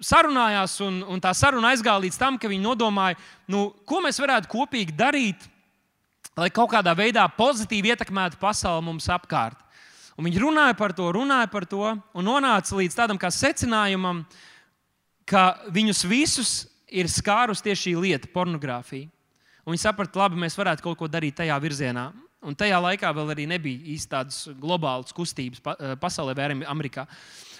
sarunājās, 0.00 0.78
un, 0.86 1.02
un 1.04 1.20
tā 1.20 1.34
saruna 1.36 1.74
aizgāja 1.74 2.00
līdz 2.06 2.16
tam, 2.16 2.40
ka 2.40 2.48
viņi 2.48 2.64
nodomāja, 2.64 3.18
nu, 3.52 3.68
ko 3.84 4.00
mēs 4.00 4.20
varētu 4.22 4.48
kopīgi 4.48 4.96
darīt, 4.96 5.44
lai 6.38 6.48
kaut 6.54 6.72
kādā 6.72 6.94
veidā 6.96 7.26
pozitīvi 7.36 7.92
ietekmētu 7.92 8.40
pasauli 8.40 8.86
mums 8.86 9.10
apkārt. 9.12 9.60
Un 10.18 10.26
viņi 10.26 10.40
runāja 10.40 10.74
par 10.78 10.94
to, 10.96 11.12
runāja 11.12 11.50
par 11.52 11.66
to, 11.68 11.92
un 11.92 12.24
nonāca 12.24 12.78
līdz 12.78 12.96
tādam 12.96 13.20
kā 13.20 13.28
secinājumam, 13.34 14.24
uh, 14.24 14.46
ka 15.28 15.44
viņus 15.74 16.04
visus 16.08 16.52
ir 16.88 17.08
skārus 17.12 17.62
tieši 17.64 17.90
šī 17.90 17.94
lieta, 18.00 18.30
pornogrāfija. 18.32 19.10
Un 19.66 19.74
viņi 19.74 19.84
saprata, 19.84 20.22
labi, 20.22 20.40
mēs 20.40 20.56
varētu 20.56 20.84
kaut 20.86 20.96
ko 20.96 21.08
darīt 21.12 21.36
tajā 21.36 21.58
virzienā. 21.60 22.08
Un 22.48 22.54
tajā 22.56 22.78
laikā 22.80 23.10
vēl 23.12 23.34
nebija 23.50 23.82
īsti 23.92 24.10
tādas 24.12 24.38
globālas 24.60 25.12
kustības 25.12 25.60
pasaulē, 26.00 26.36
vai 26.38 26.46
arī 26.46 26.58
Amerikā. 26.70 27.04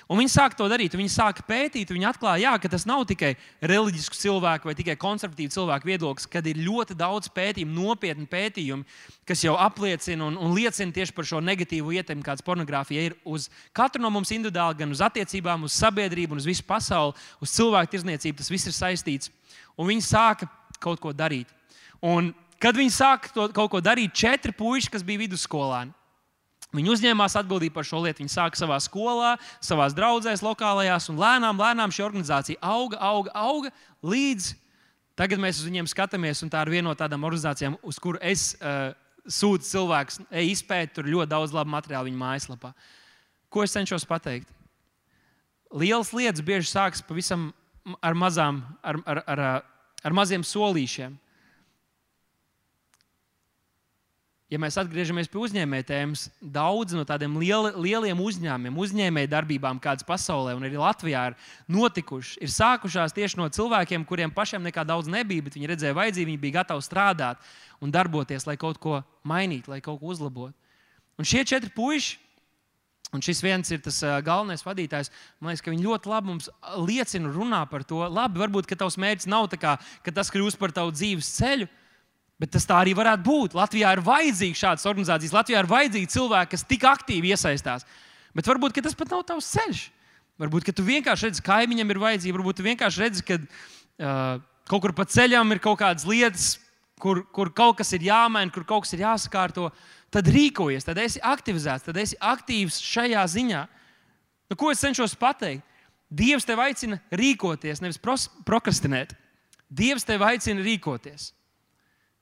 Un 0.08 0.16
viņi 0.16 0.30
sāka 0.32 0.56
to 0.56 0.64
darīt, 0.72 0.94
viņi 0.96 1.10
sāka 1.12 1.42
pētīt, 1.44 1.90
viņi 1.92 2.06
atklāja, 2.08 2.46
jā, 2.46 2.52
ka 2.62 2.70
tas 2.72 2.86
nav 2.88 3.02
tikai 3.10 3.34
reliģisku 3.60 4.16
cilvēku 4.16 4.70
vai 4.70 4.74
tikai 4.78 4.94
konservatīvu 4.96 5.52
cilvēku 5.52 5.90
viedoklis, 5.90 6.28
kad 6.32 6.46
ir 6.48 6.62
ļoti 6.64 6.96
daudz 6.96 7.28
pētījumu, 7.36 7.74
nopietni 7.76 8.24
pētījumi, 8.30 8.86
kas 9.28 9.44
jau 9.44 9.58
apliecina 9.60 10.24
un, 10.30 10.38
un 10.40 10.54
liecina 10.56 10.96
tieši 10.96 11.12
par 11.12 11.28
šo 11.28 11.42
negatīvu 11.44 11.92
ietekmi, 11.98 12.24
kāds 12.24 12.46
pornogrāfija 12.46 13.04
ir 13.10 13.18
uz 13.28 13.50
katru 13.76 14.00
no 14.00 14.08
mums 14.14 14.32
individuāli, 14.32 14.80
gan 14.80 14.96
uz 14.96 15.04
attiecībām, 15.04 15.68
uz 15.68 15.76
sabiedrību, 15.76 16.40
uz 16.40 16.48
visu 16.48 16.64
pasauli, 16.64 17.12
uz 17.44 17.52
cilvēku 17.52 17.92
tirzniecību. 17.98 18.40
Tas 18.40 18.52
viss 18.54 18.72
ir 18.72 18.78
saistīts. 18.78 19.28
Un 19.76 19.92
viņi 19.92 20.08
sāka 20.08 20.48
kaut 20.80 21.04
ko 21.04 21.12
darīt. 21.12 21.52
Un, 22.00 22.32
kad 22.56 22.80
viņi 22.80 22.96
sāka 22.96 23.28
to, 23.34 23.50
kaut 23.52 23.76
ko 23.76 23.84
darīt, 23.84 24.16
četri 24.16 24.56
puiši, 24.56 24.94
kas 24.96 25.04
bija 25.04 25.26
vidusskolāni, 25.26 25.92
Viņi 26.76 26.90
uzņēmās 26.92 27.36
atbildību 27.40 27.72
par 27.78 27.86
šo 27.88 28.02
lietu. 28.04 28.20
Viņi 28.20 28.32
sāka 28.34 28.58
savā 28.60 28.76
skolā, 28.84 29.36
savā 29.64 29.86
draudzēs, 29.96 30.44
lokālajās, 30.44 31.08
un 31.08 31.20
lēnām, 31.20 31.60
lēnām 31.60 31.94
šī 31.94 32.04
organizācija 32.04 32.60
auga, 32.60 32.98
auga, 33.00 33.32
auga 33.32 33.72
līdz 34.04 34.52
tagad 35.18 35.40
mēs 35.42 35.62
uz 35.62 35.68
viņiem 35.68 35.88
skatāmies. 35.88 36.44
Tā 36.52 36.62
ir 36.66 36.74
viena 36.76 36.90
no 36.90 36.96
tādām 36.98 37.24
organizācijām, 37.24 37.78
uz 37.82 37.98
kuru 38.02 38.20
es 38.20 38.52
uh, 38.60 38.92
sūtu 39.24 39.66
cilvēkus, 39.68 40.20
ej, 40.28 40.52
izpētīt, 40.54 40.94
tur 40.96 41.08
ļoti 41.08 41.32
daudz 41.32 41.54
labu 41.56 41.72
materiālu 41.72 42.10
viņa 42.10 42.20
mājaslapā. 42.20 42.72
Ko 43.48 43.64
es 43.64 43.72
cenšos 43.72 44.04
pateikt? 44.08 44.50
Lielas 45.72 46.12
lietas 46.16 46.44
bieži 46.44 46.70
sākas 46.70 47.00
pavisam 47.04 47.50
ar, 48.00 48.16
mazām, 48.16 48.62
ar, 48.84 49.00
ar, 49.08 49.22
ar, 49.24 49.42
ar 50.04 50.16
maziem 50.16 50.44
solīšiem. 50.44 51.16
Ja 54.48 54.58
mēs 54.60 54.78
atgriežamies 54.80 55.28
pie 55.28 55.40
uzņēmēja 55.42 55.86
tēmas, 55.90 56.26
daudz 56.40 56.96
no 56.96 57.04
tādiem 57.08 57.34
lieli, 57.40 57.72
lieliem 57.84 58.20
uzņēmumiem, 58.24 58.78
uzņēmēja 58.80 59.30
darbībām, 59.34 59.80
kādas 59.82 60.06
pasaulē 60.08 60.54
un 60.56 60.64
arī 60.64 60.78
Latvijā 60.80 61.26
ir 61.30 61.36
notikušas, 61.72 62.38
ir 62.40 62.52
sākušās 62.52 63.16
tieši 63.16 63.40
no 63.40 63.48
cilvēkiem, 63.52 64.06
kuriem 64.08 64.32
pašiem 64.34 64.64
nekā 64.64 64.86
daudz 64.88 65.10
nebija, 65.12 65.44
bet 65.44 65.58
viņi 65.58 65.72
redzēja 65.72 65.98
vajadzību, 65.98 66.32
viņi 66.32 66.42
bija 66.46 66.60
gatavi 66.62 66.86
strādāt 66.86 67.42
un 67.84 67.92
darboties, 67.92 68.48
lai 68.48 68.56
kaut 68.60 68.80
ko 68.80 69.02
mainītu, 69.28 69.74
lai 69.74 69.82
kaut 69.84 70.00
ko 70.00 70.14
uzlabotu. 70.14 70.56
Un 71.18 71.28
šie 71.28 71.44
četri 71.44 71.70
puiši, 71.74 72.16
un 73.12 73.24
šis 73.24 73.42
viens 73.44 73.68
ir 73.74 73.82
tas 73.84 74.00
galvenais 74.24 74.64
vadītājs, 74.64 75.12
man 75.42 75.52
liekas, 75.52 75.64
ka 75.64 75.74
viņi 75.74 75.84
ļoti 75.84 76.12
labi 76.12 76.32
mums 76.32 76.48
liecina 76.88 77.28
un 77.28 77.36
runā 77.36 77.60
par 77.68 77.84
to. 77.84 78.00
Labi, 78.06 78.40
varbūt 78.40 78.70
tavs 78.78 78.96
mērķis 79.00 79.28
nav 79.28 79.50
kā, 79.60 79.76
tas 80.08 80.32
kļūst 80.32 80.60
par 80.60 80.72
tavu 80.76 80.94
dzīves 80.96 81.36
ceļu 81.36 81.68
Bet 82.38 82.52
tas 82.54 82.66
tā 82.68 82.76
arī 82.78 82.92
varētu 82.94 83.24
būt. 83.26 83.54
Latvijā 83.58 83.92
ir 83.96 84.02
vajadzīga 84.06 84.58
šādas 84.60 84.86
organizācijas, 84.86 85.34
Latvijā 85.34 85.62
ir 85.62 85.70
vajadzīgi 85.70 86.10
cilvēki, 86.12 86.52
kas 86.52 86.66
tik 86.70 86.84
aktīvi 86.86 87.32
iesaistās. 87.34 87.86
Bet 88.36 88.46
varbūt 88.46 88.78
tas 88.84 88.94
pat 88.94 89.10
nav 89.10 89.24
tavs 89.26 89.48
ceļš. 89.56 89.80
Varbūt 90.38 90.70
tu 90.70 90.84
vienkārši 90.86 91.26
redzi, 91.26 91.42
ka 91.42 91.56
kaimiņam 91.56 91.90
ir 91.90 91.98
vajadzīga, 91.98 92.36
varbūt 92.36 92.60
tu 92.60 92.66
vienkārši 92.68 93.02
redzi, 93.02 93.24
ka 93.26 93.40
uh, 93.42 94.38
kaut 94.70 94.84
kur 94.84 94.94
pa 94.94 95.06
ceļam 95.10 95.50
ir 95.50 95.58
kaut 95.64 95.80
kādas 95.80 96.06
lietas, 96.06 96.52
kur, 97.02 97.24
kur 97.34 97.50
kaut 97.50 97.80
kas 97.80 97.90
ir 97.96 98.06
jāmaina, 98.06 98.52
kur 98.54 98.62
kaut 98.68 98.86
kas 98.86 98.94
ir 98.94 99.02
jāsakārto. 99.02 99.72
Tad 100.14 100.30
rīkojies, 100.30 100.86
tad 100.86 101.00
esi 101.02 101.20
aktivizēts, 101.26 101.88
tad 101.88 101.98
esi 102.00 102.16
aktīvs 102.22 102.78
šajā 102.80 103.24
ziņā. 103.34 103.64
Nu, 104.48 104.56
ko 104.56 104.70
es 104.72 104.80
cenšos 104.80 105.18
pateikt? 105.18 105.66
Dievs 106.08 106.46
tev 106.48 106.62
aicina 106.64 106.96
rīkoties, 107.12 107.82
nevis 107.84 107.98
prokrastinēt. 108.00 109.12
Dievs 109.68 110.06
tev 110.08 110.22
aicina 110.24 110.62
rīkoties. 110.64 111.32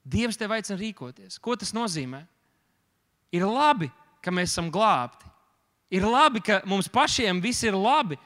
Dievs 0.06 0.38
tev 0.38 0.54
aicina 0.54 0.78
rīkoties. 0.78 1.40
Ko 1.42 1.56
tas 1.58 1.72
nozīmē? 1.74 2.22
Ir 3.34 3.42
labi, 3.46 3.88
ka 4.22 4.30
mēs 4.30 4.52
esam 4.52 4.70
glābti. 4.70 5.26
Ir 5.90 6.06
labi, 6.06 6.42
ka 6.42 6.60
mums 6.66 6.88
pašiem 6.90 7.40
viss 7.42 7.64
ir 7.66 7.74
labi. 7.74 8.18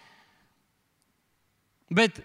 Bet 1.91 2.21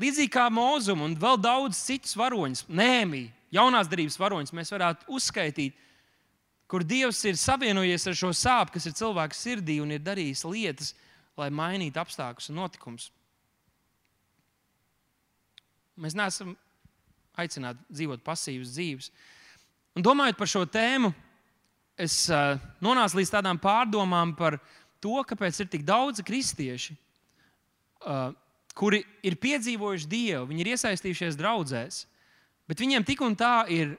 līdzīgi 0.00 0.32
kā 0.32 0.46
Mozus 0.52 0.94
un 0.94 1.16
vēl 1.18 1.40
daudz 1.40 1.80
citus 1.80 2.14
varoņus, 2.16 2.66
Nēmija, 2.68 3.32
jaunās 3.56 3.88
darbības 3.90 4.20
varoņus, 4.20 4.54
mēs 4.56 4.72
varētu 4.72 5.08
uzskaitīt, 5.16 5.76
kur 6.70 6.84
Dievs 6.84 7.22
ir 7.28 7.38
savienojies 7.40 8.06
ar 8.10 8.18
šo 8.18 8.32
sāpju, 8.36 8.76
kas 8.76 8.88
ir 8.88 8.96
cilvēka 9.00 9.38
sirdī 9.38 9.80
un 9.82 9.94
ir 9.94 10.04
darījis 10.04 10.44
lietas, 10.48 10.92
lai 11.36 11.48
mainītu 11.52 12.00
apstākļus 12.00 12.52
un 12.52 12.60
notikumus. 12.60 13.10
Mēs 15.96 16.16
neesam 16.16 16.54
aicināti 17.36 17.84
dzīvot 17.92 18.24
pasīvas 18.26 18.74
dzīves. 18.74 19.10
Un 19.96 20.04
domājot 20.04 20.38
par 20.38 20.50
šo 20.50 20.64
tēmu, 20.68 21.12
es 21.96 22.26
uh, 22.28 22.58
nonācu 22.84 23.20
līdz 23.20 23.32
tādām 23.38 23.60
pārdomām 23.60 24.34
par 24.36 24.58
to, 25.00 25.16
kāpēc 25.28 25.62
ir 25.62 25.70
tik 25.72 25.86
daudzi 25.88 26.24
kristieši, 26.26 26.96
uh, 28.04 28.34
kuri 28.76 29.00
ir 29.24 29.38
piedzīvojuši 29.40 30.10
Dievu, 30.10 30.50
viņi 30.50 30.64
ir 30.64 30.72
iesaistījušies 30.74 31.38
draudzēs, 31.40 32.02
bet 32.68 32.82
viņiem 32.82 33.06
tik 33.08 33.22
un 33.24 33.36
tā 33.38 33.62
ir 33.72 33.96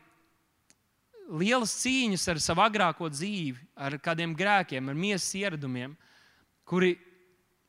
lielas 1.27 1.73
cīņas 1.81 2.27
ar 2.31 2.41
savu 2.41 2.63
agrāko 2.63 3.09
dzīvi, 3.11 3.59
ar 3.75 3.97
kādiem 4.03 4.35
grēkiem, 4.37 4.87
ar 4.87 4.97
miesas 4.97 5.33
ieradumiem, 5.39 5.95
kuri, 6.67 6.93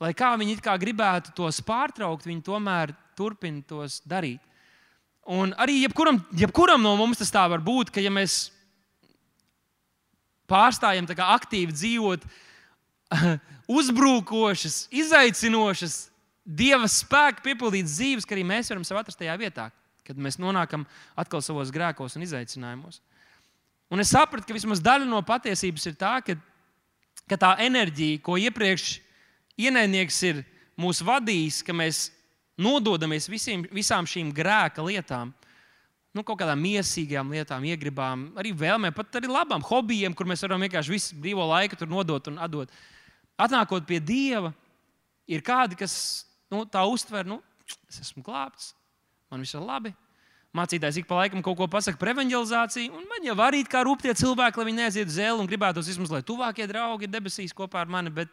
lai 0.03 0.13
kā 0.17 0.35
viņi 0.39 0.59
kā 0.63 0.77
gribētu 0.79 1.35
tos 1.37 1.63
pārtraukt, 1.65 2.29
viņi 2.29 2.45
tomēr 2.47 2.95
turpina 3.19 3.65
tos 3.67 4.03
darīt. 4.07 4.43
Un 5.29 5.53
arī 5.61 5.83
jebkuram, 5.83 6.23
jebkuram 6.41 6.81
no 6.81 6.95
mums 6.97 7.21
tas 7.21 7.33
tā 7.33 7.43
var 7.53 7.61
būt, 7.61 7.91
ka 7.93 8.01
ja 8.01 8.09
mēs 8.09 8.49
pārstājam 10.49 11.05
aktīvi 11.05 11.75
dzīvot, 11.77 12.25
uzbrukošas, 13.79 14.87
izaicinošas, 14.89 15.99
dieva 16.49 16.89
spēka 16.89 17.45
piepildītas 17.45 17.99
dzīves, 17.99 18.25
ka 18.25 18.33
arī 18.37 18.47
mēs 18.49 18.73
varam 18.73 18.87
sev 18.89 19.01
atrast 19.01 19.21
tajā 19.21 19.37
vietā, 19.41 19.69
kad 20.09 20.17
mēs 20.17 20.41
nonākam 20.41 20.87
atkal 21.13 21.45
savos 21.45 21.73
grēkos 21.75 22.17
un 22.17 22.25
izaicinājumos. 22.25 23.03
Un 23.93 24.01
es 24.01 24.13
sapratu, 24.13 24.49
ka 24.49 24.57
vismaz 24.57 24.81
daļa 24.85 25.09
no 25.09 25.21
patiesības 25.25 25.91
ir 25.91 25.97
tā, 26.01 26.19
ka, 26.25 26.37
ka 27.29 27.37
tā 27.41 27.55
enerģija, 27.65 28.21
ko 28.25 28.37
iepriekš 28.41 28.99
ienaidnieks 29.61 30.23
ir 30.29 30.43
mūs 30.81 31.01
vadījis, 31.05 31.61
ka 31.67 31.77
mēs 31.77 32.07
nododamies 32.59 33.29
visiem, 33.31 33.65
visām 33.75 34.07
šīm 34.09 34.33
grēka 34.35 34.83
lietām, 34.85 35.33
nu, 36.17 36.25
kaut 36.27 36.41
kādām 36.41 36.61
mīsīgām 36.63 37.31
lietām, 37.35 37.67
iegribām, 37.69 38.29
arī 38.41 38.53
vēlmēm, 38.57 38.95
pat 38.97 39.21
arī 39.21 39.31
labām 39.31 39.63
hobijiem, 39.67 40.15
kur 40.17 40.27
mēs 40.29 40.43
varam 40.45 40.65
vienkārši 40.67 40.95
visu 40.95 41.19
brīvo 41.21 41.47
laiku 41.47 41.79
tur 41.79 41.91
nodot 41.91 42.31
un 42.31 42.41
atdot. 42.43 42.73
Atnākot 43.39 43.87
pie 43.87 44.01
Dieva, 44.03 44.51
ir 45.31 45.45
kādi, 45.47 45.79
kas 45.79 45.95
nu, 46.51 46.65
tā 46.67 46.83
uztver, 46.91 47.29
nu, 47.29 47.39
es 47.91 48.01
esmu 48.03 48.25
glābts, 48.27 48.73
man 49.31 49.45
viss 49.45 49.55
ir 49.55 49.63
labi, 49.63 49.93
mācītājs 50.57 50.99
ik 51.03 51.07
pa 51.07 51.21
laikam 51.21 51.45
kaut 51.45 51.59
ko 51.61 51.69
pasakā 51.71 52.01
par 52.01 52.15
evanģelizāciju, 52.15 52.91
un 52.97 53.05
man 53.11 53.29
jau 53.29 53.37
arī 53.45 53.63
kā 53.69 53.85
rūpīgi 53.87 54.17
cilvēki, 54.25 54.59
lai 54.59 54.67
viņi 54.71 54.83
neaiziet 54.83 55.13
uz 55.13 55.19
zēlu 55.21 55.45
un 55.45 55.51
gribētos 55.51 55.91
vismaz, 55.93 56.11
lai 56.15 56.25
tuvākie 56.27 56.67
draugi 56.71 57.07
ir 57.07 57.13
debesīs 57.13 57.55
kopā 57.55 57.85
ar 57.85 57.93
mani. 57.93 58.11
Bet 58.17 58.33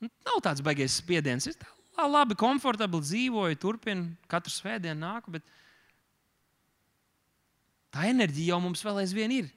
nu, 0.00 0.08
nav 0.08 0.40
tāds 0.48 0.64
baigais 0.64 0.96
spiediens. 0.98 1.46
Es 1.52 1.60
tā 1.60 1.68
labi, 2.00 2.36
komfortabli 2.38 3.02
dzīvoju, 3.04 3.58
turpinu, 3.60 4.12
katru 4.30 4.52
svētdienu 4.52 5.00
nāku. 5.00 5.34
Bet 5.36 5.44
tā 7.92 8.08
enerģija 8.10 8.54
jau 8.54 8.60
mums 8.64 8.84
vēl 8.84 9.02
aizvien 9.04 9.34
ir. 9.34 9.50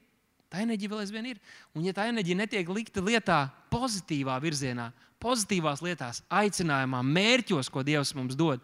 Tā 0.52 0.62
enerģija 0.64 0.92
vēl 0.92 1.04
aizvien 1.04 1.30
ir. 1.32 1.42
Un, 1.74 1.84
ja 1.88 1.94
tā 1.96 2.08
enerģija 2.12 2.40
netiek 2.44 2.70
likta 2.72 3.04
lietā 3.04 3.40
pozitīvā 3.74 4.38
virzienā, 4.44 4.92
pozitīvās 5.24 5.82
lietās, 5.84 6.22
aicinājumā, 6.30 7.02
mērķos, 7.04 7.72
ko 7.72 7.84
Dievs 7.84 8.14
mums 8.16 8.38
dod, 8.38 8.64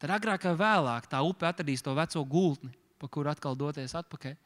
tad 0.00 0.14
agrāk 0.14 0.46
vai 0.48 0.56
vēlāk 0.62 1.08
tā 1.10 1.20
upe 1.26 1.46
atradīs 1.48 1.84
to 1.84 1.94
veco 1.94 2.24
gultni, 2.24 2.72
pa 2.98 3.10
kuru 3.12 3.30
atkal 3.30 3.58
doties 3.58 3.94
atpakaļ. 3.98 4.38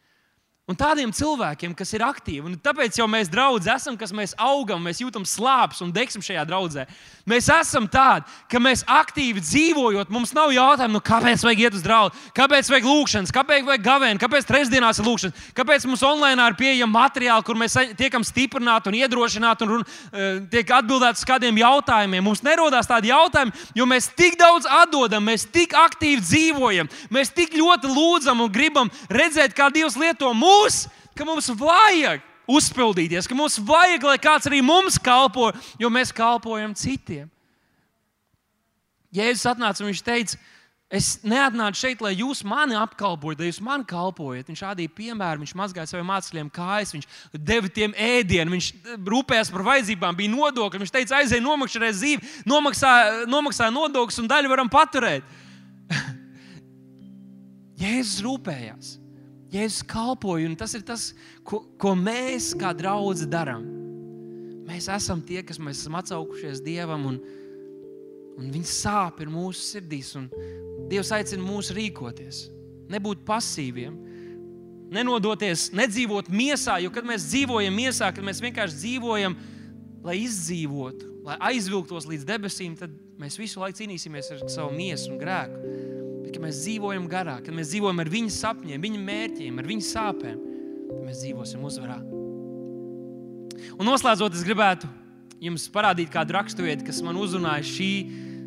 Un 0.70 0.76
tādiem 0.78 1.10
cilvēkiem, 1.10 1.72
kas 1.74 1.90
ir 1.90 2.04
aktīvi, 2.06 2.44
un 2.46 2.52
tāpēc 2.62 2.94
jau 2.94 3.08
mēs 3.10 3.26
draugi 3.26 3.66
esam, 3.66 3.96
kas 3.98 4.12
mēs 4.14 4.30
augam, 4.38 4.78
mēs 4.86 5.00
jūtam 5.02 5.24
slāpes 5.26 5.80
un 5.82 5.90
degsim 5.90 6.22
šajā 6.22 6.44
draudzē. 6.46 6.84
Mēs 7.26 7.48
esam 7.50 7.88
tādi, 7.90 8.30
ka 8.46 8.60
mēs 8.62 8.84
aktīvi 8.86 9.42
dzīvojot, 9.42 10.12
mums 10.14 10.30
nav 10.38 10.52
jautājumu, 10.54 10.94
nu, 10.94 11.00
kāpēc 11.02 11.42
vajag 11.42 11.62
iet 11.64 11.78
uz 11.80 11.82
draugu, 11.82 12.14
kāpēc 12.38 12.70
vajag 12.70 12.86
lūgšanas, 12.86 13.32
kāpēc 13.34 13.66
vajag 13.66 13.82
gavēni, 13.88 14.20
kāpēc 14.22 14.46
trešdienās 14.46 15.00
ir 15.02 15.08
lūgšanas, 15.08 15.48
kāpēc 15.58 15.88
mums 15.90 16.06
online 16.06 16.46
ir 16.46 16.56
pieejama 16.62 17.08
materiāli, 17.08 17.46
kur 17.50 17.58
mēs 17.58 17.74
tiekam 17.98 18.22
stiprināti 18.22 18.92
un 18.92 19.00
iedrošināti 19.00 19.66
un, 19.66 19.74
un 19.80 19.82
uh, 19.82 20.38
tiek 20.54 20.70
atbildēts 20.78 21.24
uz 21.24 21.30
kādiem 21.32 21.58
jautājumiem. 21.58 22.22
Mums 22.22 22.44
nerodās 22.46 22.86
tādi 22.86 23.10
jautājumi, 23.10 23.66
jo 23.82 23.90
mēs 23.90 24.12
tik 24.14 24.38
daudz 24.38 24.70
atdodam, 24.70 25.26
mēs 25.26 25.48
tik 25.50 25.74
aktīvi 25.74 26.22
dzīvojam, 26.22 26.94
mēs 27.10 27.34
tik 27.34 27.58
ļoti 27.58 27.90
lūdzam 27.90 28.46
un 28.46 28.54
gribam 28.54 28.94
redzēt, 29.10 29.58
kā 29.58 29.72
Dievs 29.74 29.98
lieto 29.98 30.30
mūsu 30.30 30.51
mūs, 30.52 30.84
ka 31.16 31.26
mums 31.28 31.50
vajag 31.58 32.22
uzpildīties, 32.52 33.28
ka 33.28 33.36
mums 33.38 33.58
vajag, 33.62 34.06
lai 34.06 34.18
kāds 34.20 34.48
arī 34.50 34.62
mums 34.64 34.98
kalpo, 35.00 35.50
jo 35.80 35.90
mēs 35.92 36.14
kalpojam 36.14 36.74
citiem. 36.78 37.30
Jēzus 39.12 39.50
atnāca 39.50 39.82
un 39.82 39.90
viņš 39.90 40.00
teica, 40.06 40.38
es 40.92 41.18
neatnācu 41.24 41.80
šeit, 41.80 42.00
lai 42.04 42.14
jūs 42.16 42.40
mani 42.48 42.76
apkalpojat, 42.80 43.40
lai 43.40 43.50
jūs 43.50 43.60
man 43.64 43.84
kalpojat. 43.88 44.48
Viņš 44.48 44.62
rādīja 44.64 44.92
piemēru, 44.96 45.42
viņš 45.44 45.52
mazgāja 45.56 45.90
saviem 45.90 46.08
mācekļiem 46.08 46.48
kājas, 46.52 46.94
viņš 46.96 47.08
deva 47.36 47.68
tiem 47.72 47.92
ēdienu, 47.96 48.54
viņš 48.56 48.70
rūpējās 49.12 49.52
par 49.52 49.66
vajadzībām, 49.68 50.16
bija 50.16 50.32
nodokļi. 50.32 50.82
Viņš 50.84 50.94
teica, 50.96 51.20
aizej, 51.20 51.44
nomaksā 51.44 51.92
zīvi, 51.96 52.32
nomaksā, 52.48 52.94
nomaksā 53.28 53.68
nodokļus 53.72 54.24
un 54.24 54.32
daļu 54.32 54.52
varam 54.52 54.72
paturēt. 54.72 55.28
Jēzus 57.82 58.20
rūpējās. 58.24 58.96
Jēzus 59.52 59.84
kalpoja, 59.84 60.48
un 60.48 60.56
tas 60.56 60.72
ir 60.72 60.84
tas, 60.86 61.10
ko, 61.44 61.60
ko 61.76 61.92
mēs 61.98 62.54
kā 62.56 62.70
draugi 62.76 63.26
darām. 63.28 63.66
Mēs 64.64 64.88
esam 64.94 65.20
tie, 65.20 65.42
kas 65.44 65.60
mēs 65.60 65.82
esam 65.82 65.98
atsaukušies 66.00 66.62
Dievam, 66.64 67.04
un, 67.10 67.18
un 68.40 68.48
Viņa 68.54 68.70
sāp 68.70 69.20
ir 69.20 69.28
mūsu 69.28 69.60
sirdīs. 69.74 70.14
Dievs 70.88 71.12
aicina 71.12 71.44
mūs 71.44 71.68
rīkoties, 71.76 72.46
nebūt 72.92 73.26
pasīviem, 73.28 73.92
nenodoties, 74.92 75.68
nedzīvot 75.76 76.32
miesā, 76.32 76.78
jo 76.80 76.92
kad 76.92 77.04
mēs 77.08 77.28
dzīvojam 77.28 77.76
miesā, 77.76 78.08
kad 78.12 78.24
mēs 78.24 78.40
vienkārši 78.44 78.80
dzīvojam, 78.80 79.36
lai 80.02 80.16
izdzīvotu, 80.24 81.12
lai 81.28 81.36
aizvilktos 81.52 82.08
līdz 82.08 82.28
debesīm, 82.28 82.76
tad 82.80 82.96
mēs 83.20 83.36
visu 83.40 83.60
laiku 83.60 83.82
cīnīsimies 83.82 84.32
ar 84.32 84.46
savu 84.48 84.72
miesu 84.76 85.12
un 85.12 85.20
grēku 85.20 85.91
bet 86.32 86.40
kad 86.40 86.46
mēs 86.48 86.62
dzīvojam 86.64 87.08
garā, 87.10 87.36
kad 87.44 87.52
mēs 87.54 87.68
dzīvojam 87.72 88.00
ar 88.00 88.08
viņa 88.08 88.32
sapņiem, 88.32 88.80
viņa 88.80 89.00
mērķiem, 89.04 89.58
ar 89.58 89.66
viņa 89.68 89.84
sāpēm, 89.84 90.38
tad 90.88 91.02
mēs 91.04 91.20
dzīvosim 91.20 91.64
uzvarā. 91.68 91.98
Un 93.76 93.86
noslēdzot, 93.86 94.32
es 94.34 94.44
gribētu 94.46 94.88
jums 95.42 95.68
parādīt 95.72 96.10
kādu 96.12 96.32
raksturvietu, 96.38 96.86
kas 96.86 97.02
man 97.04 97.18
uzrunāja 97.20 97.66
šī 97.66 97.92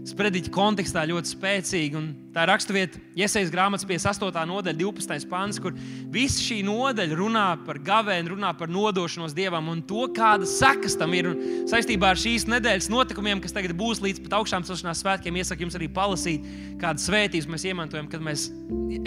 sprediķa 0.05 0.51
kontekstā 0.53 1.03
ļoti 1.09 1.31
spēcīga. 1.33 2.01
Tā 2.35 2.43
ir 2.43 2.49
raksturvieta, 2.51 2.99
iesaistīts 3.15 3.53
grāmatas 3.53 3.87
58. 3.87 4.43
nodaļa, 4.49 4.77
12. 4.77 5.27
pāns, 5.31 5.57
kur 5.61 5.73
visa 6.13 6.43
šī 6.43 6.59
nodaļa 6.67 7.17
runā 7.17 7.45
par 7.65 7.79
gavēnu, 7.85 8.35
runā 8.35 8.51
par 8.59 8.69
nodošanos 8.71 9.33
dievam 9.37 9.71
un 9.71 9.81
to, 9.87 10.05
kādas 10.15 10.57
sekas 10.59 10.97
tam 10.99 11.15
ir. 11.17 11.31
Un 11.31 11.65
saistībā 11.71 12.11
ar 12.13 12.21
šīs 12.21 12.45
nedēļas 12.51 12.91
notikumiem, 12.93 13.41
kas 13.41 13.55
tagad 13.55 13.73
būs 13.79 14.03
līdz 14.03 14.21
pat 14.27 14.37
augšām 14.41 14.67
celšanās 14.67 15.01
svētkiem, 15.01 15.41
iesaku 15.41 15.65
jums 15.65 15.79
arī 15.79 15.89
palasīt, 15.95 16.45
kādas 16.81 17.09
svētības 17.09 17.49
mēs 17.49 17.67
iemantojam, 17.71 18.11
kad 18.11 18.23
mēs 18.25 18.49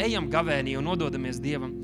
ejam 0.03 0.31
gavēnī 0.33 0.79
un 0.81 0.89
nododamies 0.91 1.39
dievam. 1.45 1.77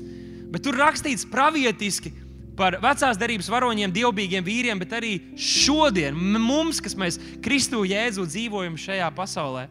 Bet 0.51 0.63
tur 0.65 0.77
rakstīts 0.79 1.27
pravietiski, 1.27 2.11
par 2.57 2.77
vecās 2.83 3.19
derības 3.19 3.49
varoņiem, 3.51 3.93
dievbijīgiem 3.93 4.45
vīriem, 4.45 4.81
bet 4.81 4.95
arī 4.97 5.13
šodien 5.39 6.15
mums, 6.15 6.81
kas 6.83 6.95
mēs 6.97 7.19
Kristu 7.43 7.83
Jēzu 7.87 8.27
dzīvojam 8.29 8.77
šajā 8.79 9.09
pasaulē. 9.15 9.67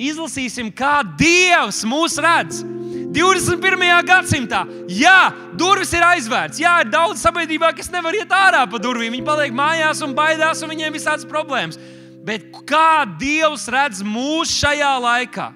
Izlasīsim, 0.00 0.70
kā 0.72 1.00
Dievs 1.18 1.82
mūs 1.88 2.16
redz. 2.22 2.62
21. 3.10 3.80
gadsimtā, 4.06 4.60
jā, 4.86 5.32
durvis 5.58 5.90
ir 5.98 6.04
aizvērts. 6.06 6.60
Jā, 6.62 6.76
ir 6.84 6.92
daudz 6.92 7.22
sabiedrībā, 7.24 7.72
kas 7.74 7.90
nevar 7.90 8.14
iet 8.14 8.30
ārā 8.30 8.62
pa 8.70 8.78
durvīm. 8.82 9.16
Viņi 9.16 9.26
paliek 9.26 9.54
mājās 9.54 10.02
un 10.06 10.14
baidās, 10.14 10.62
un 10.62 10.70
viņiem 10.70 10.92
ir 10.92 10.94
visādas 10.94 11.26
problēmas. 11.26 11.78
Bet 12.22 12.46
kā 12.68 13.02
Dievs 13.18 13.66
redz 13.72 14.04
mūs 14.06 14.52
šajā 14.60 14.92
laikā? 15.02 15.48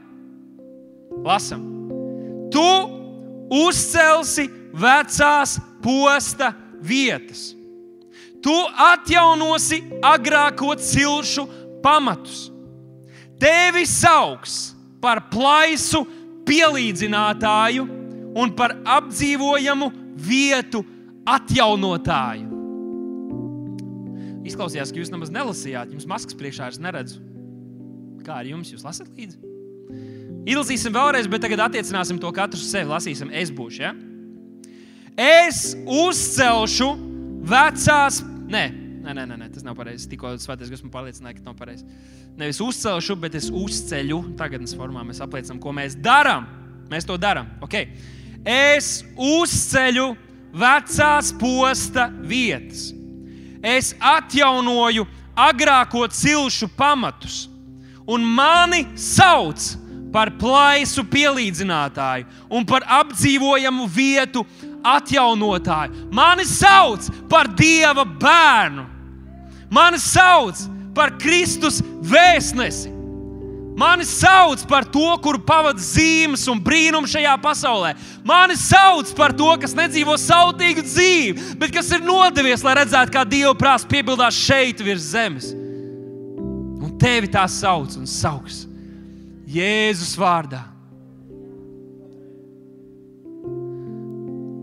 Lasam, 1.24 1.62
tu 2.50 2.66
uzcelsi 3.54 4.48
vecās 4.74 5.54
posta 5.84 6.50
vietas. 6.84 7.52
Tu 8.44 8.54
atjaunosi 8.92 9.80
agrāko 10.04 10.74
cilšu 10.76 11.46
pamatus. 11.84 12.50
Tevi 13.40 13.86
sauks 13.88 14.74
par 15.02 15.24
plaisu 15.32 16.04
pielīdzinātāju 16.44 17.86
un 18.36 18.52
par 18.56 18.76
apdzīvojamu 18.84 19.90
vietu 20.20 20.84
atjaunotāju. 21.24 22.50
Izklausījās, 24.44 24.92
ka 24.92 25.00
jūs 25.00 25.12
nemaz 25.12 25.32
nelasījāt, 25.32 25.94
jums 25.96 26.08
maskas 26.08 26.36
priekšā 26.36 26.68
es 26.74 26.80
neredzu. 26.82 27.22
Kā 28.24 28.42
ar 28.42 28.48
jums? 28.48 28.72
Jūs 28.72 28.84
lasat 28.84 29.08
līdzi? 29.16 29.40
Izlasīsim 30.44 30.92
vēlreiz, 30.92 31.28
bet 31.32 31.40
tagad 31.44 31.62
attiecināsim 31.64 32.20
to 32.20 32.28
katru 32.36 32.60
sevi. 32.60 32.90
Lasīsim, 32.92 33.32
es 33.32 33.52
būšu. 33.52 33.80
Ja? 33.80 33.94
Es 35.20 35.76
uzcelšu 35.86 36.88
vecās, 37.46 38.18
ne, 38.50 38.64
nē, 39.04 39.14
nē, 39.14 39.36
nē 39.38 39.48
tas 39.54 39.62
nav 39.66 39.76
pareizi. 39.78 40.08
Tikko 40.10 40.34
svētais 40.42 40.72
gars 40.72 40.82
man 40.82 40.92
pārliecināja, 40.94 41.36
ka 41.36 41.42
tas 41.42 41.48
nav 41.52 41.58
pareizi. 41.58 41.86
Nevis 42.38 42.58
uzcelšu, 42.64 43.14
bet 43.22 43.36
es 43.38 43.46
uzceļu. 43.52 44.20
Tagadnes 44.38 44.74
formā 44.74 45.04
mēs 45.06 45.22
apliecinām, 45.22 45.60
ko 45.62 45.74
mēs 45.76 45.94
darām. 46.02 46.48
Mēs 46.90 47.06
to 47.06 47.16
darām. 47.20 47.46
Okay. 47.64 47.92
Es 48.44 49.04
uzceļu 49.14 50.10
vecās 50.54 51.30
posta 51.38 52.08
vietas. 52.26 52.90
Es 53.64 53.94
atjaunoju 54.02 55.06
agrāko 55.34 56.04
cilšu 56.12 56.68
pamatus, 56.76 57.46
un 58.06 58.26
mani 58.36 58.84
sauc 59.00 59.72
par 60.14 60.30
plaisu 60.38 61.02
pielīdzinātāju 61.10 62.28
un 62.54 62.66
par 62.68 62.84
apdzīvojamu 63.00 63.88
vietu 63.90 64.44
atjaunotāju. 64.84 66.08
Mani 66.14 66.46
sauc 66.48 67.08
par 67.30 67.48
Dieva 67.56 68.04
bērnu. 68.04 68.84
Mani 69.72 69.98
sauc 69.98 70.60
par 70.94 71.14
Kristus 71.18 71.80
vēstnesi. 72.04 72.92
Mani 73.74 74.04
sauc 74.06 74.62
par 74.70 74.84
to, 74.86 75.08
kur 75.18 75.40
pavadīja 75.42 75.82
zīmes 75.82 76.44
un 76.50 76.60
brīnumu 76.62 77.10
šajā 77.10 77.32
pasaulē. 77.42 77.94
Mani 78.22 78.54
sauc 78.60 79.10
par 79.18 79.34
to, 79.34 79.48
kas 79.58 79.74
nedzīvo 79.74 80.14
sautīgu 80.20 80.84
dzīvi, 80.86 81.56
bet 81.58 81.74
kas 81.74 81.90
ir 81.96 82.04
nodevies, 82.06 82.62
lai 82.62 82.76
redzētu, 82.78 83.10
kā 83.16 83.24
Dieva 83.26 83.56
prāts 83.58 83.88
piepildās 83.90 84.38
šeit 84.38 84.84
virs 84.84 85.10
zemes. 85.10 85.50
Un 86.84 86.94
tevi 87.02 87.32
tā 87.34 87.48
sauc 87.50 87.98
un 87.98 88.06
sauks 88.06 88.62
Jēzus 89.50 90.14
vārdā. 90.18 90.73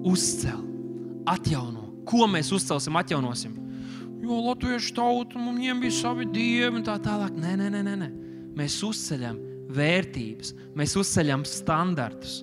Uzcel, 0.08 0.62
atjauno. 1.30 1.90
Ko 2.08 2.26
mēs 2.30 2.50
uzcelsim, 2.56 2.96
atjaunosim? 2.98 3.58
Jo 4.22 4.38
latviešu 4.48 4.94
tauta 4.98 5.40
mums 5.40 5.82
bija 5.82 5.94
savi 5.94 6.26
dievi 6.30 6.80
un 6.80 6.86
tā 6.86 6.98
tālāk. 7.02 7.34
Nē, 7.38 7.56
nē, 7.58 7.70
nē. 7.82 7.96
nē. 7.98 8.10
Mēs 8.58 8.82
uzceļam 8.84 9.38
vērtības, 9.72 10.54
mēs 10.76 10.96
uzceļam 11.00 11.46
standartus. 11.48 12.42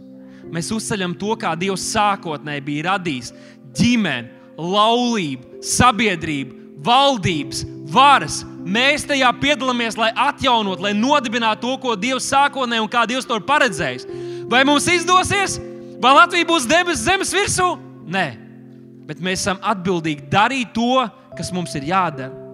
Mēs 0.48 0.70
uzceļam 0.72 1.14
to, 1.20 1.34
kā 1.36 1.52
Dievs 1.58 1.84
sākotnēji 1.92 2.64
bija 2.64 2.86
radījis 2.92 3.32
ģimeni, 3.76 4.30
laulību, 4.58 5.60
sabiedrību, 5.62 6.56
valdības, 6.84 7.64
varas. 7.92 8.40
Mēs 8.68 9.04
tajā 9.08 9.28
piedalāmies, 9.40 9.98
lai 10.00 10.10
atjaunotu, 10.12 10.86
lai 10.86 10.94
nodibinātu 10.96 11.66
to, 11.66 11.74
ko 11.82 11.96
Dievs 12.00 12.28
sākotnēji 12.32 12.84
un 12.84 12.90
kā 12.92 13.04
Dievs 13.08 13.28
to 13.28 13.38
ir 13.38 13.46
paredzējis. 13.48 14.08
Vai 14.48 14.64
mums 14.64 14.88
izdosies? 14.90 15.58
Vai 15.98 16.14
Latvija 16.14 16.46
būs 16.46 16.66
debesu 16.70 17.02
zemes 17.02 17.32
virsū? 17.34 17.72
Nē, 18.08 18.26
bet 19.08 19.22
mēs 19.24 19.42
esam 19.42 19.58
atbildīgi 19.66 20.28
darīt 20.30 20.70
to, 20.76 21.02
kas 21.36 21.50
mums 21.54 21.74
ir 21.78 21.88
jādara. 21.90 22.48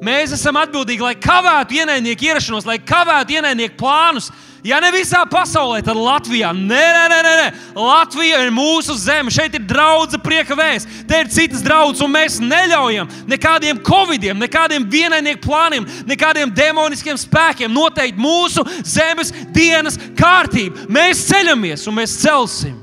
Mēs 0.00 0.32
esam 0.32 0.56
atbildīgi, 0.56 1.04
lai 1.04 1.16
kavētu 1.20 1.76
ienaidnieku 1.76 2.30
ierašanos, 2.30 2.64
lai 2.68 2.78
kavētu 2.80 3.36
ienaidnieku 3.36 3.76
plānus. 3.80 4.30
Ja 4.64 4.78
ne 4.80 4.90
visā 4.92 5.22
pasaulē, 5.28 5.80
tad 5.84 5.96
Latvijā. 5.96 6.50
Nē, 6.56 6.86
nē, 6.96 7.04
nē, 7.10 7.20
nē. 7.24 7.46
Latvija 7.76 8.40
ir 8.44 8.52
mūsu 8.52 8.96
zeme. 9.00 9.32
Šeit 9.32 9.56
ir 9.56 9.64
draudzene, 9.68 10.20
prieka 10.24 10.56
vēsts. 10.56 11.04
Te 11.08 11.20
ir 11.20 11.30
citas 11.32 11.64
draudzes, 11.64 12.00
un 12.04 12.12
mēs 12.16 12.40
neļaujam 12.44 13.08
nekādiem 13.28 13.80
covidiem, 13.84 14.40
nekādiem 14.40 14.88
vienaidnieku 14.88 15.44
plāniem, 15.48 15.88
nekādiem 16.08 16.52
demoniskiem 16.56 17.20
spēkiem 17.20 17.72
noteikt 17.72 18.20
mūsu 18.20 18.64
zemes 18.84 19.32
dienas 19.52 20.00
kārtību. 20.16 20.88
Mēs 20.92 21.26
ceļamies 21.28 21.88
un 21.88 22.00
mēs 22.00 22.20
celsim. 22.20 22.79